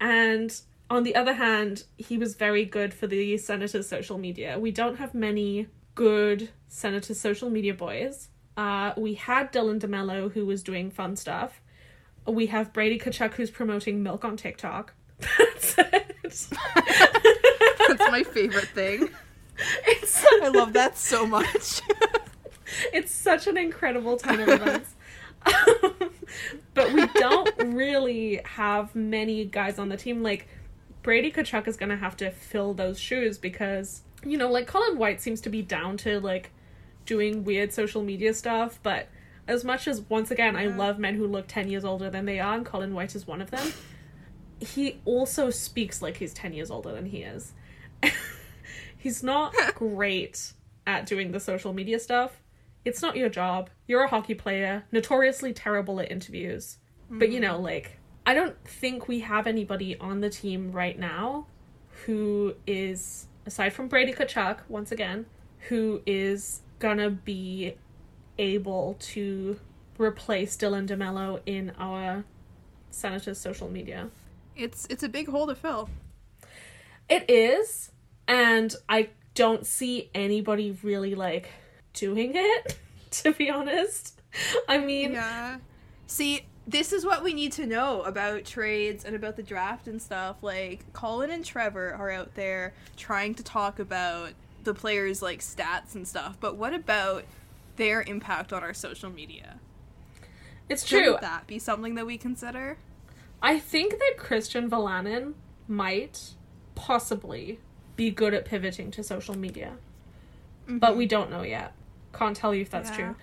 And 0.00 0.54
on 0.90 1.04
the 1.04 1.14
other 1.14 1.34
hand, 1.34 1.84
he 1.96 2.18
was 2.18 2.34
very 2.34 2.64
good 2.64 2.92
for 2.92 3.06
the 3.06 3.38
Senators' 3.38 3.88
social 3.88 4.18
media. 4.18 4.58
We 4.58 4.70
don't 4.72 4.96
have 4.98 5.14
many 5.14 5.68
good 5.94 6.50
Senators' 6.68 7.20
social 7.20 7.48
media 7.50 7.72
boys. 7.74 8.28
Uh, 8.56 8.92
we 8.96 9.14
had 9.14 9.52
Dylan 9.52 9.80
DeMelo 9.80 10.32
who 10.32 10.46
was 10.46 10.62
doing 10.62 10.90
fun 10.90 11.16
stuff. 11.16 11.60
We 12.26 12.46
have 12.46 12.72
Brady 12.72 12.98
Tkachuk 12.98 13.34
who's 13.34 13.50
promoting 13.50 14.02
milk 14.02 14.24
on 14.24 14.36
TikTok. 14.36 14.94
That's 15.38 15.78
it. 15.78 16.16
That's 17.88 18.10
my 18.10 18.22
favorite 18.22 18.68
thing. 18.68 19.10
it's 19.86 20.24
I 20.42 20.48
love 20.48 20.72
that 20.74 20.96
so 20.96 21.26
much. 21.26 21.80
it's 22.92 23.12
such 23.12 23.46
an 23.46 23.56
incredible 23.56 24.16
turn 24.16 24.40
of 24.40 24.48
events. 24.48 24.94
but 26.74 26.92
we 26.92 27.06
don't 27.14 27.74
really 27.74 28.40
have 28.44 28.94
many 28.94 29.44
guys 29.44 29.78
on 29.78 29.88
the 29.88 29.96
team. 29.96 30.22
Like 30.22 30.48
Brady 31.02 31.32
Tkachuk 31.32 31.66
is 31.66 31.76
gonna 31.76 31.96
have 31.96 32.16
to 32.18 32.30
fill 32.30 32.74
those 32.74 32.98
shoes 32.98 33.38
because 33.38 34.02
you 34.24 34.36
know, 34.36 34.50
like 34.50 34.66
Colin 34.66 34.98
White 34.98 35.20
seems 35.20 35.40
to 35.42 35.50
be 35.50 35.62
down 35.62 35.96
to 35.98 36.20
like 36.20 36.52
doing 37.10 37.42
weird 37.42 37.72
social 37.72 38.04
media 38.04 38.32
stuff, 38.32 38.78
but 38.84 39.08
as 39.48 39.64
much 39.64 39.88
as 39.88 40.02
once 40.02 40.30
again 40.30 40.54
I 40.54 40.66
love 40.66 41.00
men 41.00 41.16
who 41.16 41.26
look 41.26 41.48
ten 41.48 41.68
years 41.68 41.84
older 41.84 42.08
than 42.08 42.24
they 42.24 42.38
are, 42.38 42.54
and 42.54 42.64
Colin 42.64 42.94
White 42.94 43.16
is 43.16 43.26
one 43.26 43.42
of 43.42 43.50
them. 43.50 43.72
He 44.60 45.00
also 45.04 45.50
speaks 45.50 46.00
like 46.00 46.18
he's 46.18 46.32
ten 46.32 46.52
years 46.52 46.70
older 46.70 46.92
than 46.92 47.06
he 47.06 47.22
is. 47.22 47.52
he's 48.96 49.24
not 49.24 49.52
great 49.74 50.52
at 50.86 51.04
doing 51.06 51.32
the 51.32 51.40
social 51.40 51.72
media 51.72 51.98
stuff. 51.98 52.40
It's 52.84 53.02
not 53.02 53.16
your 53.16 53.28
job. 53.28 53.70
You're 53.88 54.04
a 54.04 54.08
hockey 54.08 54.34
player, 54.34 54.84
notoriously 54.92 55.52
terrible 55.52 55.98
at 55.98 56.12
interviews. 56.12 56.78
But 57.10 57.32
you 57.32 57.40
mm. 57.40 57.42
know, 57.42 57.58
like, 57.58 57.98
I 58.24 58.34
don't 58.34 58.56
think 58.64 59.08
we 59.08 59.18
have 59.20 59.48
anybody 59.48 59.98
on 59.98 60.20
the 60.20 60.30
team 60.30 60.70
right 60.70 60.96
now 60.96 61.48
who 62.06 62.54
is, 62.68 63.26
aside 63.46 63.70
from 63.70 63.88
Brady 63.88 64.12
Tkachuk, 64.12 64.60
once 64.68 64.92
again, 64.92 65.26
who 65.68 66.00
is 66.06 66.62
gonna 66.80 67.10
be 67.10 67.74
able 68.38 68.96
to 68.98 69.60
replace 69.98 70.56
Dylan 70.56 70.88
DeMelo 70.88 71.40
in 71.46 71.72
our 71.78 72.24
Senators 72.90 73.38
social 73.38 73.68
media. 73.68 74.10
it's 74.56 74.86
it's 74.90 75.04
a 75.04 75.08
big 75.08 75.28
hole 75.28 75.46
to 75.46 75.54
fill. 75.54 75.88
It 77.08 77.28
is, 77.28 77.92
and 78.26 78.74
I 78.88 79.10
don't 79.34 79.64
see 79.66 80.10
anybody 80.14 80.76
really 80.82 81.14
like 81.14 81.50
doing 81.92 82.32
it, 82.34 82.78
to 83.10 83.32
be 83.32 83.50
honest. 83.50 84.20
I 84.68 84.78
mean, 84.78 85.12
Yeah. 85.12 85.58
See, 86.06 86.46
this 86.66 86.92
is 86.92 87.04
what 87.04 87.22
we 87.22 87.34
need 87.34 87.52
to 87.52 87.66
know 87.66 88.02
about 88.02 88.44
trades 88.44 89.04
and 89.04 89.14
about 89.16 89.36
the 89.36 89.42
draft 89.42 89.86
and 89.86 90.00
stuff. 90.00 90.36
Like 90.42 90.92
Colin 90.92 91.30
and 91.30 91.44
Trevor 91.44 91.92
are 91.94 92.10
out 92.10 92.34
there 92.34 92.74
trying 92.96 93.34
to 93.36 93.42
talk 93.42 93.78
about 93.78 94.30
the 94.64 94.74
players' 94.74 95.22
like 95.22 95.40
stats 95.40 95.94
and 95.94 96.06
stuff, 96.06 96.36
but 96.40 96.56
what 96.56 96.74
about 96.74 97.24
their 97.76 98.02
impact 98.02 98.52
on 98.52 98.62
our 98.62 98.74
social 98.74 99.10
media? 99.10 99.58
it's 100.70 100.84
true. 100.84 101.00
Shouldn't 101.00 101.20
that 101.22 101.46
be 101.46 101.58
something 101.58 101.96
that 101.96 102.06
we 102.06 102.16
consider? 102.16 102.78
I 103.42 103.58
think 103.58 103.98
that 103.98 104.14
Christian 104.16 104.70
Wolanin 104.70 105.34
might 105.66 106.34
possibly 106.74 107.58
be 107.96 108.10
good 108.10 108.32
at 108.32 108.44
pivoting 108.44 108.90
to 108.92 109.02
social 109.02 109.36
media, 109.36 109.72
but 110.68 110.96
we 110.96 111.04
mm-hmm. 111.04 111.08
don't 111.10 111.30
know 111.30 111.42
yet. 111.42 111.72
Can't 112.12 112.36
tell 112.36 112.54
you 112.54 112.62
if 112.62 112.70
that's 112.70 112.90
Yeah. 112.90 112.96
true. 112.96 113.16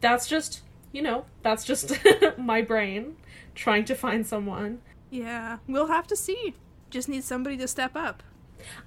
That's 0.00 0.26
just, 0.26 0.62
you 0.92 1.02
know, 1.02 1.26
that's 1.42 1.64
just 1.64 1.92
my 2.38 2.62
brain 2.62 3.16
trying 3.54 3.84
to 3.86 3.94
find 3.94 4.26
someone. 4.26 4.80
Yeah, 5.10 5.58
we'll 5.68 5.86
have 5.88 6.06
to 6.08 6.16
see. 6.16 6.54
Just 6.90 7.08
need 7.08 7.24
somebody 7.24 7.56
to 7.58 7.68
step 7.68 7.94
up. 7.94 8.22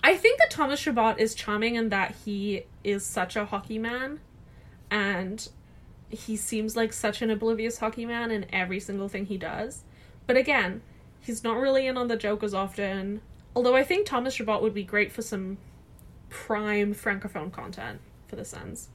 I 0.04 0.16
think 0.16 0.40
that 0.40 0.50
Thomas 0.50 0.80
Chabot 0.80 1.20
is 1.20 1.36
charming 1.36 1.76
in 1.76 1.90
that 1.90 2.16
he 2.26 2.66
is 2.84 3.06
such 3.06 3.36
a 3.36 3.46
hockey 3.46 3.78
man 3.78 4.20
and 4.90 5.48
he 6.10 6.36
seems 6.36 6.76
like 6.76 6.94
such 6.94 7.22
an 7.22 7.30
oblivious 7.30 7.80
hockey 7.80 8.06
man 8.06 8.32
in 8.32 8.46
every 8.54 8.80
single 8.80 9.10
thing 9.10 9.26
he 9.26 9.38
does. 9.38 9.84
But 10.26 10.38
again, 10.38 10.82
he's 11.20 11.44
not 11.44 11.58
really 11.58 11.88
in 11.88 11.98
on 11.98 12.08
the 12.08 12.16
joke 12.16 12.44
as 12.44 12.54
often. 12.54 13.22
Although 13.56 13.76
I 13.76 13.84
think 13.84 14.06
Thomas 14.06 14.36
Chabot 14.36 14.62
would 14.62 14.74
be 14.74 14.84
great 14.84 15.12
for 15.12 15.22
some 15.22 15.58
prime 16.30 16.94
francophone 16.94 17.52
content 17.52 18.00
for 18.28 18.36
the 18.36 18.46
Sens. 18.46 18.90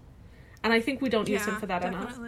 And 0.62 0.72
I 0.72 0.80
think 0.80 1.00
we 1.00 1.08
don't 1.08 1.28
use 1.28 1.44
him 1.44 1.56
for 1.56 1.66
that 1.66 1.84
enough. 1.84 2.18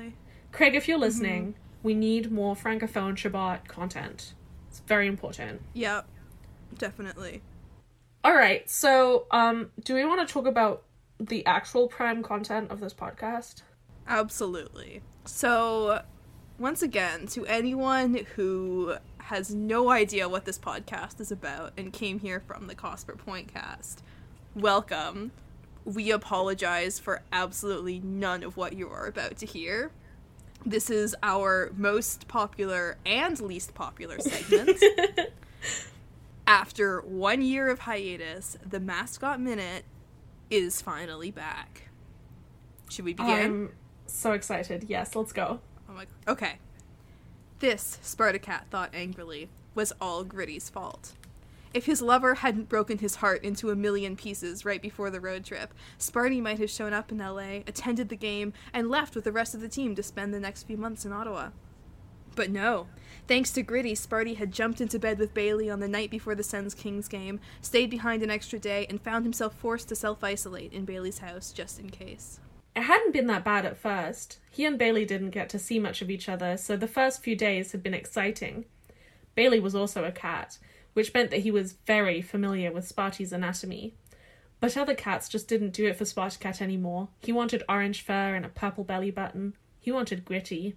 Craig, 0.52 0.74
if 0.74 0.88
you're 0.88 0.96
mm-hmm. 0.96 1.02
listening, 1.02 1.54
we 1.82 1.94
need 1.94 2.32
more 2.32 2.54
francophone 2.54 3.16
Chabot 3.16 3.66
content. 3.68 4.34
It's 4.68 4.80
very 4.80 5.06
important. 5.06 5.62
Yep, 5.74 6.08
definitely. 6.76 7.42
All 8.24 8.34
right. 8.34 8.68
So, 8.70 9.26
um, 9.30 9.70
do 9.84 9.94
we 9.94 10.06
want 10.06 10.26
to 10.26 10.32
talk 10.32 10.46
about 10.46 10.84
the 11.20 11.44
actual 11.44 11.88
prime 11.88 12.22
content 12.22 12.70
of 12.70 12.80
this 12.80 12.94
podcast? 12.94 13.60
Absolutely. 14.08 15.02
So, 15.26 16.00
once 16.58 16.82
again, 16.82 17.26
to 17.28 17.44
anyone 17.44 18.26
who 18.36 18.94
has 19.18 19.54
no 19.54 19.90
idea 19.90 20.26
what 20.26 20.46
this 20.46 20.58
podcast 20.58 21.20
is 21.20 21.30
about 21.30 21.74
and 21.76 21.92
came 21.92 22.18
here 22.18 22.40
from 22.40 22.66
the 22.66 22.74
Cosper 22.74 23.14
Pointcast, 23.14 23.96
welcome. 24.56 25.32
We 25.84 26.10
apologize 26.10 26.98
for 26.98 27.20
absolutely 27.30 28.00
none 28.00 28.42
of 28.42 28.56
what 28.56 28.72
you 28.72 28.88
are 28.88 29.06
about 29.06 29.36
to 29.38 29.46
hear. 29.46 29.90
This 30.64 30.88
is 30.88 31.14
our 31.22 31.70
most 31.76 32.26
popular 32.26 32.96
and 33.04 33.38
least 33.38 33.74
popular 33.74 34.18
segment. 34.18 34.82
After 36.46 37.00
one 37.00 37.42
year 37.42 37.70
of 37.70 37.80
hiatus, 37.80 38.56
the 38.64 38.80
Mascot 38.80 39.40
Minute 39.40 39.84
is 40.50 40.82
finally 40.82 41.30
back. 41.30 41.88
Should 42.90 43.06
we 43.06 43.14
begin? 43.14 43.32
I'm 43.32 43.72
so 44.06 44.32
excited. 44.32 44.84
Yes, 44.88 45.16
let's 45.16 45.32
go. 45.32 45.60
Oh 45.88 45.94
my 45.94 46.06
Okay. 46.28 46.58
This, 47.60 47.98
Spartacat 48.02 48.66
thought 48.70 48.90
angrily, 48.92 49.48
was 49.74 49.92
all 50.00 50.24
Gritty's 50.24 50.68
fault. 50.68 51.14
If 51.72 51.86
his 51.86 52.02
lover 52.02 52.36
hadn't 52.36 52.68
broken 52.68 52.98
his 52.98 53.16
heart 53.16 53.42
into 53.42 53.70
a 53.70 53.76
million 53.76 54.14
pieces 54.14 54.64
right 54.64 54.80
before 54.80 55.10
the 55.10 55.20
road 55.20 55.44
trip, 55.44 55.74
Sparty 55.98 56.40
might 56.40 56.60
have 56.60 56.70
shown 56.70 56.92
up 56.92 57.10
in 57.10 57.18
LA, 57.18 57.62
attended 57.66 58.10
the 58.10 58.16
game, 58.16 58.52
and 58.72 58.88
left 58.88 59.16
with 59.16 59.24
the 59.24 59.32
rest 59.32 59.54
of 59.54 59.60
the 59.60 59.68
team 59.68 59.96
to 59.96 60.02
spend 60.02 60.32
the 60.32 60.38
next 60.38 60.64
few 60.64 60.76
months 60.76 61.04
in 61.04 61.12
Ottawa. 61.12 61.50
But 62.34 62.50
no. 62.50 62.88
Thanks 63.26 63.50
to 63.52 63.62
Gritty, 63.62 63.94
Sparty 63.94 64.36
had 64.36 64.52
jumped 64.52 64.80
into 64.80 64.98
bed 64.98 65.18
with 65.18 65.32
Bailey 65.32 65.70
on 65.70 65.80
the 65.80 65.88
night 65.88 66.10
before 66.10 66.34
the 66.34 66.42
Sens 66.42 66.74
Kings 66.74 67.08
game, 67.08 67.40
stayed 67.62 67.88
behind 67.88 68.22
an 68.22 68.30
extra 68.30 68.58
day, 68.58 68.86
and 68.90 69.00
found 69.00 69.24
himself 69.24 69.54
forced 69.54 69.88
to 69.88 69.96
self 69.96 70.22
isolate 70.22 70.72
in 70.72 70.84
Bailey's 70.84 71.18
house 71.18 71.52
just 71.52 71.78
in 71.78 71.88
case. 71.90 72.40
It 72.76 72.82
hadn't 72.82 73.12
been 73.12 73.28
that 73.28 73.44
bad 73.44 73.64
at 73.64 73.78
first. 73.78 74.38
He 74.50 74.64
and 74.64 74.78
Bailey 74.78 75.04
didn't 75.04 75.30
get 75.30 75.48
to 75.50 75.58
see 75.58 75.78
much 75.78 76.02
of 76.02 76.10
each 76.10 76.28
other, 76.28 76.56
so 76.56 76.76
the 76.76 76.88
first 76.88 77.22
few 77.22 77.36
days 77.36 77.72
had 77.72 77.82
been 77.82 77.94
exciting. 77.94 78.64
Bailey 79.34 79.60
was 79.60 79.74
also 79.74 80.04
a 80.04 80.12
cat, 80.12 80.58
which 80.92 81.14
meant 81.14 81.30
that 81.30 81.40
he 81.40 81.50
was 81.50 81.76
very 81.86 82.20
familiar 82.20 82.72
with 82.72 82.92
Sparty's 82.92 83.32
anatomy. 83.32 83.94
But 84.60 84.76
other 84.76 84.94
cats 84.94 85.28
just 85.28 85.48
didn't 85.48 85.72
do 85.72 85.86
it 85.86 85.96
for 85.96 86.04
Sparty 86.04 86.40
Cat 86.40 86.62
anymore. 86.62 87.08
He 87.20 87.32
wanted 87.32 87.62
orange 87.68 88.02
fur 88.02 88.34
and 88.34 88.44
a 88.44 88.48
purple 88.48 88.84
belly 88.84 89.10
button. 89.10 89.54
He 89.78 89.92
wanted 89.92 90.24
Gritty. 90.24 90.76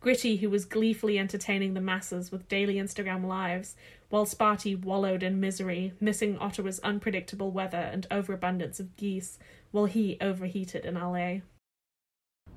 Gritty, 0.00 0.36
who 0.36 0.48
was 0.48 0.64
gleefully 0.64 1.18
entertaining 1.18 1.74
the 1.74 1.80
masses 1.80 2.32
with 2.32 2.48
daily 2.48 2.76
Instagram 2.76 3.26
lives, 3.26 3.76
while 4.08 4.24
Sparty 4.24 4.78
wallowed 4.78 5.22
in 5.22 5.40
misery, 5.40 5.92
missing 6.00 6.38
Ottawa's 6.38 6.80
unpredictable 6.80 7.50
weather 7.50 7.76
and 7.92 8.06
overabundance 8.10 8.80
of 8.80 8.96
geese, 8.96 9.38
while 9.70 9.84
he 9.84 10.16
overheated 10.20 10.84
in 10.86 10.94
LA. 10.94 11.40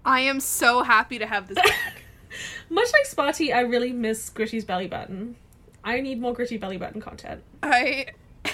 I 0.06 0.22
am 0.22 0.40
so 0.40 0.84
happy 0.84 1.20
to 1.20 1.28
have 1.28 1.48
this 1.48 1.58
back. 1.58 2.04
Much 2.70 2.88
like 2.94 3.08
Sparty, 3.08 3.54
I 3.54 3.62
really 3.62 3.92
miss 3.92 4.30
Gritty's 4.30 4.66
belly 4.66 4.88
button. 4.88 5.36
I 5.84 6.00
need 6.02 6.20
more 6.20 6.34
Gritty 6.34 6.58
belly 6.58 6.78
button 6.78 7.02
content. 7.02 7.44
I. 7.62 8.08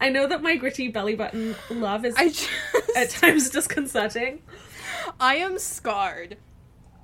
I 0.00 0.08
know 0.08 0.26
that 0.26 0.42
my 0.42 0.56
Gritty 0.56 0.88
belly 0.88 1.14
button 1.14 1.54
love 1.70 2.04
is 2.04 2.14
just. 2.14 2.48
at 2.96 3.10
times 3.10 3.50
disconcerting. 3.50 4.42
I 5.20 5.36
am 5.36 5.58
scarred 5.58 6.38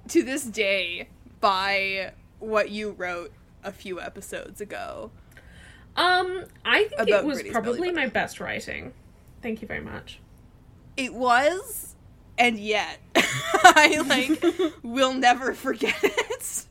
to 0.09 0.23
this 0.23 0.45
day 0.45 1.09
by 1.41 2.13
what 2.39 2.71
you 2.71 2.93
wrote 2.93 3.33
a 3.63 3.71
few 3.71 4.01
episodes 4.01 4.63
ago. 4.63 5.11
Um, 5.97 6.45
I 6.65 6.85
think 6.85 7.11
it 7.11 7.25
was 7.25 7.39
Gritty's 7.39 7.53
probably 7.53 7.93
my 7.93 8.07
best 8.07 8.41
writing. 8.41 8.95
Thank 9.43 9.61
you 9.61 9.69
very 9.69 9.83
much. 9.83 10.19
It 10.97 11.13
was, 11.13 11.95
and 12.39 12.59
yet 12.59 13.01
I 13.15 14.03
like 14.07 14.73
will 14.83 15.13
never 15.13 15.53
forget 15.53 15.97
it. 16.03 16.67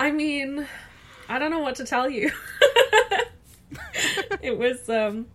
I 0.00 0.10
mean, 0.12 0.66
I 1.28 1.38
don't 1.38 1.50
know 1.50 1.60
what 1.60 1.76
to 1.76 1.84
tell 1.84 2.08
you. 2.08 2.30
it 4.42 4.56
was 4.56 4.88
um 4.88 5.26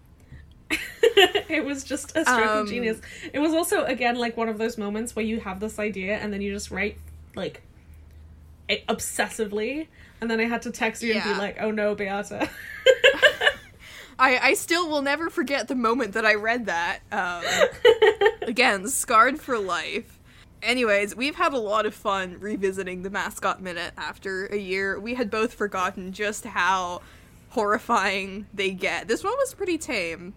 it 1.50 1.66
was 1.66 1.84
just 1.84 2.16
a 2.16 2.24
stroke 2.24 2.50
Um, 2.50 2.58
of 2.60 2.70
genius. 2.70 3.02
It 3.34 3.40
was 3.40 3.54
also 3.54 3.84
again 3.86 4.16
like 4.16 4.38
one 4.38 4.50
of 4.50 4.58
those 4.58 4.78
moments 4.78 5.16
where 5.16 5.26
you 5.26 5.40
have 5.40 5.60
this 5.60 5.80
idea 5.80 6.16
and 6.18 6.32
then 6.32 6.42
you 6.42 6.52
just 6.54 6.72
write 6.72 6.98
like 7.36 7.62
it 8.68 8.86
obsessively 8.88 9.88
and 10.22 10.30
then 10.30 10.40
I 10.40 10.46
had 10.46 10.62
to 10.64 10.72
text 10.72 11.02
you 11.02 11.14
and 11.14 11.24
be 11.24 11.34
like, 11.34 11.58
"Oh 11.62 11.72
no, 11.72 11.96
Beata." 11.96 12.50
I 14.20 14.38
I 14.50 14.54
still 14.54 14.90
will 14.90 15.02
never 15.02 15.30
forget 15.30 15.68
the 15.68 15.76
moment 15.76 16.14
that 16.14 16.26
I 16.26 16.36
read 16.36 16.66
that. 16.66 17.00
Um, 17.12 17.44
again, 18.42 18.88
scarred 18.90 19.40
for 19.40 19.58
life. 19.58 20.20
Anyways, 20.62 21.16
we've 21.16 21.36
had 21.36 21.54
a 21.54 21.58
lot 21.58 21.86
of 21.86 21.94
fun 21.94 22.38
revisiting 22.40 23.04
the 23.04 23.10
mascot 23.10 23.62
minute 23.62 23.94
after 23.98 24.46
a 24.48 24.58
year. 24.58 25.00
We 25.00 25.14
had 25.16 25.32
both 25.32 25.54
forgotten 25.54 26.12
just 26.12 26.44
how 26.44 27.02
horrifying 27.52 28.46
they 28.54 28.72
get. 28.72 29.08
This 29.08 29.24
one 29.24 29.34
was 29.38 29.54
pretty 29.54 29.78
tame. 29.78 30.34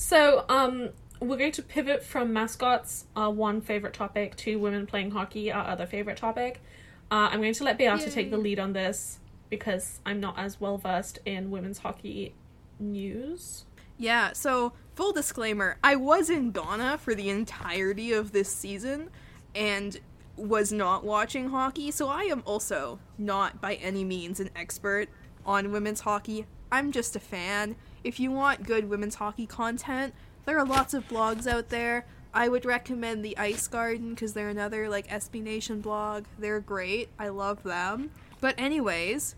So, 0.00 0.46
um, 0.48 0.88
we're 1.20 1.36
going 1.36 1.52
to 1.52 1.62
pivot 1.62 2.02
from 2.02 2.32
mascots, 2.32 3.04
our 3.14 3.30
one 3.30 3.60
favorite 3.60 3.92
topic, 3.92 4.34
to 4.36 4.56
women 4.58 4.86
playing 4.86 5.10
hockey, 5.10 5.52
our 5.52 5.66
other 5.66 5.84
favorite 5.84 6.16
topic. 6.16 6.62
Uh, 7.10 7.28
I'm 7.30 7.42
going 7.42 7.52
to 7.52 7.64
let 7.64 7.76
Beata 7.76 8.10
take 8.10 8.30
the 8.30 8.38
lead 8.38 8.58
on 8.58 8.72
this 8.72 9.18
because 9.50 10.00
I'm 10.06 10.18
not 10.18 10.38
as 10.38 10.58
well 10.58 10.78
versed 10.78 11.18
in 11.26 11.50
women's 11.50 11.80
hockey 11.80 12.32
news. 12.78 13.66
Yeah, 13.98 14.32
so 14.32 14.72
full 14.94 15.12
disclaimer, 15.12 15.76
I 15.84 15.96
was 15.96 16.30
in 16.30 16.50
Ghana 16.52 16.96
for 16.96 17.14
the 17.14 17.28
entirety 17.28 18.14
of 18.14 18.32
this 18.32 18.48
season 18.48 19.10
and 19.54 20.00
was 20.34 20.72
not 20.72 21.04
watching 21.04 21.50
hockey, 21.50 21.90
so 21.90 22.08
I 22.08 22.22
am 22.22 22.42
also 22.46 23.00
not 23.18 23.60
by 23.60 23.74
any 23.74 24.04
means 24.04 24.40
an 24.40 24.48
expert 24.56 25.10
on 25.44 25.72
women's 25.72 26.00
hockey. 26.00 26.46
I'm 26.72 26.90
just 26.90 27.16
a 27.16 27.20
fan. 27.20 27.76
If 28.02 28.18
you 28.18 28.30
want 28.30 28.66
good 28.66 28.88
women's 28.88 29.16
hockey 29.16 29.46
content, 29.46 30.14
there 30.46 30.58
are 30.58 30.64
lots 30.64 30.94
of 30.94 31.06
blogs 31.08 31.46
out 31.46 31.68
there. 31.68 32.06
I 32.32 32.48
would 32.48 32.64
recommend 32.64 33.24
the 33.24 33.36
Ice 33.36 33.66
Garden 33.66 34.10
because 34.10 34.32
they're 34.32 34.48
another 34.48 34.88
like 34.88 35.08
SB 35.08 35.42
Nation 35.42 35.80
blog. 35.80 36.24
They're 36.38 36.60
great. 36.60 37.08
I 37.18 37.28
love 37.28 37.62
them. 37.62 38.10
But 38.40 38.54
anyways, 38.58 39.34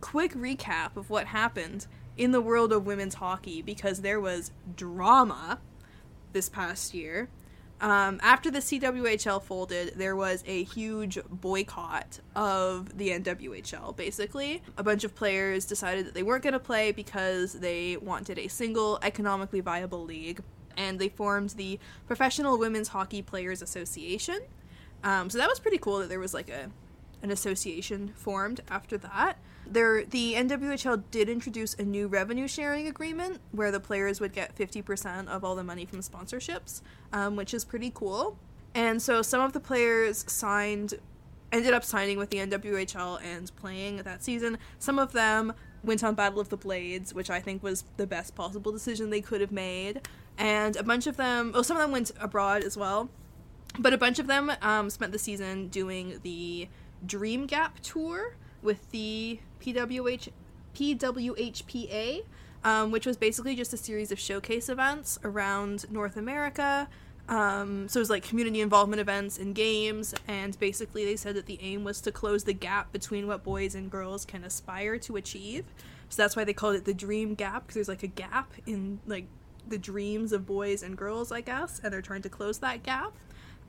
quick 0.00 0.34
recap 0.34 0.96
of 0.96 1.10
what 1.10 1.26
happened 1.26 1.86
in 2.16 2.32
the 2.32 2.40
world 2.40 2.72
of 2.72 2.86
women's 2.86 3.14
hockey 3.14 3.62
because 3.62 4.00
there 4.00 4.20
was 4.20 4.52
drama 4.76 5.60
this 6.32 6.48
past 6.48 6.94
year. 6.94 7.28
Um, 7.80 8.20
after 8.22 8.50
the 8.50 8.58
CWHL 8.58 9.42
folded, 9.42 9.94
there 9.96 10.14
was 10.14 10.44
a 10.46 10.64
huge 10.64 11.18
boycott 11.30 12.20
of 12.36 12.98
the 12.98 13.08
NWHL, 13.10 13.96
basically. 13.96 14.62
A 14.76 14.82
bunch 14.82 15.02
of 15.02 15.14
players 15.14 15.64
decided 15.64 16.06
that 16.06 16.14
they 16.14 16.22
weren't 16.22 16.42
going 16.42 16.52
to 16.52 16.58
play 16.58 16.92
because 16.92 17.54
they 17.54 17.96
wanted 17.96 18.38
a 18.38 18.48
single, 18.48 18.98
economically 19.02 19.60
viable 19.60 20.04
league, 20.04 20.42
and 20.76 20.98
they 20.98 21.08
formed 21.08 21.50
the 21.50 21.78
Professional 22.06 22.58
Women's 22.58 22.88
Hockey 22.88 23.22
Players 23.22 23.62
Association. 23.62 24.40
Um, 25.02 25.30
so 25.30 25.38
that 25.38 25.48
was 25.48 25.58
pretty 25.58 25.78
cool 25.78 26.00
that 26.00 26.10
there 26.10 26.20
was 26.20 26.34
like 26.34 26.50
a 26.50 26.70
an 27.22 27.30
association 27.30 28.12
formed 28.16 28.60
after 28.68 28.96
that. 28.98 29.38
There, 29.70 30.04
the 30.04 30.34
NWHL 30.34 31.04
did 31.12 31.28
introduce 31.28 31.74
a 31.74 31.84
new 31.84 32.08
revenue 32.08 32.48
sharing 32.48 32.88
agreement 32.88 33.40
where 33.52 33.70
the 33.70 33.78
players 33.78 34.20
would 34.20 34.32
get 34.32 34.56
50% 34.56 35.28
of 35.28 35.44
all 35.44 35.54
the 35.54 35.62
money 35.62 35.86
from 35.86 36.00
sponsorships, 36.00 36.82
um, 37.12 37.36
which 37.36 37.54
is 37.54 37.64
pretty 37.64 37.92
cool. 37.94 38.36
And 38.74 39.00
so 39.00 39.22
some 39.22 39.40
of 39.40 39.52
the 39.52 39.60
players 39.60 40.24
signed, 40.26 40.94
ended 41.52 41.72
up 41.72 41.84
signing 41.84 42.18
with 42.18 42.30
the 42.30 42.38
NWHL 42.38 43.22
and 43.22 43.54
playing 43.54 43.98
that 43.98 44.24
season. 44.24 44.58
Some 44.80 44.98
of 44.98 45.12
them 45.12 45.52
went 45.84 46.02
on 46.02 46.16
Battle 46.16 46.40
of 46.40 46.48
the 46.48 46.56
Blades, 46.56 47.14
which 47.14 47.30
I 47.30 47.38
think 47.38 47.62
was 47.62 47.84
the 47.96 48.08
best 48.08 48.34
possible 48.34 48.72
decision 48.72 49.10
they 49.10 49.20
could 49.20 49.40
have 49.40 49.52
made. 49.52 50.00
And 50.36 50.74
a 50.74 50.82
bunch 50.82 51.06
of 51.06 51.16
them, 51.16 51.52
oh, 51.54 51.62
some 51.62 51.76
of 51.76 51.82
them 51.82 51.92
went 51.92 52.10
abroad 52.20 52.64
as 52.64 52.76
well. 52.76 53.08
But 53.78 53.92
a 53.92 53.98
bunch 53.98 54.18
of 54.18 54.26
them 54.26 54.50
um, 54.62 54.90
spent 54.90 55.12
the 55.12 55.18
season 55.18 55.68
doing 55.68 56.18
the 56.24 56.68
Dream 57.06 57.46
Gap 57.46 57.78
tour 57.80 58.34
with 58.62 58.90
the 58.90 59.40
PWH 59.60 60.28
PWHPA, 60.74 62.24
um, 62.62 62.90
which 62.90 63.06
was 63.06 63.16
basically 63.16 63.56
just 63.56 63.72
a 63.72 63.76
series 63.76 64.12
of 64.12 64.18
showcase 64.18 64.68
events 64.68 65.18
around 65.24 65.90
North 65.90 66.16
America. 66.16 66.88
Um, 67.28 67.88
so 67.88 67.98
it 67.98 68.02
was 68.02 68.10
like 68.10 68.24
community 68.24 68.60
involvement 68.60 69.00
events 69.00 69.38
and 69.38 69.54
games, 69.54 70.14
and 70.26 70.58
basically 70.58 71.04
they 71.04 71.16
said 71.16 71.36
that 71.36 71.46
the 71.46 71.58
aim 71.62 71.84
was 71.84 72.00
to 72.02 72.12
close 72.12 72.44
the 72.44 72.52
gap 72.52 72.92
between 72.92 73.26
what 73.26 73.44
boys 73.44 73.74
and 73.74 73.90
girls 73.90 74.24
can 74.24 74.42
aspire 74.42 74.98
to 74.98 75.16
achieve. 75.16 75.64
So 76.08 76.22
that's 76.22 76.34
why 76.34 76.42
they 76.42 76.52
called 76.52 76.74
it 76.74 76.84
the 76.84 76.94
Dream 76.94 77.34
Gap 77.34 77.62
because 77.62 77.74
there's 77.74 77.88
like 77.88 78.02
a 78.02 78.08
gap 78.08 78.52
in 78.66 78.98
like 79.06 79.26
the 79.68 79.78
dreams 79.78 80.32
of 80.32 80.44
boys 80.44 80.82
and 80.82 80.96
girls, 80.96 81.30
I 81.30 81.40
guess, 81.40 81.80
and 81.84 81.92
they're 81.92 82.02
trying 82.02 82.22
to 82.22 82.28
close 82.28 82.58
that 82.58 82.82
gap. 82.82 83.12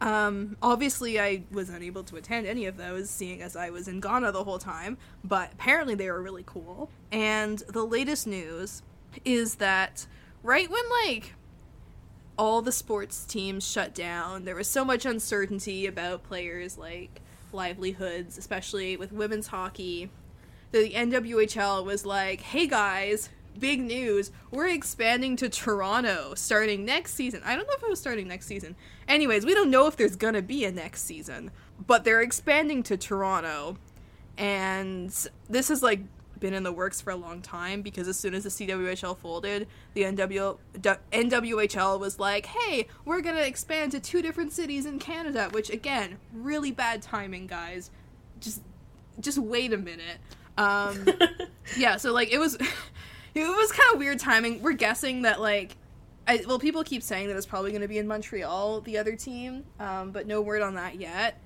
Um, 0.02 0.58
obviously, 0.64 1.20
I 1.20 1.44
was 1.52 1.70
unable 1.70 2.04
to 2.06 2.16
attend 2.16 2.48
any 2.48 2.66
of 2.66 2.76
those, 2.76 3.10
seeing 3.10 3.42
as 3.42 3.56
I 3.56 3.70
was 3.70 3.88
in 3.88 4.00
Ghana 4.00 4.32
the 4.32 4.44
whole 4.44 4.58
time, 4.58 4.98
but 5.24 5.54
apparently 5.54 5.94
they 5.94 6.10
were 6.10 6.22
really 6.22 6.44
cool. 6.46 6.90
And 7.12 7.60
the 7.70 7.86
latest 7.86 8.26
news 8.26 8.82
is 9.24 9.56
that 9.56 10.08
right 10.42 10.70
when, 10.70 10.84
like, 11.06 11.36
all 12.36 12.64
the 12.64 12.72
sports 12.72 13.26
teams 13.26 13.66
shut 13.66 13.94
down, 13.94 14.46
there 14.46 14.56
was 14.56 14.68
so 14.68 14.84
much 14.84 15.06
uncertainty 15.06 15.86
about 15.86 16.24
players' 16.24 16.80
like 16.80 17.22
livelihoods, 17.54 18.38
especially 18.40 18.98
with 18.98 19.12
women's 19.12 19.48
hockey. 19.48 20.10
The 20.72 20.92
NWHL 20.96 21.86
was 21.86 22.06
like, 22.06 22.42
"Hey 22.42 22.66
guys, 22.66 23.30
big 23.60 23.82
news! 23.82 24.32
We're 24.50 24.68
expanding 24.68 25.36
to 25.38 25.50
Toronto 25.50 26.34
starting 26.36 26.86
next 26.86 27.14
season." 27.14 27.42
I 27.46 27.56
don't 27.56 27.68
know 27.68 27.74
if 27.76 27.84
it 27.84 27.90
was 27.90 28.00
starting 28.00 28.28
next 28.28 28.48
season. 28.48 28.76
Anyways, 29.08 29.46
we 29.46 29.54
don't 29.54 29.70
know 29.70 29.88
if 29.88 29.96
there's 29.98 30.16
gonna 30.16 30.42
be 30.42 30.66
a 30.66 30.72
next 30.72 31.04
season, 31.04 31.52
but 31.86 32.04
they're 32.04 32.22
expanding 32.22 32.84
to 32.84 32.98
Toronto, 32.98 33.78
and 34.38 35.10
this 35.50 35.70
has 35.70 35.84
like 35.84 36.02
been 36.42 36.54
in 36.54 36.64
the 36.64 36.72
works 36.74 37.00
for 37.00 37.12
a 37.12 37.16
long 37.16 37.42
time 37.42 37.82
because 37.82 38.08
as 38.10 38.20
soon 38.20 38.34
as 38.34 38.44
the 38.44 38.50
CWHL 38.50 39.16
folded, 39.16 39.68
the 39.94 40.02
NW, 40.02 40.58
NWHL 41.14 42.00
was 42.00 42.20
like, 42.20 42.48
"Hey, 42.48 42.88
we're 43.06 43.22
gonna 43.22 43.42
expand 43.42 43.94
to 43.94 44.02
two 44.02 44.22
different 44.22 44.52
cities 44.52 44.86
in 44.86 45.00
Canada," 45.00 45.48
which 45.52 45.70
again, 45.70 46.18
really 46.34 46.72
bad 46.72 47.02
timing, 47.02 47.48
guys. 47.48 47.92
Just 48.42 48.62
just 49.22 49.38
wait 49.38 49.72
a 49.72 49.78
minute. 49.78 50.18
Um, 50.58 51.06
yeah, 51.78 51.98
so 51.98 52.12
like 52.12 52.32
it 52.32 52.40
was, 52.40 52.58
it 53.36 53.48
was 53.48 53.72
kind 53.72 53.94
of 53.94 54.00
weird 54.00 54.20
timing. 54.20 54.62
We're 54.62 54.74
guessing 54.74 55.24
that 55.24 55.40
like, 55.40 55.76
I, 56.28 56.44
well, 56.48 56.60
people 56.60 56.84
keep 56.84 57.04
saying 57.04 57.28
that 57.28 57.38
it's 57.38 57.46
probably 57.46 57.72
going 57.72 57.82
to 57.82 57.88
be 57.88 57.98
in 57.98 58.08
Montreal, 58.08 58.82
the 58.82 58.98
other 58.98 59.16
team, 59.16 59.66
um, 59.80 60.12
but 60.12 60.28
no 60.28 60.42
word 60.42 60.62
on 60.62 60.76
that 60.76 61.00
yet. 61.00 61.40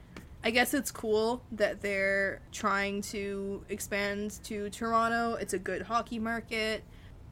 I 0.43 0.51
guess 0.51 0.75
it's 0.75 0.91
cool 0.91 1.41
that 1.53 1.81
they're 1.81 2.39
trying 2.51 3.01
to 3.03 3.63
expand 3.69 4.39
to 4.43 4.69
Toronto. 4.69 5.33
It's 5.35 5.53
a 5.53 5.59
good 5.59 5.81
hockey 5.81 6.19
market, 6.19 6.83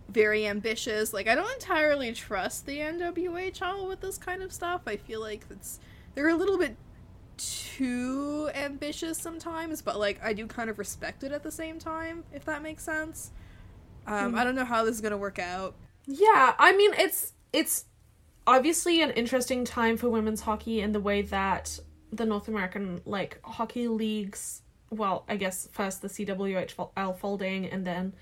very 0.10 0.47
ambitious. 0.47 1.14
Like 1.14 1.28
I 1.28 1.36
don't 1.36 1.51
entirely 1.54 2.12
trust 2.14 2.66
the 2.66 2.80
NWHL 2.80 3.88
with 3.88 4.01
this 4.01 4.18
kind 4.18 4.41
of 4.41 4.51
stuff. 4.51 4.82
I 4.88 4.97
feel 4.97 5.22
like 5.22 5.45
it's 5.51 5.80
they're 6.16 6.30
a 6.30 6.36
little 6.36 6.58
bit 6.58 6.76
too 7.38 8.49
ambitious 8.56 9.18
sometimes, 9.18 9.84
but 9.84 9.99
like 9.99 10.20
I 10.24 10.34
do 10.34 10.47
kind 10.47 10.72
of 10.72 10.80
respect 10.80 11.24
it 11.24 11.32
at 11.32 11.43
the 11.43 11.51
same 11.51 11.78
time, 11.78 12.24
if 12.34 12.45
that 12.45 12.64
makes 12.64 12.84
sense. 12.84 13.32
Um, 14.08 14.36
I 14.36 14.43
don't 14.43 14.56
know 14.56 14.66
how 14.66 14.84
this 14.84 14.95
is 14.95 15.01
gonna 15.01 15.18
work 15.18 15.39
out. 15.39 15.76
Yeah, 16.06 16.54
I 16.58 16.76
mean 16.76 16.93
it's 16.95 17.34
it's 17.51 17.86
obviously 18.45 19.01
an 19.01 19.12
interesting 19.12 19.66
time 19.66 19.97
for 19.97 20.10
women's 20.10 20.41
hockey 20.41 20.82
in 20.82 20.91
the 20.91 20.99
way 20.99 21.22
that 21.24 21.80
the 22.12 22.26
North 22.26 22.47
American 22.47 23.01
like 23.06 23.39
hockey 23.43 23.88
leagues. 23.88 24.62
Well, 24.89 25.26
I 25.28 25.38
guess 25.38 25.68
first 25.72 26.01
the 26.01 26.08
CWHL 26.08 27.18
folding, 27.18 27.66
and 27.66 27.86
then 27.86 28.14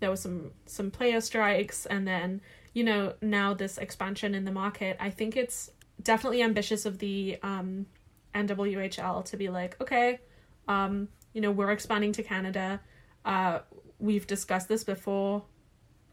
there 0.00 0.10
was 0.10 0.20
some 0.20 0.52
some 0.66 0.90
player 0.90 1.20
strikes, 1.20 1.86
and 1.86 2.06
then 2.06 2.40
you 2.72 2.84
know 2.84 3.14
now 3.20 3.54
this 3.54 3.78
expansion 3.78 4.34
in 4.34 4.44
the 4.44 4.52
market. 4.52 4.96
I 4.98 5.10
think 5.10 5.36
it's 5.36 5.70
definitely 6.02 6.42
ambitious 6.42 6.86
of 6.86 6.98
the 6.98 7.38
um, 7.42 7.86
NWHL 8.34 9.24
to 9.26 9.36
be 9.36 9.48
like, 9.48 9.80
okay, 9.80 10.20
um, 10.68 11.08
you 11.32 11.40
know, 11.40 11.50
we're 11.50 11.70
expanding 11.70 12.12
to 12.12 12.22
Canada. 12.22 12.80
Uh, 13.24 13.60
we've 13.98 14.26
discussed 14.26 14.68
this 14.68 14.84
before 14.84 15.44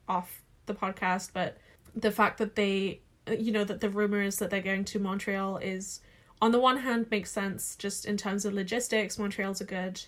off 0.08 0.42
the 0.66 0.74
podcast, 0.74 1.32
but 1.34 1.58
the 1.96 2.12
fact 2.12 2.38
that 2.40 2.56
they, 2.56 3.02
you 3.38 3.52
know, 3.52 3.64
that 3.64 3.82
the 3.82 3.90
rumors 3.90 4.38
that 4.38 4.50
they're 4.50 4.62
going 4.62 4.86
to 4.86 5.00
Montreal 5.00 5.58
is, 5.58 6.00
on 6.42 6.52
the 6.52 6.60
one 6.60 6.78
hand, 6.78 7.08
makes 7.12 7.32
sense 7.32 7.76
just 7.76 8.06
in 8.06 8.18
terms 8.18 8.46
of 8.46 8.54
logistics. 8.54 9.18
Montreal's 9.20 9.62
a 9.62 9.66
good 9.66 10.02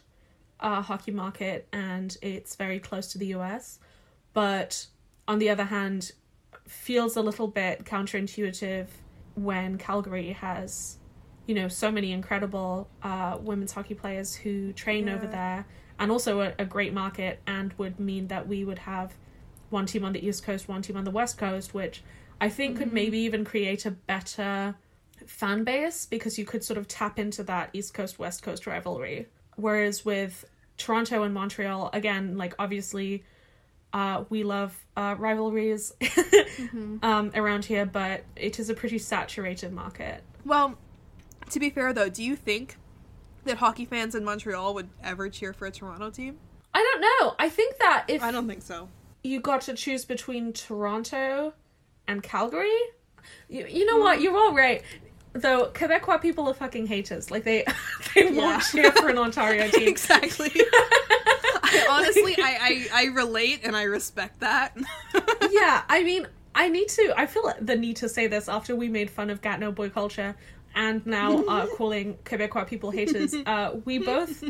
uh, 0.59 0.82
hockey 0.82 1.11
market 1.11 1.67
and 1.73 2.17
it's 2.21 2.55
very 2.55 2.80
close 2.80 3.11
to 3.11 3.17
the 3.17 3.28
US. 3.36 3.80
But 4.34 4.88
on 5.28 5.39
the 5.39 5.49
other 5.49 5.65
hand, 5.65 6.11
feels 6.67 7.15
a 7.15 7.21
little 7.21 7.47
bit 7.47 7.84
counterintuitive 7.86 8.88
when 9.36 9.78
Calgary 9.78 10.32
has 10.32 10.97
you 11.45 11.53
know 11.53 11.67
so 11.67 11.91
many 11.91 12.11
incredible 12.11 12.89
uh, 13.03 13.38
women's 13.39 13.71
hockey 13.71 13.93
players 13.93 14.34
who 14.34 14.73
train 14.73 15.05
Yeah. 15.07 15.13
over 15.15 15.28
there 15.28 15.65
and 16.00 16.12
also 16.12 16.41
a, 16.41 16.54
a 16.60 16.66
great 16.66 16.93
market 16.93 17.39
and 17.48 17.74
would 17.78 18.00
mean 18.00 18.28
that 18.28 18.48
we 18.48 18.64
would 18.64 18.80
have 18.80 19.14
one 19.70 19.86
team 19.86 20.06
on 20.06 20.14
the 20.14 20.26
east 20.26 20.43
coast 20.43 20.68
one 20.68 20.82
team 20.82 20.96
on 20.96 21.04
the 21.04 21.12
west 21.12 21.38
coast 21.38 21.74
which 21.74 22.04
i 22.39 22.50
think 22.50 22.78
could 22.78 22.93
maybe 22.93 23.18
even 23.18 23.43
create 23.43 23.86
a 23.86 23.91
better 23.91 24.76
fan 25.26 25.64
base 25.64 26.06
because 26.06 26.38
you 26.38 26.46
could 26.46 26.64
sort 26.64 26.78
of 26.78 26.88
tap 26.88 27.20
into 27.20 27.43
that 27.43 27.70
east 27.74 27.93
coast 27.93 28.20
west 28.20 28.43
coast 28.43 28.68
rivalry. 28.68 29.28
Whereas 29.56 30.04
with 30.06 30.46
toronto 30.78 31.24
and 31.24 31.34
montreal 31.34 31.89
again 31.93 32.38
like 32.38 32.54
obviously 32.60 33.24
uh, 33.93 34.26
we 34.28 34.43
love 34.43 34.78
uh, 34.98 35.16
rivalries 35.18 35.93
um, 37.02 37.32
around 37.34 37.64
here 37.64 37.86
but 37.86 38.26
it 38.36 38.60
is 38.60 38.70
a 38.70 38.74
pretty 38.74 38.98
saturated 38.98 39.72
market. 39.72 40.22
Well, 40.43 40.78
to 41.52 41.60
be 41.60 41.70
fair 41.70 41.93
though, 41.93 42.10
do 42.10 42.24
you 42.24 42.36
think 42.36 42.76
that 43.46 43.58
hockey 43.58 43.86
fans 43.86 44.16
in 44.16 44.24
Montreal 44.24 44.74
would 44.74 44.89
ever 45.04 45.30
cheer 45.30 45.54
for 45.54 45.66
a 45.66 45.72
Toronto 45.72 46.10
team? 46.10 46.38
I 46.74 46.82
don't 46.84 47.02
know. 47.02 47.36
I 47.39 47.50
think 47.50 47.78
that 47.80 48.06
if 48.08 48.22
I 48.22 48.32
don't 48.32 48.48
think 48.48 48.62
so. 48.62 48.89
you 49.24 49.39
got 49.39 49.62
to 49.62 49.74
choose 49.74 50.04
between 50.06 50.52
Toronto 50.54 51.54
and 52.08 52.22
Calgary, 52.22 52.70
you, 53.50 53.66
you 53.68 53.86
know 53.86 53.98
what? 54.00 54.20
Mm. 54.20 54.24
You're 54.24 54.38
all 54.38 54.54
right. 54.54 54.84
Though 55.34 55.72
Quebecois 55.74 56.22
people 56.22 56.48
are 56.48 56.54
fucking 56.54 56.88
haters. 56.88 57.32
Like 57.32 57.43
they 57.43 57.66
they 58.16 58.30
Yeah. 58.32 58.38
won't 58.38 58.64
cheer 58.64 58.91
for 58.91 59.10
an 59.10 59.18
Ontario 59.18 59.68
team. 59.72 59.88
exactly. 59.88 60.52
I 61.68 61.88
honestly, 61.89 62.36
I, 62.38 62.88
I 62.93 63.04
I 63.04 63.06
relate 63.08 63.62
and 63.64 63.76
I 63.76 63.84
respect 63.84 64.39
that. 64.41 64.78
yeah, 65.52 65.84
I 65.89 66.04
mean, 66.04 66.28
I 66.54 66.70
need 66.70 66.88
to. 66.89 67.14
I 67.18 67.26
feel 67.26 67.52
the 67.60 67.76
need 67.76 67.98
to 67.98 68.08
say 68.10 68.28
this 68.28 68.48
after 68.48 68.76
we 68.76 68.88
made 68.88 69.10
fun 69.10 69.30
of 69.30 69.41
Gatineau 69.41 69.72
boy 69.72 69.89
culture, 69.89 70.36
and 70.76 71.05
now 71.05 71.45
are 71.47 71.67
calling 71.67 72.17
Quebecois 72.26 72.67
people 72.67 72.91
haters. 72.91 73.34
Uh, 73.34 73.78
we 73.86 73.97
both 73.97 74.43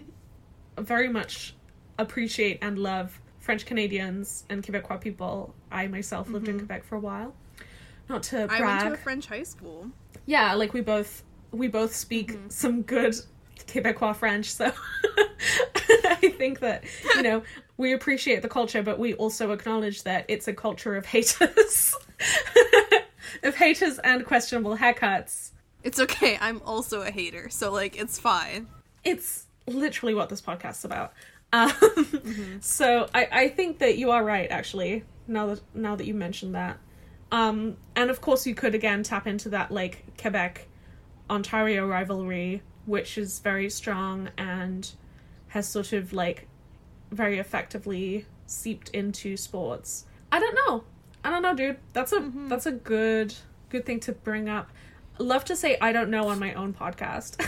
very 0.78 1.08
much 1.08 1.56
appreciate 1.98 2.60
and 2.62 2.78
love 2.78 3.20
French 3.40 3.66
Canadians 3.66 4.44
and 4.50 4.64
Quebecois 4.64 5.00
people. 5.00 5.54
I 5.72 5.88
myself 5.88 6.30
lived 6.30 6.48
in 6.48 6.58
Quebec 6.58 6.84
for 6.84 6.96
a 6.96 7.00
while. 7.00 7.34
Not 8.10 8.24
to 8.24 8.48
brag. 8.48 8.62
I 8.62 8.66
went 8.66 8.82
to 8.82 8.94
a 8.94 8.98
French 8.98 9.28
high 9.28 9.44
school. 9.44 9.90
yeah, 10.26 10.54
like 10.54 10.74
we 10.74 10.82
both 10.82 11.24
we 11.52 11.68
both 11.68 11.96
speak 11.96 12.38
some 12.50 12.82
good 12.82 13.16
Quebecois 13.68 14.16
French, 14.16 14.52
so 14.52 14.72
I 16.06 16.34
think 16.38 16.60
that 16.60 16.84
you 17.16 17.22
know 17.22 17.44
we 17.78 17.94
appreciate 17.94 18.42
the 18.42 18.50
culture, 18.50 18.84
but 18.84 19.00
we 19.00 19.14
also 19.16 19.52
acknowledge 19.52 20.04
that 20.04 20.26
it's 20.28 20.48
a 20.48 20.54
culture 20.54 20.96
of 20.96 21.06
haters, 21.06 21.96
of 23.44 23.56
haters 23.56 24.00
and 24.00 24.26
questionable 24.26 24.78
haircuts. 24.78 25.52
It's 25.86 26.00
okay. 26.00 26.36
I'm 26.42 26.62
also 26.66 27.02
a 27.04 27.12
hater, 27.12 27.48
so 27.50 27.72
like 27.72 27.96
it's 27.96 28.20
fine. 28.20 28.68
It's 29.04 29.46
literally 29.68 30.16
what 30.16 30.30
this 30.30 30.42
podcast's 30.42 30.84
about. 30.84 31.14
Um, 31.54 31.72
So 32.60 33.08
I 33.14 33.28
I 33.32 33.48
think 33.50 33.80
that 33.80 33.98
you 33.98 34.10
are 34.10 34.24
right, 34.24 34.50
actually. 34.50 35.04
Now 35.28 35.46
that 35.46 35.62
now 35.76 35.96
that 35.96 36.08
you 36.08 36.16
mentioned 36.16 36.56
that, 36.56 36.80
um, 37.32 37.78
and 37.96 38.10
of 38.10 38.20
course 38.20 38.48
you 38.48 38.56
could 38.56 38.74
again 38.74 39.04
tap 39.04 39.28
into 39.28 39.50
that 39.50 39.72
like 39.72 40.04
Quebec 40.20 40.68
Ontario 41.30 41.88
rivalry, 41.88 42.64
which 42.88 43.18
is 43.20 43.40
very 43.40 43.70
strong 43.70 44.30
and 44.40 44.92
has 45.50 45.68
sort 45.68 45.94
of 45.94 46.14
like 46.14 46.48
very 47.12 47.38
effectively 47.38 48.26
seeped 48.48 48.90
into 48.90 49.38
sports. 49.38 50.06
I 50.32 50.40
don't 50.40 50.58
know. 50.66 50.84
I 51.24 51.30
don't 51.30 51.44
know, 51.44 51.56
dude. 51.56 51.78
That's 51.94 52.12
a 52.12 52.32
that's 52.48 52.66
a 52.66 52.72
good 52.72 53.36
good 53.70 53.86
thing 53.86 54.00
to 54.02 54.14
bring 54.14 54.50
up. 54.50 54.72
Love 55.18 55.46
to 55.46 55.56
say 55.56 55.78
I 55.80 55.92
don't 55.92 56.10
know 56.10 56.28
on 56.28 56.40
my 56.40 56.54
own 56.54 56.74
podcast. 56.74 57.40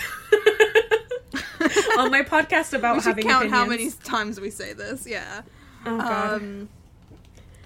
on 1.97 2.11
my 2.11 2.22
podcast 2.22 2.74
about 2.74 2.95
we 2.95 3.01
should 3.01 3.09
having 3.09 3.28
count 3.28 3.49
how 3.49 3.65
many 3.65 3.91
times 3.91 4.39
we 4.39 4.49
say 4.49 4.74
this. 4.74 5.07
Yeah. 5.07 5.41
Oh 5.86 5.97
god. 5.97 6.34
Um, 6.36 6.70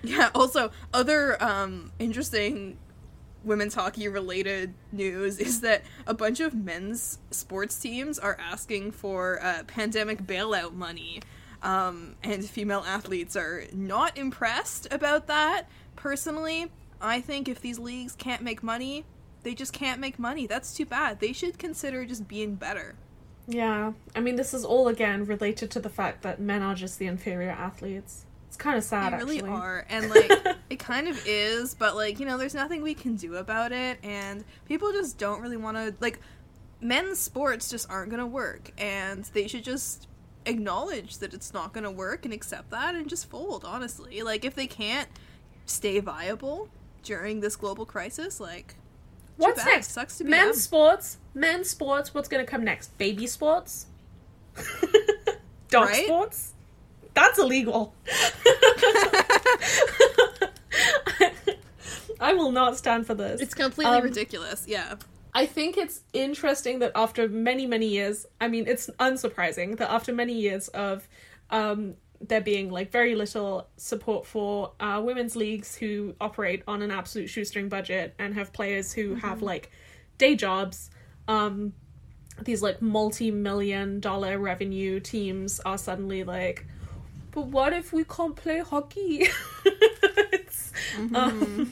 yeah. 0.03 0.29
Also, 0.33 0.71
other 0.93 1.41
um, 1.43 1.91
interesting 1.99 2.77
women's 3.43 3.73
hockey 3.73 4.07
related 4.07 4.73
news 4.91 5.39
is 5.39 5.61
that 5.61 5.83
a 6.05 6.13
bunch 6.13 6.39
of 6.39 6.53
men's 6.53 7.17
sports 7.31 7.79
teams 7.79 8.19
are 8.19 8.37
asking 8.39 8.91
for 8.91 9.43
uh, 9.43 9.63
pandemic 9.67 10.23
bailout 10.23 10.73
money. 10.73 11.21
Um, 11.63 12.15
and 12.23 12.43
female 12.43 12.83
athletes 12.87 13.35
are 13.35 13.65
not 13.71 14.17
impressed 14.17 14.87
about 14.91 15.27
that. 15.27 15.69
Personally, 15.95 16.71
I 16.99 17.21
think 17.21 17.47
if 17.47 17.61
these 17.61 17.77
leagues 17.77 18.15
can't 18.15 18.41
make 18.41 18.63
money, 18.63 19.05
they 19.43 19.53
just 19.53 19.73
can't 19.73 19.99
make 19.99 20.19
money. 20.19 20.47
That's 20.47 20.73
too 20.73 20.85
bad. 20.85 21.19
They 21.19 21.33
should 21.33 21.57
consider 21.57 22.05
just 22.05 22.27
being 22.27 22.55
better. 22.55 22.95
Yeah, 23.47 23.93
I 24.15 24.19
mean, 24.19 24.35
this 24.35 24.53
is 24.53 24.63
all 24.63 24.87
again 24.87 25.25
related 25.25 25.71
to 25.71 25.79
the 25.79 25.89
fact 25.89 26.21
that 26.21 26.39
men 26.39 26.61
are 26.61 26.75
just 26.75 26.99
the 26.99 27.07
inferior 27.07 27.49
athletes. 27.49 28.25
It's 28.47 28.57
kind 28.57 28.77
of 28.77 28.83
sad, 28.83 29.13
They 29.13 29.17
really 29.17 29.37
actually. 29.37 29.51
are. 29.51 29.85
And 29.89 30.09
like 30.09 30.31
it 30.69 30.79
kind 30.79 31.07
of 31.07 31.21
is, 31.25 31.73
but 31.73 31.95
like, 31.95 32.19
you 32.19 32.25
know, 32.25 32.37
there's 32.37 32.53
nothing 32.53 32.81
we 32.81 32.93
can 32.93 33.15
do 33.15 33.35
about 33.37 33.71
it 33.71 33.97
and 34.03 34.43
people 34.65 34.91
just 34.91 35.17
don't 35.17 35.41
really 35.41 35.57
want 35.57 35.77
to 35.77 35.93
like 36.01 36.19
men's 36.81 37.19
sports 37.19 37.69
just 37.69 37.89
aren't 37.89 38.09
going 38.09 38.19
to 38.19 38.25
work 38.25 38.71
and 38.77 39.23
they 39.33 39.47
should 39.47 39.63
just 39.63 40.07
acknowledge 40.45 41.19
that 41.19 41.33
it's 41.33 41.53
not 41.53 41.73
going 41.73 41.83
to 41.83 41.91
work 41.91 42.25
and 42.25 42.33
accept 42.33 42.69
that 42.71 42.93
and 42.95 43.07
just 43.07 43.29
fold, 43.29 43.63
honestly. 43.65 44.21
Like 44.21 44.43
if 44.45 44.53
they 44.53 44.67
can't 44.67 45.09
stay 45.65 45.99
viable 45.99 46.69
during 47.03 47.39
this 47.39 47.55
global 47.55 47.85
crisis, 47.85 48.39
like 48.39 48.75
What's 49.37 49.63
bad. 49.63 49.67
next? 49.75 49.91
Sucks 49.91 50.17
to 50.19 50.23
be 50.23 50.29
men's 50.29 50.55
them. 50.55 50.61
sports. 50.61 51.17
Men's 51.33 51.69
sports. 51.69 52.13
What's 52.13 52.27
gonna 52.27 52.45
come 52.45 52.63
next? 52.63 52.97
Baby 52.97 53.27
sports. 53.27 53.87
Dog 55.69 55.87
Right? 55.89 56.05
sports. 56.05 56.53
That's 57.13 57.39
illegal. 57.39 57.93
I 62.19 62.33
will 62.33 62.51
not 62.51 62.77
stand 62.77 63.07
for 63.07 63.15
this. 63.15 63.41
It's 63.41 63.53
completely 63.53 63.95
Um, 63.97 64.03
ridiculous. 64.03 64.65
Yeah. 64.67 64.95
I 65.33 65.45
think 65.45 65.77
it's 65.77 66.01
interesting 66.13 66.79
that 66.79 66.91
after 66.93 67.27
many, 67.27 67.65
many 67.65 67.87
years, 67.87 68.25
I 68.39 68.47
mean, 68.47 68.67
it's 68.67 68.89
unsurprising 68.99 69.77
that 69.77 69.89
after 69.89 70.13
many 70.13 70.33
years 70.33 70.67
of 70.69 71.07
um, 71.49 71.95
there 72.27 72.41
being 72.41 72.69
like 72.69 72.91
very 72.91 73.15
little 73.15 73.67
support 73.77 74.25
for 74.25 74.71
uh, 74.79 75.01
women's 75.03 75.35
leagues 75.35 75.75
who 75.75 76.15
operate 76.21 76.63
on 76.67 76.81
an 76.81 76.91
absolute 76.91 77.27
shoestring 77.27 77.69
budget 77.69 78.13
and 78.19 78.33
have 78.35 78.53
players 78.53 78.93
who 78.93 79.15
have 79.15 79.41
like 79.41 79.71
day 80.17 80.35
jobs, 80.35 80.89
um, 81.27 81.73
these 82.43 82.61
like 82.61 82.81
multi-million 82.81 83.99
dollar 83.99 84.37
revenue 84.37 84.99
teams 84.99 85.59
are 85.61 85.77
suddenly 85.77 86.23
like 86.23 86.65
but 87.31 87.47
what 87.47 87.71
if 87.71 87.93
we 87.93 88.03
can't 88.03 88.35
play 88.35 88.59
hockey? 88.59 89.27
It's, 90.33 90.73
um, 91.13 91.71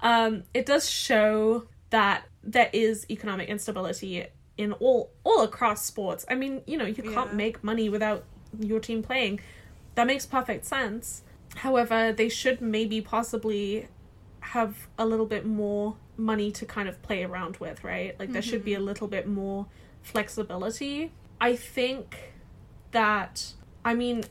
um, 0.00 0.44
it 0.54 0.64
does 0.64 0.88
show 0.88 1.66
that 1.90 2.24
there 2.42 2.70
is 2.72 3.04
economic 3.10 3.48
instability 3.48 4.26
in 4.56 4.72
all 4.72 5.10
all 5.24 5.42
across 5.42 5.84
sports. 5.84 6.24
I 6.28 6.34
mean 6.34 6.62
you 6.66 6.78
know 6.78 6.86
you 6.86 7.02
can't 7.02 7.34
make 7.34 7.62
money 7.62 7.88
without 7.88 8.24
your 8.58 8.80
team 8.80 9.02
playing 9.02 9.40
that 9.96 10.06
makes 10.06 10.24
perfect 10.24 10.64
sense 10.64 11.22
however 11.56 12.12
they 12.12 12.28
should 12.28 12.60
maybe 12.60 13.00
possibly 13.00 13.88
have 14.40 14.86
a 14.98 15.04
little 15.04 15.26
bit 15.26 15.44
more 15.44 15.96
money 16.16 16.50
to 16.52 16.64
kind 16.64 16.88
of 16.88 17.02
play 17.02 17.24
around 17.24 17.56
with, 17.58 17.82
right? 17.82 18.18
Like 18.18 18.32
there 18.32 18.42
should 18.42 18.64
be 18.64 18.74
a 18.74 18.76
mm-hmm. 18.76 18.86
little 18.86 19.08
bit 19.08 19.26
more 19.26 19.66
flexibility. 20.02 21.12
I 21.40 21.56
think 21.56 22.32
that 22.92 23.52
I 23.84 23.94
mean 23.94 24.24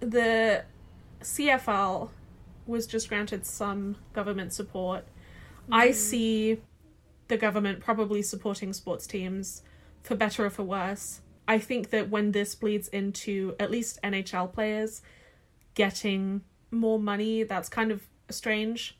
the 0.00 0.64
CFL 1.20 2.08
was 2.66 2.86
just 2.86 3.08
granted 3.08 3.44
some 3.44 3.96
government 4.12 4.52
support. 4.52 5.04
I 5.70 5.88
mm. 5.88 5.94
see 5.94 6.60
the 7.28 7.36
government 7.36 7.80
probably 7.80 8.22
supporting 8.22 8.72
sports 8.72 9.06
teams 9.06 9.62
for 10.02 10.16
better 10.16 10.46
or 10.46 10.50
for 10.50 10.62
worse. 10.62 11.20
I 11.50 11.58
think 11.58 11.90
that 11.90 12.08
when 12.08 12.30
this 12.30 12.54
bleeds 12.54 12.86
into 12.86 13.56
at 13.58 13.72
least 13.72 13.98
NHL 14.04 14.52
players 14.52 15.02
getting 15.74 16.42
more 16.70 16.96
money, 17.00 17.42
that's 17.42 17.68
kind 17.68 17.90
of 17.90 18.06
strange. 18.28 18.96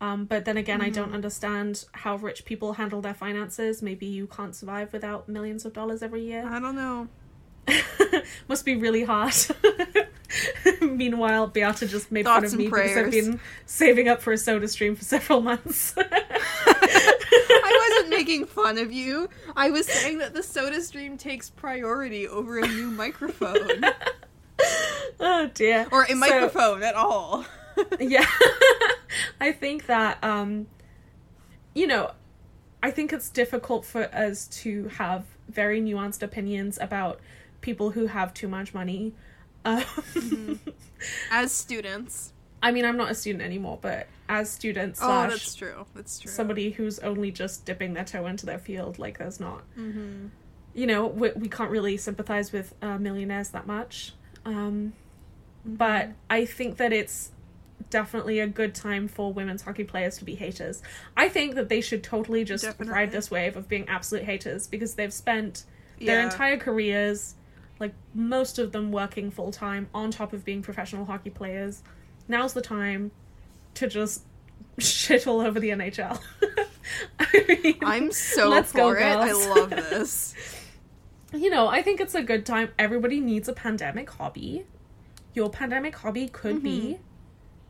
Um, 0.00 0.24
but 0.24 0.44
then 0.44 0.56
again, 0.56 0.80
I 0.80 0.90
don't 0.90 1.14
understand 1.14 1.84
how 1.92 2.16
rich 2.16 2.44
people 2.44 2.72
handle 2.72 3.00
their 3.00 3.14
finances. 3.14 3.80
Maybe 3.80 4.06
you 4.06 4.26
can't 4.26 4.56
survive 4.56 4.92
without 4.92 5.28
millions 5.28 5.64
of 5.64 5.72
dollars 5.72 6.02
every 6.02 6.24
year. 6.24 6.44
I 6.44 6.58
don't 6.58 6.74
know. 6.74 7.06
Must 8.48 8.64
be 8.64 8.74
really 8.74 9.04
hard. 9.04 9.32
Meanwhile, 10.80 11.46
Beata 11.46 11.86
just 11.86 12.10
made 12.10 12.24
Thoughts 12.24 12.50
fun 12.50 12.54
of 12.54 12.58
me 12.58 12.64
because 12.64 12.96
I've 12.96 13.12
been 13.12 13.38
saving 13.66 14.08
up 14.08 14.20
for 14.20 14.32
a 14.32 14.36
soda 14.36 14.66
stream 14.66 14.96
for 14.96 15.04
several 15.04 15.42
months. 15.42 15.94
Making 18.16 18.46
fun 18.46 18.78
of 18.78 18.92
you. 18.92 19.28
I 19.56 19.70
was 19.70 19.86
saying 19.86 20.18
that 20.18 20.34
the 20.34 20.42
soda 20.42 20.80
stream 20.82 21.16
takes 21.18 21.50
priority 21.50 22.26
over 22.28 22.58
a 22.58 22.66
new 22.66 22.90
microphone. 22.90 23.84
oh 25.20 25.50
dear. 25.54 25.86
or 25.90 26.04
a 26.04 26.08
So- 26.10 26.14
microphone 26.16 26.82
at 26.82 26.94
all. 26.94 27.44
yeah 27.98 28.24
i 29.40 29.50
think 29.50 29.86
that 29.86 30.22
um 30.22 30.68
you 31.74 31.88
know 31.88 32.12
i 32.84 32.90
think 32.92 33.12
it's 33.12 33.28
difficult 33.30 33.84
for 33.84 34.04
us 34.14 34.46
to 34.46 34.86
have 34.98 35.24
very 35.48 35.80
nuanced 35.80 36.22
opinions 36.22 36.78
about 36.80 37.18
people 37.62 37.90
who 37.90 38.06
have 38.06 38.32
too 38.32 38.46
much 38.46 38.72
money 38.72 39.12
um, 39.64 39.82
As 41.32 41.50
students. 41.50 42.32
I 42.64 42.72
mean 42.72 42.84
i'm 42.84 42.96
not 42.96 43.10
a 43.10 43.14
student 43.14 43.42
anymore 43.44 43.78
but 43.80 44.08
as 44.28 44.50
students 44.50 44.98
Oh, 45.02 45.06
slash 45.06 45.30
that's 45.30 45.54
true. 45.54 45.86
That's 45.94 46.18
true. 46.18 46.30
somebody 46.32 46.70
who's 46.70 46.98
only 47.00 47.30
just 47.30 47.64
dipping 47.64 47.92
their 47.94 48.04
toe 48.04 48.26
into 48.26 48.46
their 48.46 48.58
field 48.58 48.98
like 48.98 49.18
there's 49.18 49.38
not 49.38 49.62
Mm-hmm. 49.78 50.26
you 50.74 50.86
know 50.86 51.06
we, 51.06 51.30
we 51.36 51.48
can't 51.48 51.70
really 51.70 51.96
sympathize 51.96 52.50
with 52.50 52.74
uh, 52.82 52.98
millionaires 52.98 53.50
that 53.50 53.66
much 53.66 54.14
um, 54.44 54.92
but 55.64 56.10
i 56.30 56.44
think 56.44 56.76
that 56.78 56.92
it's 56.92 57.30
definitely 57.90 58.40
a 58.40 58.46
good 58.46 58.74
time 58.74 59.06
for 59.08 59.32
women's 59.32 59.62
hockey 59.62 59.84
players 59.84 60.16
to 60.18 60.24
be 60.24 60.34
haters 60.34 60.82
i 61.16 61.28
think 61.28 61.54
that 61.54 61.68
they 61.68 61.80
should 61.80 62.02
totally 62.02 62.42
just 62.44 62.64
Definitely. 62.64 62.92
ride 62.94 63.12
this 63.12 63.30
wave 63.30 63.56
of 63.56 63.68
being 63.68 63.86
absolute 63.88 64.24
haters 64.24 64.66
because 64.66 64.94
they've 64.94 65.12
spent 65.12 65.64
their 66.00 66.18
Yeah. 66.20 66.24
entire 66.24 66.56
careers 66.56 67.34
like 67.78 67.92
most 68.14 68.58
of 68.58 68.72
them 68.72 68.90
working 68.90 69.30
full-time 69.30 69.88
on 69.94 70.10
top 70.10 70.32
of 70.32 70.44
being 70.44 70.62
professional 70.62 71.04
hockey 71.04 71.30
players 71.30 71.82
now's 72.28 72.52
the 72.54 72.60
time 72.62 73.10
to 73.74 73.86
just 73.86 74.22
shit 74.78 75.26
all 75.26 75.40
over 75.40 75.58
the 75.60 75.70
nhl 75.70 76.18
I 77.18 77.58
mean, 77.62 77.78
I'm 77.82 78.12
so 78.12 78.48
let's 78.48 78.72
go, 78.72 78.90
for 78.92 78.98
it. 78.98 79.04
I 79.04 79.32
love 79.32 79.70
this. 79.70 80.34
you 81.32 81.48
know, 81.50 81.66
I 81.66 81.82
think 81.82 82.00
it's 82.00 82.14
a 82.14 82.22
good 82.22 82.44
time. 82.46 82.70
Everybody 82.78 83.20
needs 83.20 83.48
a 83.48 83.52
pandemic 83.52 84.10
hobby. 84.10 84.64
Your 85.32 85.50
pandemic 85.50 85.96
hobby 85.96 86.28
could 86.28 86.62
be 86.62 86.80
Mm-hmm. 86.80 87.02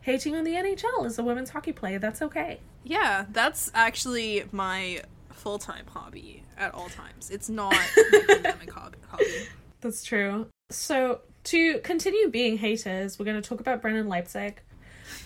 hating 0.02 0.36
on 0.36 0.44
the 0.44 0.52
NHL 0.52 1.07
as 1.07 1.18
a 1.18 1.24
women's 1.24 1.50
hockey 1.50 1.72
player. 1.72 1.98
That's 1.98 2.20
okay. 2.22 2.61
Yeah, 2.82 3.24
that's 3.30 3.70
actually 3.74 4.44
my 4.52 5.02
full 5.30 5.59
time 5.59 5.86
hobby 5.86 6.42
at 6.59 6.74
all 6.74 6.88
times. 6.88 7.30
It's 7.30 7.48
not 7.48 7.72
my 7.72 8.20
pandemic 8.26 8.70
hobby. 8.72 8.98
That's 9.80 10.02
true. 10.05 10.46
So, 10.70 11.20
to 11.45 11.78
continue 11.80 12.28
being 12.28 12.59
haters, 12.59 13.18
we're 13.18 13.24
going 13.24 13.40
to 13.40 13.47
talk 13.47 13.61
about 13.61 13.82
Brendan 13.82 14.09
Leipsic. 14.09 14.64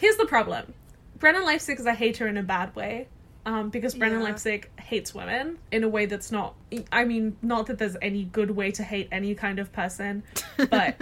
Here's 0.01 0.17
the 0.17 0.27
problem 0.27 0.75
Brendan 1.19 1.45
Leipsic 1.45 1.79
is 1.79 1.87
a 1.87 1.95
hater 1.95 2.27
in 2.27 2.37
a 2.37 2.43
bad 2.43 2.75
way. 2.75 3.09
Um, 3.47 3.71
because 3.71 3.95
Brendan 3.95 4.21
Yeah. 4.21 4.33
Leipsic 4.33 4.65
hates 4.79 5.15
women 5.15 5.59
in 5.73 5.83
a 5.83 5.89
way 5.89 6.05
that's 6.05 6.31
not. 6.31 6.55
I 6.93 7.05
mean, 7.07 7.37
not 7.41 7.67
that 7.69 7.79
there's 7.79 7.97
any 8.03 8.25
good 8.25 8.51
way 8.51 8.71
to 8.73 8.83
hate 8.83 9.09
any 9.11 9.35
kind 9.35 9.59
of 9.59 9.73
person, 9.73 10.23
but 10.71 11.01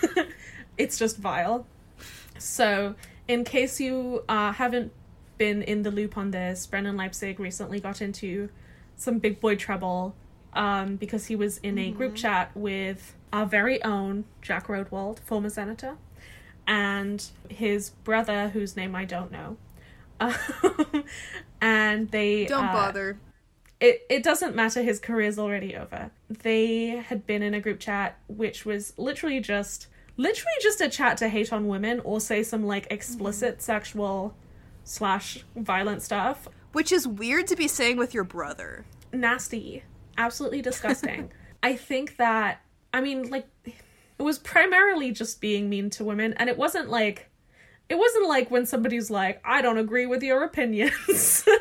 it's 0.78 0.96
just 0.96 1.16
vile. 1.16 1.66
So, 2.38 2.94
in 3.26 3.42
case 3.42 3.80
you 3.80 4.22
uh, 4.28 4.52
haven't 4.52 4.92
been 5.38 5.62
in 5.62 5.82
the 5.82 5.90
loop 5.90 6.16
on 6.16 6.30
this, 6.30 6.66
Brendan 6.66 6.96
Leipsic 6.96 7.40
recently 7.40 7.80
got 7.80 8.00
into 8.00 8.48
some 8.94 9.18
big 9.18 9.40
boy 9.40 9.56
trouble 9.56 10.14
um, 10.52 10.96
because 10.96 11.26
he 11.26 11.34
was 11.34 11.58
in 11.58 11.78
a 11.78 11.90
group 11.90 12.14
chat 12.14 12.50
with 12.54 13.16
our 13.32 13.46
very 13.46 13.82
own 13.82 14.24
Jack 14.42 14.66
Rodewald, 14.68 15.18
former 15.20 15.50
senator, 15.50 15.96
and 16.66 17.24
his 17.48 17.90
brother, 17.90 18.48
whose 18.50 18.76
name 18.76 18.94
I 18.94 19.04
don't 19.04 19.32
know. 19.32 19.56
Um, 20.20 21.04
and 21.60 22.10
they 22.12 22.44
Don't 22.46 22.66
uh, 22.66 22.72
bother. 22.72 23.18
it 23.80 24.02
it 24.08 24.22
doesn't 24.22 24.54
matter 24.54 24.82
his 24.82 25.00
career's 25.00 25.36
already 25.38 25.74
over 25.74 26.12
they 26.28 26.86
had 27.08 27.26
been 27.26 27.42
in 27.42 27.54
a 27.54 27.60
group 27.60 27.80
chat 27.80 28.18
which 28.28 28.64
was 28.64 28.92
literally 28.96 29.40
just 29.40 29.88
literally 30.16 30.54
just 30.62 30.80
a 30.80 30.88
chat 30.88 31.16
to 31.16 31.28
hate 31.28 31.52
on 31.52 31.66
women 31.66 31.98
or 32.04 32.20
say 32.20 32.44
some 32.44 32.64
like 32.64 32.86
explicit 32.90 33.60
sexual 33.60 34.36
slash 34.84 35.44
violent 35.56 36.02
stuff 36.02 36.46
Which 36.72 36.92
is 36.92 37.08
weird 37.08 37.48
to 37.48 37.56
be 37.56 37.66
saying 37.66 37.96
with 37.96 38.14
your 38.14 38.24
brother. 38.24 38.84
nasty 39.12 39.82
absolutely 40.18 40.62
disgusting 40.62 41.32
i 41.64 41.74
think 41.74 42.16
that 42.18 42.60
i 42.92 43.00
mean 43.00 43.28
like 43.30 43.46
it 43.64 44.22
was 44.22 44.38
primarily 44.38 45.10
just 45.10 45.40
being 45.40 45.68
mean 45.68 45.90
to 45.90 46.04
women 46.04 46.32
and 46.34 46.48
it 46.48 46.56
wasn't 46.56 46.88
like 46.88 47.28
it 47.88 47.98
wasn't 47.98 48.26
like 48.28 48.50
when 48.50 48.64
somebody's 48.64 49.10
like 49.10 49.40
i 49.44 49.60
don't 49.60 49.78
agree 49.78 50.06
with 50.06 50.22
your 50.22 50.44
opinions. 50.44 51.46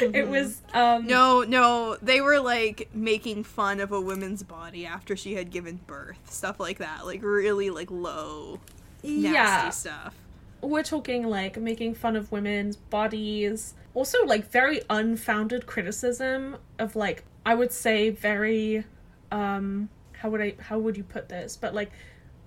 It 0.00 0.28
was 0.28 0.60
um 0.74 1.06
No, 1.06 1.42
no, 1.42 1.96
they 2.02 2.20
were 2.20 2.40
like 2.40 2.88
making 2.94 3.44
fun 3.44 3.80
of 3.80 3.92
a 3.92 4.00
woman's 4.00 4.42
body 4.42 4.86
after 4.86 5.16
she 5.16 5.34
had 5.34 5.50
given 5.50 5.80
birth, 5.86 6.18
stuff 6.30 6.60
like 6.60 6.78
that, 6.78 7.06
like 7.06 7.22
really 7.22 7.70
like 7.70 7.90
low, 7.90 8.60
nasty 9.02 9.28
yeah. 9.28 9.70
stuff. 9.70 10.14
we're 10.60 10.82
talking 10.82 11.26
like 11.26 11.56
making 11.56 11.94
fun 11.94 12.16
of 12.16 12.32
women's 12.32 12.76
bodies. 12.76 13.74
Also 13.94 14.24
like 14.24 14.50
very 14.50 14.82
unfounded 14.90 15.66
criticism 15.66 16.56
of 16.78 16.96
like 16.96 17.24
i 17.46 17.54
would 17.54 17.72
say 17.72 18.10
very 18.10 18.84
um 19.32 19.88
how 20.18 20.30
would 20.30 20.40
i 20.40 20.54
how 20.60 20.78
would 20.78 20.96
you 20.96 21.04
put 21.04 21.28
this 21.28 21.56
but 21.56 21.74
like 21.74 21.90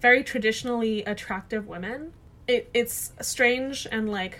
very 0.02 0.24
traditionally 0.24 1.04
attractive 1.04 1.68
women 1.68 2.14
it 2.48 2.70
it's 2.74 3.14
strange 3.22 3.88
and 3.92 4.10
like 4.10 4.40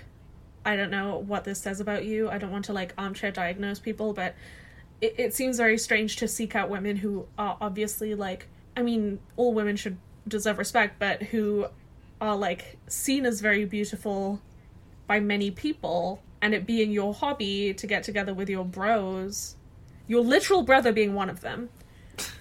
i 0.66 0.76
don't 0.76 0.92
know 0.92 1.18
what 1.18 1.44
this 1.44 1.62
says 1.62 1.80
about 1.80 2.04
you. 2.06 2.30
I 2.30 2.38
don't 2.38 2.52
want 2.52 2.66
to 2.66 2.74
like 2.74 2.94
armchair 2.98 3.32
diagnose 3.32 3.80
people 3.80 4.14
but 4.14 4.36
it, 5.02 5.16
it 5.18 5.34
seems 5.34 5.58
very 5.58 5.78
strange 5.78 6.18
to 6.18 6.28
seek 6.28 6.56
out 6.56 6.70
women 6.70 6.98
who 6.98 7.28
are 7.38 7.58
obviously 7.62 8.16
like 8.16 8.48
i 8.76 8.82
mean 8.82 9.20
all 9.38 9.54
women 9.54 9.76
should 9.76 9.98
deserve 10.28 10.58
respect 10.58 11.00
but 11.00 11.24
who 11.24 11.68
are 12.22 12.36
like 12.36 12.78
seen 12.88 13.26
as 13.26 13.42
very 13.42 13.66
beautiful 13.66 14.42
by 15.08 15.20
many 15.20 15.50
people 15.52 16.22
and 16.42 16.54
it 16.54 16.66
being 16.66 16.92
your 16.92 17.14
hobby 17.14 17.74
to 17.74 17.88
get 17.88 18.04
together 18.04 18.34
with 18.34 18.50
your 18.50 18.66
bros 18.66 19.56
your 20.08 20.24
literal 20.24 20.64
brother 20.64 20.92
being 20.92 21.14
one 21.14 21.30
of 21.30 21.42
them 21.42 21.70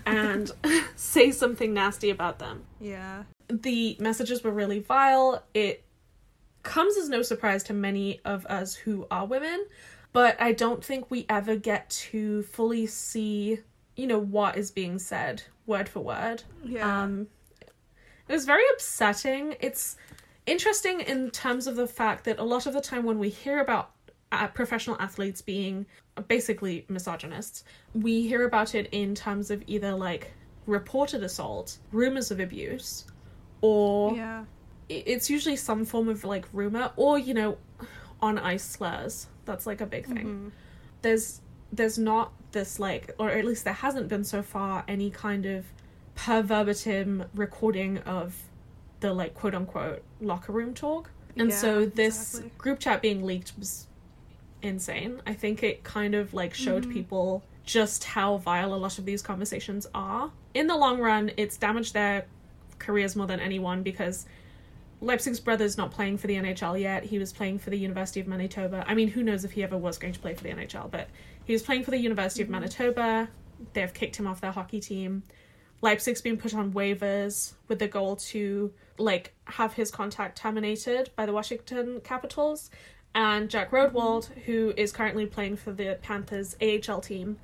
and 0.07 0.51
say 0.97 1.31
something 1.31 1.73
nasty 1.75 2.11
about 2.11 2.39
them 2.39 2.65
Yeah. 2.81 3.25
the 3.49 3.97
messages 4.01 4.43
were 4.43 4.51
really 4.53 4.79
vile. 4.81 5.43
It 5.55 5.85
comes 6.63 6.97
as 6.97 7.09
no 7.09 7.23
surprise 7.23 7.63
to 7.65 7.73
many 7.73 8.21
of 8.25 8.45
us 8.47 8.75
who 8.75 9.07
are 9.11 9.27
women, 9.27 9.67
but 10.13 10.41
I 10.41 10.53
don't 10.53 10.85
think 10.85 11.11
we 11.11 11.25
ever 11.29 11.57
get 11.57 11.89
to 12.11 12.43
fully 12.43 12.87
see, 12.87 13.59
you 13.97 14.07
know, 14.07 14.19
what 14.19 14.57
is 14.57 14.71
being 14.71 14.99
said 14.99 15.43
word 15.67 15.89
for 15.89 16.01
word. 16.01 16.43
Yeah. 16.65 17.03
Um, 17.03 17.29
it 18.29 18.33
was 18.33 18.45
very 18.45 18.65
upsetting. 18.75 19.55
It's 19.61 19.97
interesting 20.47 21.01
in 21.01 21.31
terms 21.31 21.67
of 21.67 21.77
the 21.77 21.87
fact 21.87 22.25
that 22.25 22.39
a 22.39 22.45
lot 22.45 22.67
of 22.67 22.75
the 22.75 22.81
time 22.81 23.05
when 23.05 23.19
we 23.19 23.29
hear 23.31 23.61
about 23.61 23.93
uh, 24.33 24.49
professional 24.49 24.97
athletes 25.01 25.41
being 25.41 25.87
basically 26.27 26.85
misogynists. 26.89 27.65
We 27.95 28.27
hear 28.27 28.47
about 28.47 28.75
it 28.75 28.89
in 28.93 29.15
terms 29.15 29.51
of 29.51 29.63
either 29.67 29.93
like 29.95 30.33
reported 30.67 31.23
assault, 31.23 31.79
rumors 31.93 32.31
of 32.31 32.41
abuse, 32.41 33.07
or 33.61 34.15
Yeah. 34.15 34.45
it's 34.89 35.29
usually 35.31 35.57
some 35.57 35.85
form 35.85 36.09
of 36.09 36.25
like 36.25 36.47
rumor 36.53 36.93
or 36.97 37.19
you 37.19 37.35
know 37.35 37.59
on 38.21 38.39
ice 38.39 38.65
slurs. 38.65 39.27
That's 39.45 39.67
like 39.67 39.81
a 39.81 39.87
big 39.87 40.07
thing. 40.07 40.27
Mm-hmm. 40.27 40.49
There's 41.03 41.41
there's 41.73 41.99
not 41.99 42.33
this 42.53 42.79
like 42.79 43.15
or 43.19 43.31
at 43.31 43.45
least 43.45 43.65
there 43.65 43.75
hasn't 43.75 44.09
been 44.09 44.25
so 44.25 44.43
far 44.43 44.85
any 44.89 45.11
kind 45.11 45.45
of 45.47 45.67
per 46.15 46.43
verbatim 46.43 47.25
recording 47.35 47.99
of 47.99 48.35
the 49.01 49.13
like 49.13 49.35
quote 49.35 49.55
unquote 49.55 50.03
locker 50.21 50.53
room 50.53 50.75
talk. 50.75 51.11
And 51.37 51.53
so 51.53 51.87
this 51.87 52.35
exactly. 52.35 52.53
group 52.59 52.79
chat 52.81 53.01
being 53.01 53.25
leaked 53.25 53.53
was 53.59 53.87
insane. 54.63 55.23
I 55.27 55.35
think 55.35 55.63
it 55.63 55.85
kind 55.85 56.15
of 56.15 56.35
like 56.35 56.55
showed 56.55 56.85
mm-hmm. 56.85 56.93
people 56.93 57.45
just 57.65 58.05
how 58.05 58.39
vile 58.39 58.75
a 58.75 58.77
lot 58.77 58.99
of 58.99 59.05
these 59.05 59.23
conversations 59.23 59.87
are. 59.95 60.31
In 60.55 60.67
the 60.67 60.77
long 60.77 61.01
run, 61.01 61.31
it's 61.37 61.57
damaged 61.57 61.95
their 61.95 62.27
careers 62.79 63.15
more 63.15 63.27
than 63.27 63.41
anyone 63.41 63.83
because 63.83 64.27
Leipsic's 65.01 65.39
brother's 65.39 65.77
not 65.77 65.91
playing 65.91 66.19
for 66.19 66.27
the 66.27 66.35
NHL 66.35 66.81
yet. 66.81 67.05
He 67.05 67.19
was 67.19 67.33
playing 67.33 67.59
for 67.59 67.71
the 67.71 67.79
University 67.79 68.21
of 68.21 68.27
Manitoba. 68.27 68.85
I 68.87 68.95
mean, 68.95 69.09
who 69.09 69.23
knows 69.23 69.45
if 69.45 69.53
he 69.53 69.63
ever 69.63 69.77
was 69.77 69.99
going 69.99 70.13
to 70.13 70.19
play 70.19 70.35
for 70.35 70.43
the 70.43 70.51
NHL, 70.51 70.91
but 70.91 71.09
he 71.45 71.53
was 71.53 71.63
playing 71.63 71.85
for 71.85 71.91
the 71.91 71.99
University 71.99 72.43
of 72.43 72.47
mm-hmm. 72.47 72.61
Manitoba. 72.61 73.29
They've 73.75 73.93
kicked 73.93 74.17
him 74.17 74.27
off 74.27 74.41
their 74.41 74.51
hockey 74.51 74.81
team. 74.81 75.23
Leipsic's 75.81 76.21
been 76.21 76.37
put 76.37 76.55
on 76.55 76.73
waivers 76.73 77.53
with 77.69 77.79
the 77.79 77.87
goal 77.87 78.17
to 78.17 78.73
like 78.99 79.33
have 79.45 79.75
his 79.75 79.93
contract 79.93 80.37
terminated 80.37 81.11
by 81.15 81.25
the 81.27 81.33
Washington 81.33 82.01
Capitals. 82.03 82.71
And 83.15 83.49
Jack 83.51 83.71
Rodewald, 83.71 84.27
who 84.45 84.73
is 84.77 84.93
currently 84.93 85.27
playing 85.27 85.57
for 85.57 85.73
the 85.73 85.99
Panthers 86.03 86.57
AHL 86.63 87.01
team, 87.01 87.39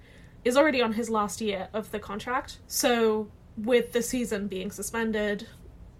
is 0.44 0.56
already 0.56 0.82
on 0.82 0.92
his 0.92 1.10
last 1.10 1.40
year 1.40 1.68
of 1.72 1.90
the 1.90 1.98
contract. 1.98 2.58
So 2.66 3.28
with 3.56 3.92
the 3.92 4.02
season 4.02 4.46
being 4.46 4.70
suspended, 4.70 5.48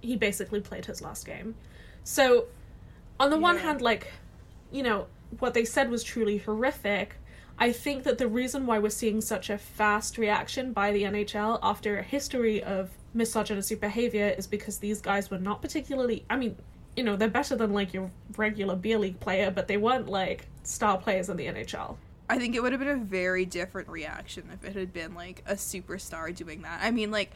he 0.01 0.17
basically 0.17 0.61
played 0.61 0.87
his 0.87 1.01
last 1.01 1.27
game. 1.27 1.55
So 2.05 2.47
on 3.19 3.31
the 3.31 3.39
one 3.39 3.59
hand, 3.59 3.81
like, 3.81 4.13
you 4.71 4.83
know, 4.83 5.07
what 5.39 5.55
they 5.55 5.65
said 5.65 5.91
was 5.91 6.05
truly 6.05 6.39
horrific. 6.39 7.17
I 7.59 7.73
think 7.73 8.03
that 8.05 8.19
the 8.19 8.29
reason 8.29 8.67
why 8.67 8.79
we're 8.81 8.91
seeing 8.91 9.21
such 9.21 9.49
a 9.49 9.59
fast 9.59 10.19
reaction 10.19 10.73
by 10.73 10.93
the 10.93 11.05
NHL 11.05 11.59
after 11.63 11.99
a 11.99 12.03
history 12.03 12.63
of 12.63 12.91
misogynistic 13.15 13.81
behavior 13.81 14.35
is 14.37 14.47
because 14.47 14.79
these 14.79 15.01
guys 15.01 15.31
were 15.31 15.39
not 15.39 15.63
particularly. 15.63 16.25
I 16.29 16.37
mean, 16.37 16.57
you 16.97 17.05
know, 17.05 17.17
they're 17.17 17.29
better 17.29 17.57
than 17.57 17.73
like 17.73 17.93
your 17.93 18.11
regular 18.37 18.77
beer 18.77 18.99
league 18.99 19.21
player, 19.21 19.51
but 19.51 19.69
they 19.69 19.77
weren't 19.77 20.09
like 20.09 20.47
star 20.63 20.99
players 20.99 21.29
in 21.29 21.37
the 21.37 21.47
NHL. 21.47 21.97
I 22.29 22.39
think 22.39 22.55
it 22.55 22.63
would 22.63 22.73
have 22.73 22.81
been 22.81 22.89
a 22.89 22.97
very 22.97 23.45
different 23.45 23.89
reaction 23.89 24.49
if 24.53 24.65
it 24.65 24.77
had 24.77 24.93
been 24.93 25.15
like 25.15 25.43
a 25.47 25.55
superstar 25.55 26.35
doing 26.35 26.63
that. 26.63 26.81
I 26.83 26.91
mean, 26.91 27.11
like 27.11 27.33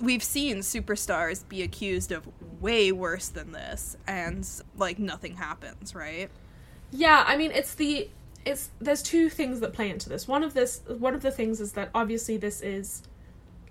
we've 0.00 0.22
seen 0.22 0.58
superstars 0.58 1.46
be 1.48 1.62
accused 1.62 2.10
of 2.10 2.26
way 2.60 2.90
worse 2.92 3.28
than 3.28 3.52
this 3.52 3.96
and 4.06 4.48
like 4.76 4.98
nothing 4.98 5.36
happens, 5.36 5.94
right? 5.94 6.30
Yeah, 6.90 7.24
I 7.26 7.36
mean 7.36 7.50
it's 7.50 7.74
the 7.74 8.08
it's 8.44 8.70
there's 8.80 9.02
two 9.02 9.28
things 9.28 9.60
that 9.60 9.72
play 9.72 9.90
into 9.90 10.08
this. 10.08 10.26
One 10.26 10.42
of 10.42 10.54
this 10.54 10.82
one 10.98 11.14
of 11.14 11.22
the 11.22 11.30
things 11.30 11.60
is 11.60 11.72
that 11.72 11.90
obviously 11.94 12.36
this 12.36 12.60
is 12.60 13.02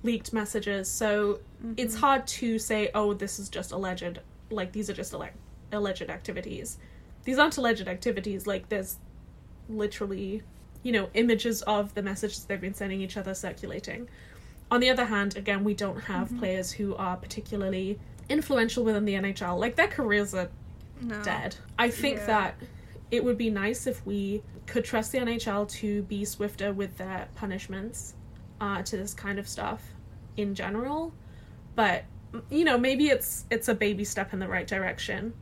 leaked 0.03 0.33
messages, 0.33 0.89
so 0.89 1.39
mm-hmm. 1.63 1.73
it's 1.77 1.95
hard 1.95 2.27
to 2.27 2.59
say 2.59 2.89
oh 2.93 3.13
this 3.13 3.39
is 3.39 3.49
just 3.49 3.71
alleged 3.71 4.19
like 4.49 4.71
these 4.71 4.89
are 4.89 4.93
just 4.93 5.13
alle- 5.13 5.29
alleged 5.71 6.09
activities. 6.09 6.77
These 7.23 7.39
aren't 7.39 7.57
alleged 7.57 7.87
activities 7.87 8.45
like 8.47 8.69
there's 8.69 8.97
literally 9.69 10.41
you 10.83 10.91
know 10.91 11.09
images 11.13 11.61
of 11.63 11.93
the 11.93 12.01
messages 12.01 12.43
they've 12.45 12.59
been 12.59 12.73
sending 12.73 13.01
each 13.01 13.15
other 13.17 13.33
circulating. 13.33 14.09
On 14.71 14.79
the 14.79 14.89
other 14.89 15.05
hand, 15.05 15.37
again, 15.37 15.63
we 15.63 15.73
don't 15.73 15.99
have 16.01 16.35
players 16.39 16.71
who 16.71 16.95
are 16.95 17.15
particularly 17.15 17.99
influential 18.29 18.83
within 18.83 19.05
the 19.05 19.13
NHL. 19.13 19.59
Like 19.59 19.75
their 19.75 19.87
careers 19.87 20.33
are 20.33 20.49
No. 21.01 21.21
dead. 21.23 21.55
I 21.77 21.89
think 21.89 22.17
Yeah. 22.17 22.25
that 22.27 22.55
it 23.11 23.23
would 23.23 23.37
be 23.37 23.49
nice 23.49 23.85
if 23.87 24.03
we 24.05 24.41
could 24.65 24.83
trust 24.83 25.11
the 25.11 25.19
NHL 25.19 25.65
to 25.67 26.01
be 26.03 26.25
swifter 26.25 26.73
with 26.73 26.97
their 26.97 27.27
punishments 27.35 28.15
uh, 28.59 28.81
to 28.83 28.97
this 28.97 29.13
kind 29.13 29.37
of 29.37 29.47
stuff 29.47 29.81
in 30.37 30.55
general. 30.55 31.13
But 31.75 32.05
you 32.49 32.65
know, 32.65 32.77
maybe 32.77 33.07
it's 33.07 33.45
it's 33.49 33.67
a 33.67 33.75
baby 33.75 34.03
step 34.03 34.33
in 34.33 34.39
the 34.39 34.47
right 34.47 34.67
direction. 34.67 35.33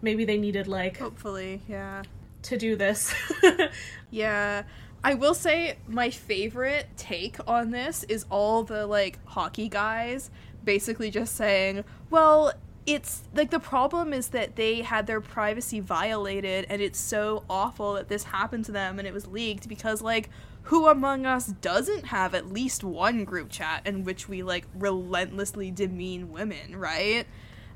Maybe 0.00 0.24
they 0.24 0.38
needed 0.38 0.66
like 0.66 0.98
Hopefully, 0.98 1.62
yeah. 1.68 2.02
to 2.42 2.58
do 2.58 2.76
this. 2.76 3.14
Yeah. 4.10 4.64
I 5.04 5.14
will 5.14 5.34
say 5.34 5.78
my 5.88 6.10
favorite 6.10 6.86
take 6.96 7.36
on 7.48 7.72
this 7.72 8.04
is 8.04 8.24
all 8.30 8.62
the 8.62 8.86
like 8.86 9.18
hockey 9.24 9.68
guys 9.68 10.30
basically 10.64 11.10
just 11.10 11.34
saying, 11.34 11.82
well, 12.08 12.52
it's 12.86 13.22
like 13.34 13.50
the 13.50 13.58
problem 13.58 14.12
is 14.12 14.28
that 14.28 14.54
they 14.54 14.82
had 14.82 15.06
their 15.06 15.20
privacy 15.20 15.80
violated 15.80 16.66
and 16.68 16.80
it's 16.80 17.00
so 17.00 17.44
awful 17.50 17.94
that 17.94 18.08
this 18.08 18.24
happened 18.24 18.64
to 18.66 18.72
them 18.72 18.98
and 18.98 19.08
it 19.08 19.14
was 19.14 19.26
leaked 19.26 19.68
because 19.68 20.02
like 20.02 20.30
who 20.64 20.86
among 20.88 21.26
us 21.26 21.46
doesn't 21.46 22.06
have 22.06 22.34
at 22.34 22.52
least 22.52 22.84
one 22.84 23.24
group 23.24 23.50
chat 23.50 23.86
in 23.86 24.04
which 24.04 24.28
we 24.28 24.42
like 24.42 24.64
relentlessly 24.74 25.70
demean 25.70 26.30
women, 26.32 26.76
right? 26.76 27.26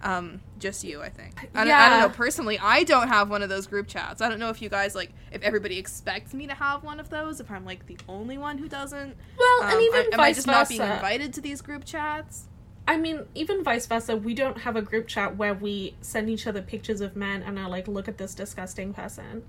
Um, 0.03 0.41
just 0.59 0.85
you, 0.85 1.01
I 1.03 1.09
think. 1.09 1.49
I, 1.55 1.65
don't, 1.65 1.73
I 1.73 1.89
don't 1.89 2.01
know. 2.01 2.09
Personally, 2.15 2.59
I 2.63 2.85
don't 2.85 3.09
have 3.09 3.31
one 3.31 3.43
of 3.43 3.49
those 3.49 3.67
group 3.67 3.89
chats. 3.89 4.21
I 4.21 4.29
don't 4.29 4.39
know 4.39 4.51
if 4.51 4.61
you 4.63 4.69
guys 4.69 4.95
like 4.95 5.11
if 5.33 5.43
everybody 5.43 5.79
expects 5.79 6.35
me 6.35 6.47
to 6.47 6.55
have 6.55 6.85
one 6.85 7.01
of 7.01 7.09
those. 7.09 7.41
If 7.41 7.51
I'm 7.51 7.65
like 7.65 7.87
the 7.87 7.97
only 8.09 8.39
one 8.39 8.59
who 8.59 8.69
doesn't. 8.69 9.17
well, 9.39 9.63
and 9.63 9.73
Um, 9.75 9.81
even 9.81 10.01
I- 10.01 10.11
am 10.13 10.21
I 10.21 10.33
just 10.33 10.47
versa. 10.47 10.59
not 10.59 10.69
being 10.69 10.83
invited 10.83 11.33
to 11.35 11.41
these 11.41 11.61
group 11.63 11.85
chats? 11.85 12.45
I 12.87 12.97
mean, 12.99 13.23
even 13.35 13.65
vice 13.65 13.87
versa, 13.87 14.15
we 14.17 14.33
don't 14.33 14.59
have 14.59 14.77
a 14.77 14.83
group 14.83 15.09
chat 15.09 15.37
where 15.37 15.55
we 15.55 15.97
send 16.03 16.31
each 16.31 16.47
other 16.47 16.63
pictures 16.63 17.01
of 17.01 17.17
men 17.17 17.43
and 17.43 17.59
are 17.59 17.69
like, 17.69 17.89
look 17.89 18.07
at 18.07 18.17
this 18.17 18.33
disgusting 18.33 18.95
person. 18.95 19.43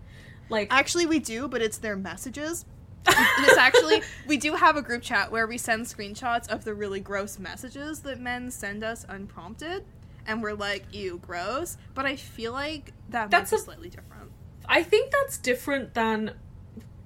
Like, 0.50 0.70
Actually, 0.74 1.06
we 1.06 1.20
do, 1.20 1.48
but 1.48 1.62
it's 1.62 1.78
their 1.78 1.96
messages. 1.96 2.66
It's 3.08 3.58
actually 3.58 4.01
we 4.28 4.38
do 4.38 4.53
have 4.53 4.76
a 4.76 4.82
group 4.82 5.01
chat 5.01 5.32
where 5.32 5.47
we 5.47 5.58
send 5.58 5.86
screenshots 5.86 6.47
of 6.49 6.64
the 6.64 6.74
really 6.74 6.99
gross 6.99 7.39
messages 7.39 8.01
that 8.01 8.20
men 8.20 8.51
send 8.51 8.84
us 8.84 9.05
unprompted, 9.08 9.86
and 10.26 10.41
we're 10.41 10.53
like, 10.53 10.86
"Ew, 10.91 11.20
gross." 11.26 11.78
But 11.93 12.05
I 12.05 12.16
feel 12.16 12.51
like 12.51 12.93
that 13.10 13.32
That's 13.32 13.51
a- 13.51 13.58
slightly 13.58 13.89
different. 13.89 14.32
I 14.70 14.84
think 14.84 15.12
that's 15.12 15.38
different 15.38 15.93
than 15.93 16.34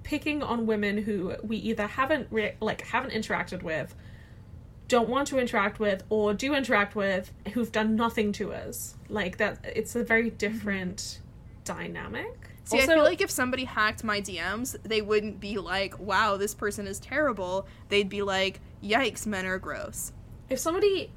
picking 0.02 0.42
on 0.42 0.66
women 0.66 0.98
who 0.98 1.36
we 1.42 1.56
either 1.58 1.86
haven't 1.86 2.28
re- 2.30 2.56
like 2.60 2.82
haven't 2.82 3.12
interacted 3.12 3.62
with, 3.62 3.94
don't 4.88 5.08
want 5.08 5.28
to 5.28 5.38
interact 5.38 5.78
with, 5.78 6.02
or 6.10 6.34
do 6.34 6.54
interact 6.54 6.96
with 6.96 7.32
who've 7.52 7.72
done 7.72 7.96
nothing 7.96 8.32
to 8.32 8.52
us. 8.52 8.96
Like 9.08 9.38
that, 9.38 9.64
it's 9.76 9.94
a 9.94 10.04
very 10.04 10.28
mm-hmm. 10.28 10.36
different 10.36 11.20
dynamic. 11.64 12.41
See, 12.64 12.80
I 12.80 12.86
feel 12.86 13.02
like 13.02 13.20
if 13.20 13.30
somebody 13.30 13.64
hacked 13.64 14.04
my 14.04 14.20
DMs, 14.20 14.76
they 14.82 15.02
wouldn't 15.02 15.40
be 15.40 15.58
like, 15.58 15.98
"Wow, 15.98 16.36
this 16.36 16.54
person 16.54 16.86
is 16.86 16.98
terrible." 17.00 17.66
They'd 17.88 18.08
be 18.08 18.22
like, 18.22 18.60
"Yikes, 18.82 19.26
men 19.26 19.46
are 19.46 19.58
gross." 19.58 20.12
if 20.48 20.58
somebody 20.58 21.10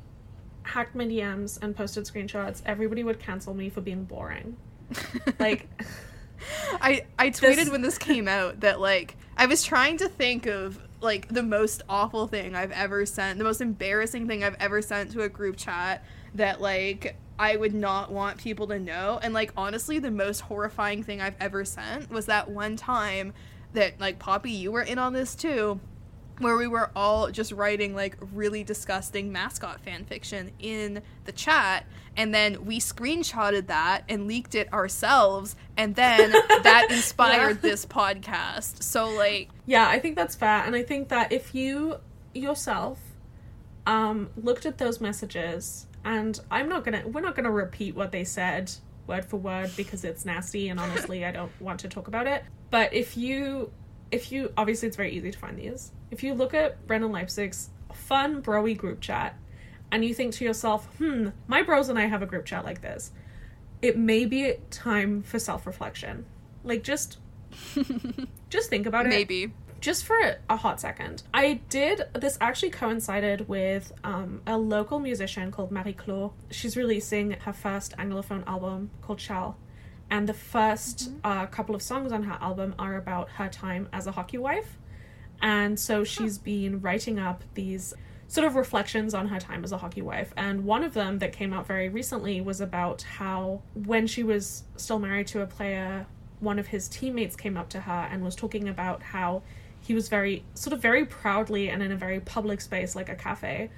hacked 0.64 0.96
my 0.96 1.06
DMs 1.06 1.60
and 1.62 1.76
posted 1.76 2.06
screenshots, 2.06 2.62
everybody 2.66 3.04
would 3.04 3.20
cancel 3.20 3.54
me 3.54 3.70
for 3.70 3.82
being 3.82 4.04
boring. 4.06 4.56
Like, 5.40 5.68
I 6.82 7.06
I 7.20 7.30
tweeted 7.30 7.56
This- 7.56 7.70
when 7.70 7.82
this 7.82 7.98
came 7.98 8.28
out 8.28 8.62
that 8.62 8.80
like 8.80 9.18
I 9.38 9.46
was 9.46 9.64
trying 9.64 9.98
to 9.98 10.08
think 10.08 10.46
of 10.46 10.80
like 11.02 11.28
the 11.28 11.44
most 11.44 11.82
awful 11.90 12.28
thing 12.28 12.56
I've 12.56 12.72
ever 12.72 13.06
sent, 13.06 13.38
the 13.38 13.44
most 13.44 13.62
embarrassing 13.62 14.28
thing 14.28 14.44
I've 14.44 14.56
ever 14.60 14.82
sent 14.82 15.12
to 15.12 15.22
a 15.22 15.30
group 15.30 15.58
chat 15.58 16.04
that 16.36 16.62
like 16.62 17.16
I 17.38 17.56
would 17.58 17.74
not 17.74 18.12
want 18.12 18.38
people 18.38 18.68
to 18.68 18.80
know. 18.80 19.20
And 19.22 19.34
like 19.34 19.52
honestly, 19.58 20.00
the 20.00 20.12
most 20.12 20.40
horrifying 20.42 21.04
thing 21.04 21.22
I've 21.22 21.36
ever 21.40 21.66
sent 21.66 22.10
was 22.10 22.28
that 22.28 22.50
one 22.50 22.76
time 22.78 23.34
that 23.74 24.00
like 24.00 24.20
Poppy, 24.20 24.52
you 24.52 24.72
were 24.72 24.82
in 24.82 24.98
on 24.98 25.14
this 25.14 25.36
too. 25.36 25.80
Where 26.40 26.58
we 26.58 26.68
were 26.68 26.92
all 26.98 27.32
just 27.32 27.54
writing 27.54 27.96
like 27.96 28.18
really 28.34 28.64
disgusting 28.66 29.32
mascot 29.32 29.80
fan 29.80 30.04
fiction 30.04 30.52
in 30.60 31.02
the 31.24 31.32
chat, 31.32 31.86
and 32.18 32.34
then 32.36 32.66
we 32.66 32.82
screenshotted 32.82 33.68
that 33.68 34.04
and 34.10 34.28
leaked 34.28 34.54
it 34.54 34.72
ourselves, 34.74 35.56
and 35.78 35.96
then 35.96 36.32
that 36.64 36.88
inspired 36.90 37.60
Yeah. 37.64 37.70
this 37.70 37.86
podcast. 37.86 38.84
So 38.84 39.10
like, 39.12 39.48
Yeah, 39.66 39.88
I 39.88 39.98
think 40.00 40.18
that's 40.18 40.36
fair. 40.36 40.64
And 40.66 40.76
I 40.76 40.84
think 40.84 41.08
that 41.08 41.32
if 41.32 41.56
you 41.56 42.00
yourself 42.34 43.00
um, 43.88 44.30
looked 44.36 44.66
at 44.66 44.78
those 44.78 45.00
messages, 45.00 45.88
and 46.06 46.40
I'm 46.50 46.70
not 46.70 46.86
gonna, 46.86 47.04
we're 47.06 47.22
not 47.22 47.36
gonna 47.36 47.52
repeat 47.52 47.96
what 47.96 48.12
they 48.12 48.24
said 48.24 48.72
word 49.08 49.26
for 49.26 49.38
word 49.38 49.72
because 49.76 50.06
it's 50.06 50.26
nasty, 50.26 50.70
and 50.70 50.80
honestly, 50.80 51.26
I 51.26 51.32
don't 51.32 51.52
want 51.60 51.82
to 51.82 51.90
talk 51.90 52.08
about 52.08 52.28
it. 52.28 52.44
But 52.72 52.94
if 52.94 53.18
you, 53.18 53.72
if 54.12 54.32
you, 54.32 54.54
obviously, 54.56 54.88
it's 54.88 54.98
very 54.98 55.12
easy 55.12 55.32
to 55.32 55.38
find 55.38 55.58
these. 55.58 55.92
If 56.12 56.24
you 56.24 56.34
look 56.34 56.54
at 56.54 56.88
Brendan 56.88 57.12
Leipsic's 57.12 57.70
fun 57.94 58.42
broy 58.42 58.78
group 58.78 59.02
chat, 59.02 59.38
and 59.92 60.06
you 60.06 60.14
think 60.14 60.34
to 60.36 60.46
yourself, 60.46 60.86
hmm, 60.98 61.30
my 61.48 61.62
bros 61.62 61.90
and 61.90 62.00
I 62.00 62.06
have 62.06 62.22
a 62.22 62.26
group 62.26 62.46
chat 62.46 62.64
like 62.64 62.82
this, 62.82 63.12
it 63.82 63.98
may 63.98 64.26
be 64.26 64.54
time 64.72 65.22
for 65.24 65.40
self 65.40 65.68
reflection. 65.68 66.26
Like, 66.64 66.84
just 66.84 67.18
Just 68.50 68.70
think 68.70 68.86
about 68.86 69.06
it. 69.06 69.10
Maybe. 69.10 69.52
Just 69.86 70.04
for 70.04 70.18
a 70.50 70.58
hot 70.58 70.82
second, 70.82 71.22
I 71.32 71.62
did 71.70 72.02
this 72.16 72.40
actually 72.42 72.72
coincided 72.72 73.48
with 73.48 73.94
um, 74.04 74.42
a 74.48 74.58
local 74.58 74.98
musician 74.98 75.52
called 75.52 75.72
Marie 75.72 75.94
Claude. 75.94 76.32
She's 76.50 76.76
releasing 76.76 77.34
her 77.42 77.54
first 77.54 77.96
Anglophone 77.98 78.44
album 78.48 78.90
called 79.04 79.22
Shell. 79.22 79.60
And 80.10 80.28
the 80.28 80.34
1st 80.34 81.20
uh, 81.24 81.46
couple 81.46 81.76
of 81.76 81.84
songs 81.84 82.12
on 82.12 82.24
her 82.24 82.36
album 82.42 82.74
are 82.80 82.96
about 82.96 83.30
her 83.30 83.48
time 83.48 83.88
as 83.94 84.08
a 84.08 84.12
hockey 84.12 84.40
wife. 84.40 84.80
And 85.40 85.80
so 85.80 86.04
she's 86.04 86.40
been 86.40 86.82
writing 86.82 87.20
up 87.20 87.44
these 87.54 87.94
sort 88.28 88.48
of 88.48 88.56
reflections 88.56 89.14
on 89.14 89.28
her 89.28 89.40
time 89.40 89.64
as 89.64 89.72
a 89.72 89.78
hockey 89.78 90.02
wife. 90.02 90.34
And 90.36 90.66
one 90.66 90.84
of 90.84 90.96
them 90.96 91.20
that 91.20 91.32
came 91.32 91.54
out 91.54 91.68
very 91.68 91.90
recently 91.90 92.42
was 92.42 92.60
about 92.60 93.04
how 93.04 93.62
when 93.76 94.08
she 94.08 94.24
was 94.24 94.64
still 94.78 94.98
married 94.98 95.28
to 95.28 95.42
a 95.42 95.46
player, 95.46 96.08
one 96.40 96.58
of 96.58 96.66
his 96.66 96.88
teammates 96.88 97.36
came 97.36 97.56
up 97.56 97.70
to 97.70 97.82
her 97.82 98.08
and 98.12 98.24
was 98.24 98.36
talking 98.36 98.68
about 98.68 99.04
how 99.04 99.44
he 99.86 99.94
was 99.94 100.10
very, 100.10 100.44
sort 100.56 100.74
of 100.74 100.82
very 100.82 101.06
proudly 101.06 101.70
and 101.70 101.84
in 101.84 101.92
a 101.92 101.96
very 101.96 102.20
public 102.20 102.60
space, 102.60 102.96
like 102.96 103.08
a 103.08 103.16
cafe, 103.16 103.70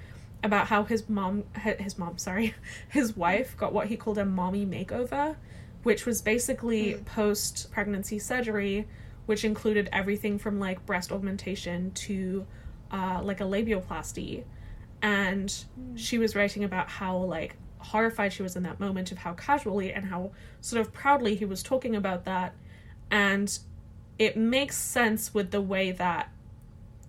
about 0.42 0.66
how 0.66 0.82
his 0.82 1.06
mom, 1.06 1.44
his 1.54 1.98
mom, 1.98 2.16
sorry, 2.16 2.54
his 2.88 3.14
wife 3.14 3.54
got 3.58 3.74
what 3.74 3.88
he 3.88 3.96
called 3.96 4.16
a 4.16 4.24
mommy 4.24 4.64
makeover, 4.64 5.36
which 5.82 6.06
was 6.06 6.22
basically 6.22 6.94
post 7.04 7.70
pregnancy 7.70 8.18
surgery, 8.18 8.88
which 9.26 9.44
included 9.44 9.90
everything 9.92 10.38
from 10.38 10.58
like 10.58 10.84
breast 10.86 11.12
augmentation 11.12 11.90
to 11.90 12.46
uh, 12.90 13.20
like 13.22 13.42
a 13.42 13.44
labioplasty. 13.44 14.44
And 15.02 15.54
she 15.94 16.16
was 16.16 16.34
writing 16.34 16.64
about 16.64 16.88
how 16.88 17.18
like 17.18 17.54
horrified 17.80 18.32
she 18.32 18.42
was 18.42 18.56
in 18.56 18.62
that 18.62 18.80
moment 18.80 19.12
of 19.12 19.18
how 19.18 19.34
casually 19.34 19.92
and 19.92 20.06
how 20.06 20.30
sort 20.62 20.80
of 20.80 20.90
proudly 20.90 21.34
he 21.34 21.44
was 21.44 21.62
talking 21.62 21.96
about 21.96 22.24
that. 22.24 22.54
And 23.10 23.58
it 24.18 24.36
makes 24.36 24.76
sense 24.76 25.32
with 25.32 25.50
the 25.50 25.60
way 25.60 25.92
that, 25.92 26.30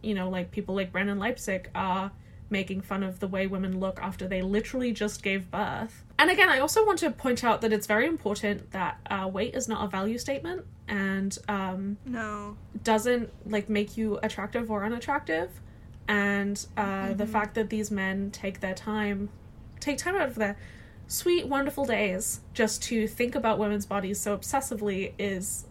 you 0.02 0.14
know, 0.14 0.30
like 0.30 0.52
people 0.52 0.76
like 0.76 0.92
Brendan 0.92 1.18
Leipsic 1.20 1.66
are 1.74 2.12
making 2.52 2.82
fun 2.82 3.04
of 3.04 3.20
the 3.20 3.28
way 3.28 3.46
women 3.48 3.80
look 3.80 4.00
after 4.02 4.28
they 4.28 4.42
literally 4.42 4.92
just 4.92 5.22
gave 5.22 5.52
birth. 5.52 6.04
And 6.18 6.30
again, 6.32 6.50
I 6.50 6.60
also 6.60 6.86
want 6.86 7.00
to 7.00 7.12
point 7.12 7.44
out 7.44 7.62
that 7.62 7.72
it's 7.72 7.86
very 7.88 8.08
important 8.08 8.72
that 8.72 9.00
uh, 9.10 9.30
weight 9.32 9.54
is 9.56 9.68
not 9.68 9.86
a 9.86 9.88
value 9.88 10.18
statement 10.18 10.66
and 10.88 11.38
um, 11.48 11.98
No. 12.06 12.58
doesn't 12.84 13.32
like 13.46 13.70
make 13.70 13.98
you 13.98 14.20
attractive 14.24 14.72
or 14.72 14.84
unattractive. 14.84 15.50
And 16.08 16.66
uh, 16.76 17.14
the 17.14 17.28
fact 17.28 17.54
that 17.54 17.70
these 17.70 17.92
men 17.92 18.32
take 18.32 18.62
their 18.62 18.74
time, 18.74 19.30
take 19.80 20.00
time 20.00 20.16
out 20.16 20.28
of 20.28 20.36
their 20.36 20.58
sweet, 21.08 21.48
wonderful 21.48 21.86
days 21.86 22.42
just 22.56 22.82
to 22.84 23.08
think 23.08 23.36
about 23.36 23.60
women's 23.60 23.86
bodies 23.86 24.20
so 24.20 24.36
obsessively 24.36 25.14
is 25.20 25.66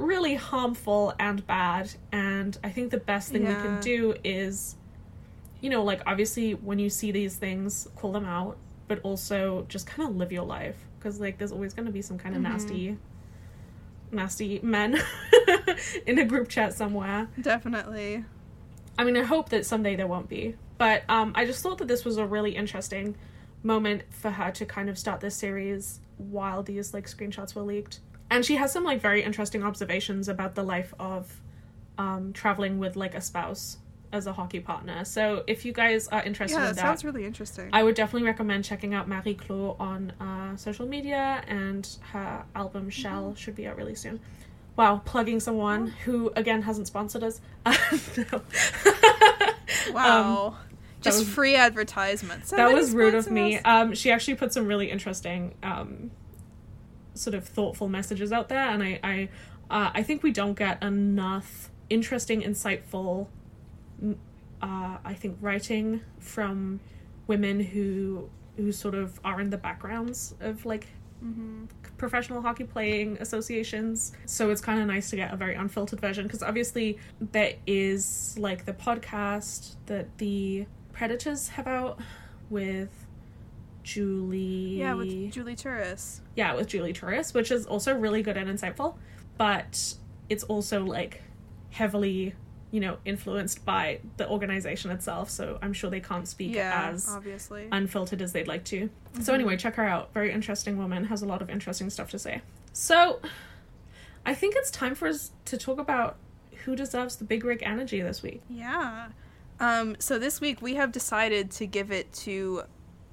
really 0.00 0.34
harmful 0.34 1.14
and 1.18 1.46
bad. 1.46 1.92
And 2.12 2.56
I 2.64 2.70
think 2.70 2.90
the 2.90 2.98
best 2.98 3.30
thing 3.30 3.46
we 3.46 3.54
can 3.54 3.80
do 3.80 4.14
is, 4.24 4.76
you 5.60 5.70
know, 5.70 5.84
like 5.84 6.02
obviously 6.06 6.54
when 6.54 6.78
you 6.78 6.90
see 6.90 7.12
these 7.12 7.36
things, 7.36 7.88
call 7.96 8.12
them 8.12 8.24
out, 8.24 8.56
but 8.88 9.00
also 9.02 9.66
just 9.68 9.86
kind 9.86 10.08
of 10.08 10.16
live 10.16 10.32
your 10.32 10.44
life 10.44 10.76
because 10.98 11.20
like 11.20 11.38
there's 11.38 11.52
always 11.52 11.74
going 11.74 11.86
to 11.86 11.92
be 11.92 12.02
some 12.02 12.18
kind 12.18 12.34
of 12.34 12.42
nasty, 12.42 12.96
nasty 14.10 14.60
men 14.62 15.00
in 16.06 16.18
a 16.18 16.24
group 16.24 16.48
chat 16.48 16.74
somewhere. 16.74 17.28
Definitely. 17.40 18.24
I 18.98 19.04
mean, 19.04 19.16
I 19.16 19.22
hope 19.22 19.50
that 19.50 19.64
someday 19.64 19.96
there 19.96 20.06
won't 20.06 20.28
be. 20.28 20.56
But 20.76 21.02
um, 21.08 21.32
I 21.34 21.44
just 21.44 21.62
thought 21.62 21.78
that 21.78 21.88
this 21.88 22.04
was 22.04 22.16
a 22.16 22.26
really 22.26 22.56
interesting 22.56 23.16
moment 23.62 24.02
for 24.10 24.30
her 24.30 24.50
to 24.52 24.64
kind 24.64 24.88
of 24.88 24.98
start 24.98 25.20
this 25.20 25.36
series 25.36 26.00
while 26.16 26.62
these 26.62 26.94
like 26.94 27.06
screenshots 27.06 27.54
were 27.54 27.62
leaked. 27.62 28.00
And 28.30 28.44
she 28.44 28.56
has 28.56 28.72
some 28.72 28.84
like 28.84 29.00
very 29.00 29.22
interesting 29.22 29.64
observations 29.64 30.28
about 30.28 30.54
the 30.54 30.62
life 30.62 30.94
of 31.00 31.40
um, 31.98 32.32
traveling 32.32 32.78
with 32.78 32.96
like 32.96 33.14
a 33.14 33.20
spouse 33.20 33.78
as 34.12 34.26
a 34.26 34.32
hockey 34.32 34.60
partner. 34.60 35.04
So 35.04 35.44
if 35.46 35.64
you 35.64 35.72
guys 35.72 36.08
are 36.08 36.22
interested 36.22 36.56
Yeah, 36.56 36.62
in 36.62 36.66
that 36.70 36.76
that, 36.76 36.82
sounds 36.82 37.04
really 37.04 37.24
interesting. 37.24 37.70
I 37.72 37.82
would 37.82 37.94
definitely 37.94 38.26
recommend 38.26 38.64
checking 38.64 38.94
out 38.94 39.08
Marie 39.08 39.34
Claude 39.34 39.76
on 39.78 40.12
uh, 40.20 40.56
social 40.56 40.86
media, 40.86 41.42
and 41.46 41.88
her 42.12 42.44
album 42.56 42.90
Shell 42.90 43.34
should 43.36 43.54
be 43.54 43.66
out 43.68 43.76
really 43.76 43.94
soon. 43.94 44.18
Wow, 44.76 45.02
plugging 45.04 45.40
someone 45.40 45.88
who 45.88 46.32
again 46.36 46.62
hasn't 46.62 46.86
sponsored 46.86 47.22
us. 47.22 47.40
wow. 49.92 50.46
Um, 50.48 50.54
Just 51.00 51.20
was- 51.20 51.28
free 51.28 51.56
advertisements. 51.56 52.50
that 52.50 52.72
was 52.72 52.92
rude 52.92 53.14
of 53.14 53.30
me. 53.30 53.58
Um, 53.58 53.94
she 53.94 54.10
actually 54.10 54.36
put 54.36 54.52
some 54.52 54.66
really 54.66 54.90
interesting, 54.90 55.54
um, 55.62 56.10
sort 57.14 57.34
of 57.34 57.44
thoughtful 57.46 57.88
messages 57.88 58.32
out 58.32 58.48
there, 58.48 58.68
and 58.68 58.82
I, 58.82 59.00
I, 59.02 59.28
uh, 59.70 59.90
I 59.94 60.02
think 60.02 60.22
we 60.22 60.32
don't 60.32 60.54
get 60.54 60.82
enough 60.82 61.70
interesting, 61.88 62.42
insightful, 62.42 63.26
uh, 64.62 64.96
I 65.04 65.14
think 65.14 65.38
writing 65.40 66.02
from 66.18 66.80
women 67.26 67.60
who 67.60 68.28
who 68.56 68.72
sort 68.72 68.94
of 68.94 69.18
are 69.24 69.40
in 69.40 69.48
the 69.48 69.56
backgrounds 69.56 70.34
of 70.40 70.66
like 70.66 70.86
professional 71.98 72.40
hockey 72.40 72.64
playing 72.64 73.18
associations. 73.20 74.12
So 74.26 74.50
it's 74.50 74.60
kind 74.60 74.80
of 74.80 74.86
nice 74.86 75.10
to 75.10 75.16
get 75.16 75.32
a 75.32 75.36
very 75.36 75.54
unfiltered 75.54 76.00
version 76.00 76.26
because 76.26 76.42
obviously 76.42 76.98
there 77.20 77.54
is 77.66 78.36
like 78.38 78.64
the 78.64 78.72
podcast 78.72 79.76
that 79.86 80.16
the 80.18 80.66
Predators 80.92 81.48
have 81.48 81.66
out 81.66 82.00
with 82.48 82.90
Julie. 83.94 84.78
Yeah, 84.78 84.94
with 84.94 85.32
Julie 85.32 85.56
Turris. 85.56 86.20
yeah, 86.36 86.54
with 86.54 86.66
Julie 86.68 86.92
Turris, 86.92 87.34
which 87.34 87.50
is 87.50 87.66
also 87.66 87.94
really 87.94 88.22
good 88.22 88.36
and 88.36 88.48
insightful, 88.48 88.96
but 89.36 89.94
it's 90.28 90.44
also 90.44 90.84
like 90.84 91.22
heavily, 91.70 92.34
you 92.70 92.80
know, 92.80 92.98
influenced 93.04 93.64
by 93.64 94.00
the 94.16 94.28
organization 94.28 94.90
itself. 94.90 95.28
So 95.30 95.58
I'm 95.62 95.72
sure 95.72 95.90
they 95.90 96.00
can't 96.00 96.26
speak 96.28 96.54
Yeah, 96.54 96.90
as 96.92 97.08
obviously. 97.08 97.68
unfiltered 97.72 98.22
as 98.22 98.32
they'd 98.32 98.48
like 98.48 98.64
to. 98.66 98.82
Mm-hmm. 98.88 99.22
So 99.22 99.34
anyway, 99.34 99.56
check 99.56 99.74
her 99.76 99.84
out. 99.84 100.12
Very 100.14 100.32
interesting 100.32 100.76
woman, 100.78 101.04
has 101.04 101.22
a 101.22 101.26
lot 101.26 101.42
of 101.42 101.50
interesting 101.50 101.90
stuff 101.90 102.10
to 102.10 102.18
say. 102.18 102.42
So 102.72 103.20
I 104.24 104.34
think 104.34 104.54
it's 104.56 104.70
time 104.70 104.94
for 104.94 105.08
us 105.08 105.32
to 105.46 105.56
talk 105.56 105.78
about 105.80 106.16
who 106.64 106.76
deserves 106.76 107.16
the 107.16 107.24
big 107.24 107.44
rig 107.44 107.62
energy 107.64 108.00
this 108.02 108.22
week. 108.22 108.42
Yeah. 108.48 109.08
Um, 109.58 109.96
so 109.98 110.18
this 110.18 110.40
week 110.40 110.62
we 110.62 110.74
have 110.74 110.92
decided 110.92 111.50
to 111.52 111.66
give 111.66 111.90
it 111.90 112.12
to 112.24 112.62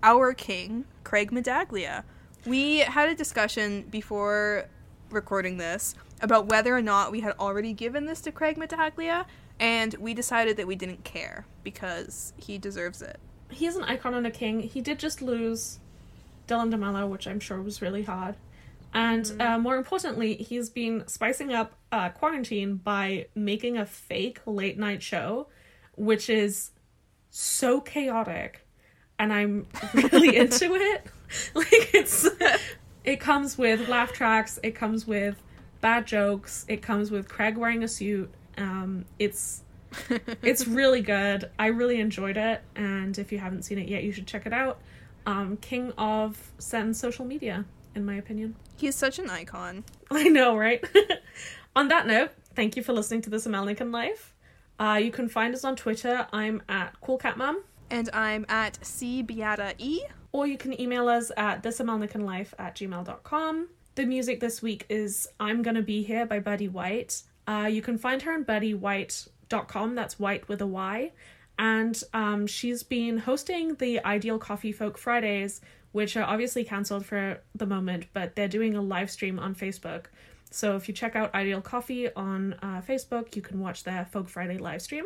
our 0.04 0.34
king, 0.34 0.86
Craig 1.04 1.32
Medaglia. 1.32 2.04
We 2.46 2.80
had 2.80 3.10
a 3.10 3.16
discussion 3.16 3.84
before 3.90 4.70
recording 5.10 5.58
this 5.58 5.96
about 6.22 6.48
whether 6.48 6.76
or 6.76 6.82
not 6.82 7.12
we 7.12 7.22
had 7.22 7.34
already 7.40 7.74
given 7.74 8.06
this 8.06 8.22
to 8.22 8.32
Craig 8.32 8.58
Medaglia, 8.58 9.26
and 9.60 9.94
we 9.96 10.14
decided 10.14 10.58
that 10.58 10.68
we 10.68 10.76
didn't 10.76 11.04
care 11.04 11.46
because 11.64 12.34
he 12.38 12.58
deserves 12.58 13.02
it. 13.02 13.20
He's 13.50 13.76
an 13.76 13.84
icon 13.84 14.14
and 14.14 14.28
a 14.28 14.32
king. 14.32 14.62
He 14.62 14.82
did 14.82 15.00
just 15.00 15.22
lose 15.22 15.80
Dylan 16.48 16.74
DeMelo, 16.74 17.08
which 17.08 17.28
I'm 17.28 17.40
sure 17.40 17.62
was 17.62 17.82
really 17.82 18.04
hard. 18.04 18.36
And 18.94 19.26
Mm-hmm. 19.26 19.42
uh, 19.42 19.58
more 19.60 19.76
importantly, 19.78 20.36
he's 20.36 20.70
been 20.70 21.08
spicing 21.08 21.54
up 21.54 21.74
uh, 21.92 22.10
quarantine 22.10 22.76
by 22.78 23.28
making 23.36 23.78
a 23.78 23.86
fake 23.86 24.40
late 24.46 24.78
night 24.78 25.04
show, 25.04 25.48
which 25.96 26.30
is 26.30 26.72
so 27.30 27.82
chaotic. 27.82 28.66
And 29.20 29.34
I'm 29.34 29.68
really 29.94 30.36
into 30.38 30.76
it. 30.76 31.08
Like, 31.54 31.94
it's. 31.94 32.26
It 33.08 33.22
comes 33.22 33.58
with 33.58 33.88
laugh 33.88 34.12
tracks, 34.12 34.60
it 34.64 34.76
comes 34.76 35.08
with 35.08 35.42
bad 35.80 36.06
jokes, 36.06 36.66
it 36.68 36.82
comes 36.82 37.10
with 37.10 37.30
Craig 37.30 37.58
wearing 37.58 37.84
a 37.84 37.88
suit. 37.88 38.30
Um, 38.58 39.06
it's 39.18 39.64
it's 40.42 40.68
really 40.68 41.02
good. 41.02 41.50
I 41.58 41.68
really 41.68 42.02
enjoyed 42.02 42.36
it, 42.36 42.62
and 42.76 43.18
if 43.18 43.32
you 43.32 43.40
haven't 43.40 43.64
seen 43.64 43.78
it 43.78 43.88
yet, 43.88 44.04
you 44.04 44.12
should 44.12 44.28
check 44.28 44.46
it 44.46 44.52
out. 44.52 44.80
Um, 45.26 45.56
king 45.56 45.94
of 45.98 46.52
Sen's 46.58 47.00
social 47.00 47.24
media, 47.24 47.64
in 47.96 48.06
my 48.06 48.16
opinion. 48.16 48.58
He's 48.76 48.96
such 48.96 49.20
an 49.20 49.30
icon. 49.30 49.86
I 50.12 50.24
know, 50.28 50.58
right? 50.58 50.84
on 51.78 51.88
that 51.88 52.08
note, 52.08 52.32
thank 52.56 52.76
you 52.76 52.84
for 52.84 52.92
listening 52.92 53.22
to 53.22 53.30
this 53.30 53.48
Amelnican 53.48 53.94
Life. 53.94 54.34
Uh, 54.80 55.00
you 55.02 55.12
can 55.12 55.30
find 55.30 55.54
us 55.54 55.64
on 55.64 55.78
Twitter. 55.78 56.28
I'm 56.34 56.62
at 56.68 57.00
CoolCatMom, 57.02 57.56
And 57.90 58.10
I'm 58.14 58.46
at 58.50 58.86
C 58.86 59.26
E. 59.78 60.02
or 60.32 60.46
you 60.48 60.58
can 60.58 60.80
email 60.80 61.08
us 61.08 61.32
at 61.38 61.64
thisamelnicanlife 61.64 62.54
at 62.60 62.76
gmail.com. 62.76 63.70
The 63.96 64.06
music 64.06 64.40
this 64.40 64.62
week 64.62 64.86
is 64.90 65.28
I'm 65.40 65.62
Gonna 65.62 65.82
Be 65.82 66.04
Here 66.04 66.26
by 66.26 66.40
Buddy 66.40 66.68
White. 66.68 67.24
Uh, 67.48 67.70
you 67.72 67.82
can 67.82 67.98
find 67.98 68.22
her 68.24 68.34
on 68.34 68.44
buddywhite.com, 68.44 69.96
that's 69.96 70.20
white 70.20 70.48
with 70.48 70.62
a 70.62 70.68
Y. 70.68 71.12
And 71.58 72.00
um, 72.14 72.46
she's 72.46 72.84
been 72.84 73.18
hosting 73.18 73.76
the 73.76 74.04
Ideal 74.06 74.38
Coffee 74.38 74.72
Folk 74.72 74.98
Fridays, 74.98 75.62
which 75.94 76.16
are 76.16 76.24
obviously 76.24 76.64
cancelled 76.64 77.06
for 77.06 77.42
the 77.56 77.66
moment, 77.66 78.06
but 78.14 78.36
they're 78.36 78.48
doing 78.48 78.76
a 78.76 78.82
live 78.82 79.10
stream 79.10 79.40
on 79.40 79.56
Facebook. 79.56 80.06
So 80.52 80.76
if 80.76 80.88
you 80.88 80.94
check 80.94 81.16
out 81.16 81.34
Ideal 81.34 81.62
Coffee 81.62 82.14
on 82.14 82.54
uh, 82.62 82.82
Facebook, 82.82 83.36
you 83.36 83.42
can 83.42 83.60
watch 83.60 83.84
their 83.84 84.06
Folk 84.06 84.30
Friday 84.30 84.58
live 84.58 84.82
stream. 84.82 85.06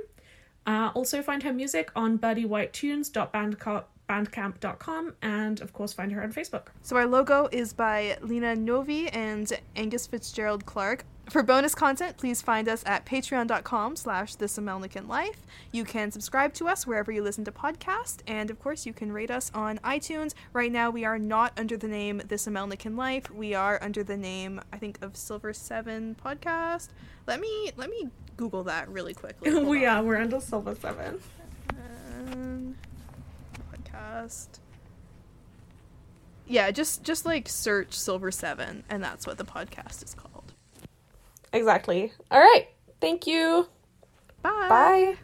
Uh, 0.66 0.92
also 0.94 1.22
find 1.22 1.44
her 1.44 1.54
music 1.54 1.92
on 1.96 2.18
buddywhitetunes.bandcamp.com 2.20 5.14
and 5.22 5.62
of 5.62 5.72
course 5.74 5.94
find 5.94 6.12
her 6.12 6.24
on 6.24 6.32
Facebook. 6.32 6.68
So 6.82 6.96
our 6.98 7.08
logo 7.08 7.50
is 7.52 7.74
by 7.74 8.18
Lena 8.22 8.56
Novi 8.56 9.10
and 9.10 9.52
Angus 9.76 10.08
Fitzgerald 10.08 10.66
Clark. 10.66 11.06
For 11.32 11.42
bonus 11.42 11.74
content, 11.74 12.18
please 12.18 12.42
find 12.42 12.68
us 12.68 12.84
at 12.86 13.06
patreon.com 13.06 13.96
slash 13.96 14.36
life. 15.08 15.38
You 15.72 15.86
can 15.86 16.12
subscribe 16.12 16.54
to 16.56 16.68
us 16.68 16.86
wherever 16.86 17.10
you 17.10 17.24
listen 17.24 17.46
to 17.46 17.54
podcasts, 17.54 18.18
and 18.28 18.52
of 18.52 18.60
course 18.60 18.86
you 18.86 18.92
can 18.92 19.14
rate 19.14 19.32
us 19.32 19.50
on 19.54 19.78
iTunes. 19.78 20.34
Right 20.52 20.74
now 20.74 20.90
we 20.90 21.06
are 21.06 21.18
not 21.18 21.58
under 21.58 21.78
the 21.78 21.88
name 21.88 22.22
This 22.28 22.48
Amelnican 22.48 22.98
Life. 22.98 23.32
We 23.32 23.54
are 23.54 23.82
under 23.82 24.04
the 24.04 24.18
name, 24.18 24.60
I 24.74 24.78
think, 24.78 25.02
of 25.02 25.16
Silver 25.16 25.54
Seven 25.54 26.18
Podcast. 26.22 26.90
Let 27.28 27.40
me 27.40 27.72
let 27.78 27.90
me 27.90 28.10
Google 28.36 28.66
that 28.66 28.90
really 28.90 29.14
quickly. 29.14 29.52
Hold 29.54 29.68
we 29.68 29.86
on. 29.86 30.00
are. 30.00 30.04
We're 30.04 30.18
under 30.18 30.42
Silver 30.42 30.76
Seven. 30.76 31.22
Um, 31.70 32.76
podcast. 33.72 34.50
Yeah, 36.46 36.72
just 36.72 37.04
just 37.04 37.26
like 37.26 37.48
search 37.48 37.94
Silver 37.94 38.32
Seven, 38.32 38.84
and 38.90 39.02
that's 39.02 39.26
what 39.26 39.38
the 39.38 39.46
podcast 39.46 40.04
is 40.04 40.14
called. 40.14 40.31
Exactly. 41.54 42.12
All 42.32 42.40
right. 42.40 42.68
Thank 43.00 43.28
you. 43.28 43.68
Bye. 44.42 44.68
Bye. 44.70 45.16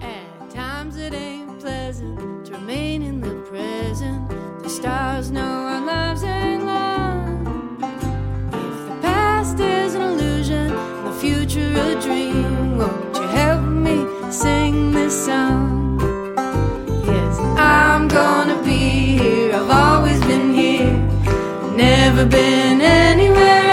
At 0.00 0.50
times 0.50 0.96
it 0.96 1.14
ain't 1.14 1.60
pleasant 1.60 2.46
to 2.46 2.52
remain 2.52 3.02
in 3.02 3.20
the 3.20 3.34
present. 3.48 4.28
The 4.62 4.68
stars 4.68 5.30
know 5.30 5.40
our 5.40 5.80
lives 5.84 6.22
ain't 6.24 6.64
long. 6.64 7.78
If 8.52 8.88
the 8.88 8.98
past 9.02 9.60
is 9.60 9.94
an 9.94 10.02
illusion, 10.02 10.68
the 11.04 11.12
future 11.20 11.60
a 11.60 12.00
dream, 12.00 12.78
won't 12.78 13.16
you 13.16 13.22
help 13.22 13.62
me 13.64 14.06
sing 14.30 14.92
this 14.92 15.26
song? 15.26 16.00
Yes, 17.06 17.38
I'm 17.58 18.08
gonna 18.08 18.62
be 18.62 19.16
here. 19.18 19.54
I've 19.54 19.70
always 19.70 20.20
been 20.20 20.54
here, 20.54 20.59
never 21.80 22.26
been 22.26 22.82
anywhere 22.82 23.69